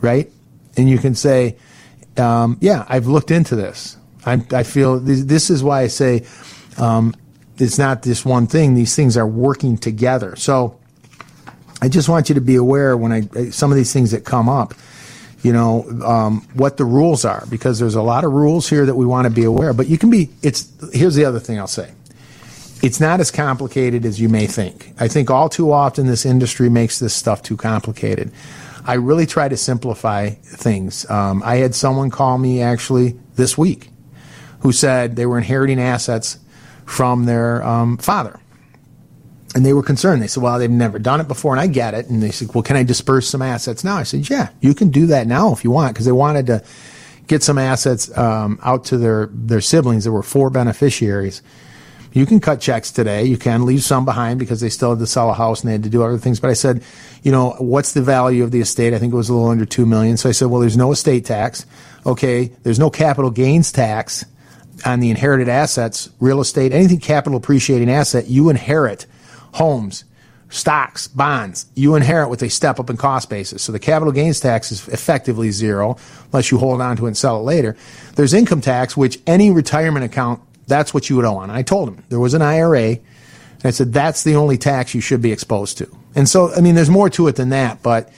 right? 0.00 0.30
And 0.76 0.88
you 0.88 0.98
can 0.98 1.14
say, 1.14 1.56
um, 2.16 2.58
yeah, 2.60 2.84
I've 2.88 3.06
looked 3.06 3.30
into 3.30 3.56
this. 3.56 3.96
I, 4.24 4.44
I 4.52 4.62
feel 4.62 4.98
this, 4.98 5.24
this, 5.24 5.50
is 5.50 5.62
why 5.62 5.82
I 5.82 5.86
say 5.86 6.24
um, 6.76 7.14
it's 7.56 7.78
not 7.78 8.02
this 8.02 8.24
one 8.24 8.46
thing. 8.46 8.74
These 8.74 8.94
things 8.94 9.16
are 9.16 9.26
working 9.26 9.76
together. 9.76 10.36
So 10.36 10.78
I 11.80 11.88
just 11.88 12.08
want 12.08 12.28
you 12.28 12.34
to 12.34 12.40
be 12.40 12.56
aware 12.56 12.96
when 12.96 13.12
I 13.12 13.50
some 13.50 13.70
of 13.70 13.76
these 13.76 13.92
things 13.92 14.10
that 14.10 14.24
come 14.24 14.48
up, 14.48 14.74
you 15.42 15.52
know, 15.52 15.84
um, 16.04 16.46
what 16.54 16.76
the 16.76 16.84
rules 16.84 17.24
are 17.24 17.44
because 17.48 17.78
there's 17.78 17.94
a 17.94 18.02
lot 18.02 18.24
of 18.24 18.32
rules 18.32 18.68
here 18.68 18.84
that 18.84 18.96
we 18.96 19.06
want 19.06 19.26
to 19.26 19.30
be 19.30 19.44
aware. 19.44 19.72
But 19.72 19.86
you 19.86 19.96
can 19.96 20.10
be. 20.10 20.30
It's 20.42 20.70
here's 20.92 21.14
the 21.14 21.24
other 21.24 21.40
thing 21.40 21.58
I'll 21.58 21.68
say. 21.68 21.92
It's 22.80 23.00
not 23.00 23.18
as 23.20 23.30
complicated 23.30 24.04
as 24.04 24.20
you 24.20 24.28
may 24.28 24.46
think. 24.46 24.92
I 25.00 25.08
think 25.08 25.30
all 25.30 25.48
too 25.48 25.72
often 25.72 26.06
this 26.06 26.24
industry 26.24 26.68
makes 26.68 26.98
this 26.98 27.14
stuff 27.14 27.42
too 27.42 27.56
complicated. 27.56 28.30
I 28.84 28.94
really 28.94 29.26
try 29.26 29.48
to 29.48 29.56
simplify 29.56 30.30
things. 30.30 31.08
Um, 31.10 31.42
I 31.44 31.56
had 31.56 31.74
someone 31.74 32.10
call 32.10 32.38
me 32.38 32.62
actually 32.62 33.18
this 33.34 33.58
week 33.58 33.90
who 34.60 34.72
said 34.72 35.16
they 35.16 35.26
were 35.26 35.38
inheriting 35.38 35.80
assets 35.80 36.38
from 36.86 37.26
their 37.26 37.62
um, 37.64 37.98
father. 37.98 38.40
And 39.54 39.64
they 39.64 39.72
were 39.72 39.82
concerned. 39.82 40.22
They 40.22 40.26
said, 40.26 40.42
well, 40.42 40.58
they've 40.58 40.70
never 40.70 40.98
done 40.98 41.20
it 41.20 41.28
before, 41.28 41.52
and 41.52 41.60
I 41.60 41.66
get 41.66 41.94
it. 41.94 42.08
And 42.08 42.22
they 42.22 42.30
said, 42.30 42.54
well, 42.54 42.62
can 42.62 42.76
I 42.76 42.82
disperse 42.82 43.28
some 43.28 43.42
assets 43.42 43.82
now? 43.82 43.96
I 43.96 44.02
said, 44.04 44.28
yeah, 44.28 44.50
you 44.60 44.74
can 44.74 44.90
do 44.90 45.06
that 45.06 45.26
now 45.26 45.52
if 45.52 45.64
you 45.64 45.70
want, 45.70 45.94
because 45.94 46.06
they 46.06 46.12
wanted 46.12 46.46
to 46.46 46.62
get 47.26 47.42
some 47.42 47.58
assets 47.58 48.16
um, 48.16 48.58
out 48.62 48.84
to 48.86 48.98
their, 48.98 49.30
their 49.32 49.60
siblings. 49.60 50.04
There 50.04 50.12
were 50.12 50.22
four 50.22 50.50
beneficiaries 50.50 51.42
you 52.18 52.26
can 52.26 52.40
cut 52.40 52.60
checks 52.60 52.90
today. 52.90 53.24
You 53.24 53.38
can 53.38 53.64
leave 53.64 53.82
some 53.82 54.04
behind 54.04 54.38
because 54.38 54.60
they 54.60 54.68
still 54.68 54.90
had 54.90 54.98
to 54.98 55.06
sell 55.06 55.30
a 55.30 55.34
house 55.34 55.60
and 55.60 55.68
they 55.68 55.72
had 55.72 55.82
to 55.84 55.90
do 55.90 56.02
other 56.02 56.18
things. 56.18 56.40
But 56.40 56.50
I 56.50 56.54
said, 56.54 56.82
you 57.22 57.32
know, 57.32 57.50
what's 57.58 57.92
the 57.92 58.02
value 58.02 58.44
of 58.44 58.50
the 58.50 58.60
estate? 58.60 58.94
I 58.94 58.98
think 58.98 59.12
it 59.12 59.16
was 59.16 59.28
a 59.28 59.34
little 59.34 59.50
under 59.50 59.64
two 59.64 59.86
million. 59.86 60.16
So 60.16 60.28
I 60.28 60.32
said, 60.32 60.46
well, 60.46 60.60
there's 60.60 60.76
no 60.76 60.92
estate 60.92 61.24
tax. 61.24 61.66
Okay. 62.06 62.52
There's 62.62 62.78
no 62.78 62.90
capital 62.90 63.30
gains 63.30 63.72
tax 63.72 64.24
on 64.84 65.00
the 65.00 65.10
inherited 65.10 65.48
assets, 65.48 66.08
real 66.20 66.40
estate, 66.40 66.72
anything 66.72 67.00
capital 67.00 67.36
appreciating 67.36 67.90
asset. 67.90 68.28
You 68.28 68.48
inherit 68.48 69.06
homes, 69.52 70.04
stocks, 70.50 71.08
bonds. 71.08 71.66
You 71.74 71.94
inherit 71.94 72.30
with 72.30 72.42
a 72.42 72.48
step 72.48 72.80
up 72.80 72.90
in 72.90 72.96
cost 72.96 73.28
basis. 73.28 73.62
So 73.62 73.72
the 73.72 73.78
capital 73.78 74.12
gains 74.12 74.40
tax 74.40 74.72
is 74.72 74.86
effectively 74.88 75.50
zero 75.50 75.96
unless 76.26 76.50
you 76.50 76.58
hold 76.58 76.80
on 76.80 76.96
to 76.96 77.06
it 77.06 77.08
and 77.08 77.16
sell 77.16 77.38
it 77.38 77.42
later. 77.42 77.76
There's 78.14 78.34
income 78.34 78.60
tax, 78.60 78.96
which 78.96 79.20
any 79.26 79.50
retirement 79.50 80.04
account 80.04 80.40
that's 80.68 80.94
what 80.94 81.10
you 81.10 81.16
would 81.16 81.24
owe 81.24 81.38
on. 81.38 81.50
I 81.50 81.62
told 81.62 81.88
him 81.88 82.04
there 82.08 82.20
was 82.20 82.34
an 82.34 82.42
IRA. 82.42 82.98
And 83.58 83.64
I 83.64 83.70
said, 83.70 83.92
that's 83.92 84.22
the 84.22 84.36
only 84.36 84.56
tax 84.56 84.94
you 84.94 85.00
should 85.00 85.20
be 85.20 85.32
exposed 85.32 85.78
to. 85.78 85.88
And 86.14 86.28
so, 86.28 86.54
I 86.54 86.60
mean, 86.60 86.76
there's 86.76 86.90
more 86.90 87.10
to 87.10 87.26
it 87.26 87.36
than 87.36 87.48
that, 87.48 87.82
but 87.82 88.12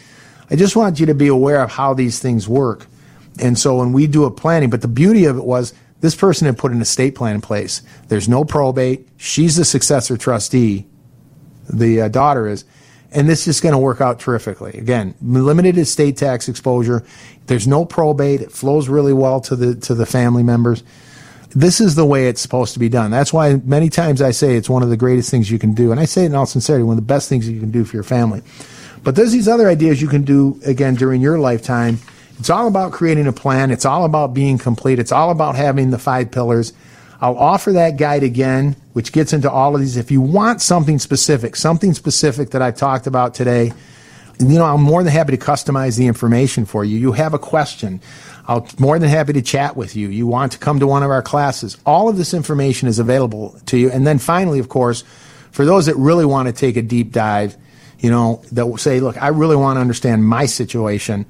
I 0.50 0.56
just 0.56 0.76
want 0.76 1.00
you 1.00 1.06
to 1.06 1.14
be 1.14 1.28
aware 1.28 1.62
of 1.62 1.70
how 1.70 1.94
these 1.94 2.18
things 2.18 2.46
work. 2.46 2.86
And 3.40 3.58
so 3.58 3.76
when 3.76 3.92
we 3.92 4.06
do 4.06 4.24
a 4.24 4.30
planning, 4.30 4.68
but 4.68 4.82
the 4.82 4.88
beauty 4.88 5.24
of 5.24 5.38
it 5.38 5.44
was 5.44 5.72
this 6.00 6.14
person 6.14 6.46
had 6.46 6.58
put 6.58 6.72
an 6.72 6.82
estate 6.82 7.14
plan 7.14 7.36
in 7.36 7.40
place. 7.40 7.82
There's 8.08 8.28
no 8.28 8.44
probate. 8.44 9.08
She's 9.16 9.56
the 9.56 9.64
successor 9.64 10.16
trustee. 10.16 10.86
The 11.72 12.02
uh, 12.02 12.08
daughter 12.08 12.46
is. 12.48 12.64
And 13.12 13.28
this 13.28 13.48
is 13.48 13.60
going 13.60 13.72
to 13.72 13.78
work 13.78 14.00
out 14.00 14.20
terrifically. 14.20 14.72
Again, 14.78 15.14
limited 15.22 15.78
estate 15.78 16.16
tax 16.16 16.48
exposure. 16.48 17.04
There's 17.46 17.66
no 17.66 17.84
probate. 17.84 18.40
It 18.40 18.52
flows 18.52 18.88
really 18.88 19.12
well 19.12 19.40
to 19.42 19.56
the, 19.56 19.74
to 19.76 19.94
the 19.94 20.06
family 20.06 20.42
members 20.42 20.82
this 21.50 21.80
is 21.80 21.94
the 21.94 22.04
way 22.04 22.28
it's 22.28 22.40
supposed 22.40 22.74
to 22.74 22.78
be 22.78 22.88
done. 22.88 23.10
That's 23.10 23.32
why 23.32 23.56
many 23.64 23.88
times 23.88 24.22
I 24.22 24.30
say 24.30 24.56
it's 24.56 24.70
one 24.70 24.82
of 24.82 24.88
the 24.88 24.96
greatest 24.96 25.30
things 25.30 25.50
you 25.50 25.58
can 25.58 25.74
do. 25.74 25.90
And 25.90 26.00
I 26.00 26.04
say 26.04 26.22
it 26.22 26.26
in 26.26 26.34
all 26.34 26.46
sincerity, 26.46 26.84
one 26.84 26.96
of 26.96 27.02
the 27.02 27.12
best 27.12 27.28
things 27.28 27.48
you 27.48 27.60
can 27.60 27.70
do 27.70 27.84
for 27.84 27.96
your 27.96 28.04
family. 28.04 28.42
But 29.02 29.16
there's 29.16 29.32
these 29.32 29.48
other 29.48 29.68
ideas 29.68 30.00
you 30.00 30.08
can 30.08 30.22
do 30.22 30.60
again 30.64 30.94
during 30.94 31.20
your 31.20 31.38
lifetime. 31.38 31.98
It's 32.38 32.50
all 32.50 32.68
about 32.68 32.92
creating 32.92 33.26
a 33.26 33.32
plan. 33.32 33.70
It's 33.70 33.84
all 33.84 34.04
about 34.04 34.32
being 34.32 34.58
complete. 34.58 34.98
It's 34.98 35.12
all 35.12 35.30
about 35.30 35.56
having 35.56 35.90
the 35.90 35.98
five 35.98 36.30
pillars. 36.30 36.72
I'll 37.20 37.36
offer 37.36 37.72
that 37.72 37.98
guide 37.98 38.22
again, 38.22 38.76
which 38.92 39.12
gets 39.12 39.32
into 39.32 39.50
all 39.50 39.74
of 39.74 39.80
these. 39.80 39.96
If 39.96 40.10
you 40.10 40.20
want 40.22 40.62
something 40.62 40.98
specific, 40.98 41.56
something 41.56 41.92
specific 41.92 42.50
that 42.50 42.62
I 42.62 42.70
talked 42.70 43.06
about 43.06 43.34
today, 43.34 43.72
you 44.38 44.58
know, 44.58 44.64
I'm 44.64 44.82
more 44.82 45.02
than 45.02 45.12
happy 45.12 45.36
to 45.36 45.42
customize 45.42 45.98
the 45.98 46.06
information 46.06 46.64
for 46.64 46.82
you. 46.82 46.96
You 46.96 47.12
have 47.12 47.34
a 47.34 47.38
question. 47.38 48.00
I'll 48.50 48.66
more 48.80 48.98
than 48.98 49.08
happy 49.08 49.32
to 49.34 49.42
chat 49.42 49.76
with 49.76 49.94
you. 49.94 50.08
You 50.08 50.26
want 50.26 50.50
to 50.52 50.58
come 50.58 50.80
to 50.80 50.86
one 50.86 51.04
of 51.04 51.10
our 51.10 51.22
classes. 51.22 51.78
All 51.86 52.08
of 52.08 52.16
this 52.16 52.34
information 52.34 52.88
is 52.88 52.98
available 52.98 53.56
to 53.66 53.78
you. 53.78 53.92
And 53.92 54.04
then 54.04 54.18
finally, 54.18 54.58
of 54.58 54.68
course, 54.68 55.04
for 55.52 55.64
those 55.64 55.86
that 55.86 55.94
really 55.94 56.26
want 56.26 56.48
to 56.48 56.52
take 56.52 56.76
a 56.76 56.82
deep 56.82 57.12
dive, 57.12 57.56
you 58.00 58.10
know, 58.10 58.42
that 58.50 58.66
will 58.66 58.76
say, 58.76 58.98
look, 58.98 59.22
I 59.22 59.28
really 59.28 59.54
want 59.54 59.76
to 59.76 59.80
understand 59.80 60.24
my 60.26 60.46
situation. 60.46 61.26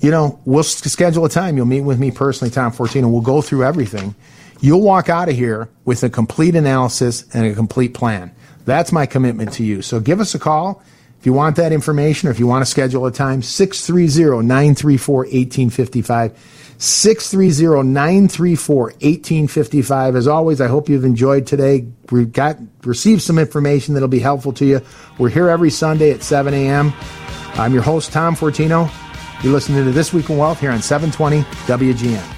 You 0.00 0.10
know, 0.10 0.38
we'll 0.44 0.62
schedule 0.62 1.24
a 1.24 1.30
time. 1.30 1.56
You'll 1.56 1.64
meet 1.64 1.80
with 1.80 1.98
me 1.98 2.10
personally, 2.10 2.50
Tom 2.50 2.70
Fortino, 2.70 2.96
and 2.96 3.12
we'll 3.12 3.22
go 3.22 3.40
through 3.40 3.64
everything. 3.64 4.14
You'll 4.60 4.82
walk 4.82 5.08
out 5.08 5.30
of 5.30 5.36
here 5.36 5.70
with 5.86 6.02
a 6.02 6.10
complete 6.10 6.54
analysis 6.54 7.24
and 7.32 7.46
a 7.46 7.54
complete 7.54 7.94
plan. 7.94 8.30
That's 8.66 8.92
my 8.92 9.06
commitment 9.06 9.54
to 9.54 9.64
you. 9.64 9.80
So 9.80 10.00
give 10.00 10.20
us 10.20 10.34
a 10.34 10.38
call 10.38 10.82
If 11.18 11.26
you 11.26 11.32
want 11.32 11.56
that 11.56 11.72
information 11.72 12.28
or 12.28 12.30
if 12.30 12.38
you 12.38 12.46
want 12.46 12.64
to 12.64 12.70
schedule 12.70 13.04
a 13.06 13.12
time, 13.12 13.42
630 13.42 14.46
934 14.46 15.16
1855. 15.16 16.54
630 16.78 17.88
934 17.88 18.76
1855. 18.76 20.16
As 20.16 20.28
always, 20.28 20.60
I 20.60 20.68
hope 20.68 20.88
you've 20.88 21.04
enjoyed 21.04 21.46
today. 21.46 21.88
We've 22.10 22.32
got 22.32 22.58
received 22.84 23.22
some 23.22 23.38
information 23.38 23.94
that'll 23.94 24.08
be 24.08 24.20
helpful 24.20 24.52
to 24.54 24.64
you. 24.64 24.80
We're 25.18 25.30
here 25.30 25.48
every 25.48 25.70
Sunday 25.70 26.12
at 26.12 26.22
7 26.22 26.54
a.m. 26.54 26.92
I'm 27.54 27.74
your 27.74 27.82
host, 27.82 28.12
Tom 28.12 28.36
Fortino. 28.36 28.88
You're 29.42 29.52
listening 29.52 29.84
to 29.84 29.90
This 29.90 30.12
Week 30.12 30.30
in 30.30 30.38
Wealth 30.38 30.60
here 30.60 30.70
on 30.70 30.82
720 30.82 31.42
WGN. 31.66 32.37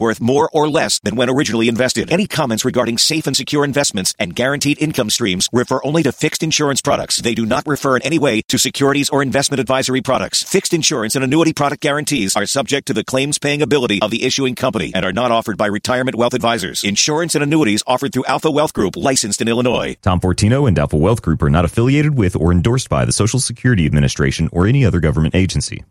worth 0.01 0.19
more 0.19 0.49
or 0.51 0.67
less 0.67 0.99
than 0.99 1.15
when 1.15 1.29
originally 1.29 1.69
invested. 1.69 2.11
Any 2.11 2.27
comments 2.27 2.65
regarding 2.65 2.97
safe 2.97 3.27
and 3.27 3.37
secure 3.37 3.63
investments 3.63 4.13
and 4.19 4.35
guaranteed 4.35 4.81
income 4.81 5.09
streams 5.09 5.47
refer 5.53 5.79
only 5.83 6.03
to 6.03 6.11
fixed 6.11 6.43
insurance 6.43 6.81
products. 6.81 7.17
They 7.17 7.35
do 7.35 7.45
not 7.45 7.67
refer 7.67 7.95
in 7.95 8.01
any 8.01 8.19
way 8.19 8.41
to 8.49 8.57
securities 8.57 9.09
or 9.09 9.21
investment 9.21 9.59
advisory 9.59 10.01
products. 10.01 10.43
Fixed 10.43 10.73
insurance 10.73 11.15
and 11.15 11.23
annuity 11.23 11.53
product 11.53 11.81
guarantees 11.81 12.35
are 12.35 12.45
subject 12.45 12.87
to 12.87 12.93
the 12.93 13.03
claims 13.03 13.37
paying 13.37 13.61
ability 13.61 14.01
of 14.01 14.11
the 14.11 14.23
issuing 14.23 14.55
company 14.55 14.91
and 14.95 15.05
are 15.05 15.13
not 15.13 15.31
offered 15.31 15.57
by 15.57 15.67
retirement 15.67 16.15
wealth 16.15 16.33
advisors. 16.33 16.83
Insurance 16.83 17.35
and 17.35 17.43
annuities 17.43 17.83
offered 17.85 18.11
through 18.11 18.25
Alpha 18.25 18.49
Wealth 18.49 18.73
Group, 18.73 18.95
licensed 18.97 19.41
in 19.41 19.47
Illinois. 19.47 19.95
Tom 20.01 20.19
Fortino 20.19 20.67
and 20.67 20.77
Alpha 20.79 20.97
Wealth 20.97 21.21
Group 21.21 21.43
are 21.43 21.49
not 21.49 21.65
affiliated 21.65 22.17
with 22.17 22.35
or 22.35 22.51
endorsed 22.51 22.89
by 22.89 23.05
the 23.05 23.11
Social 23.11 23.39
Security 23.39 23.85
Administration 23.85 24.49
or 24.51 24.65
any 24.65 24.83
other 24.83 24.99
government 24.99 25.35
agency. 25.35 25.83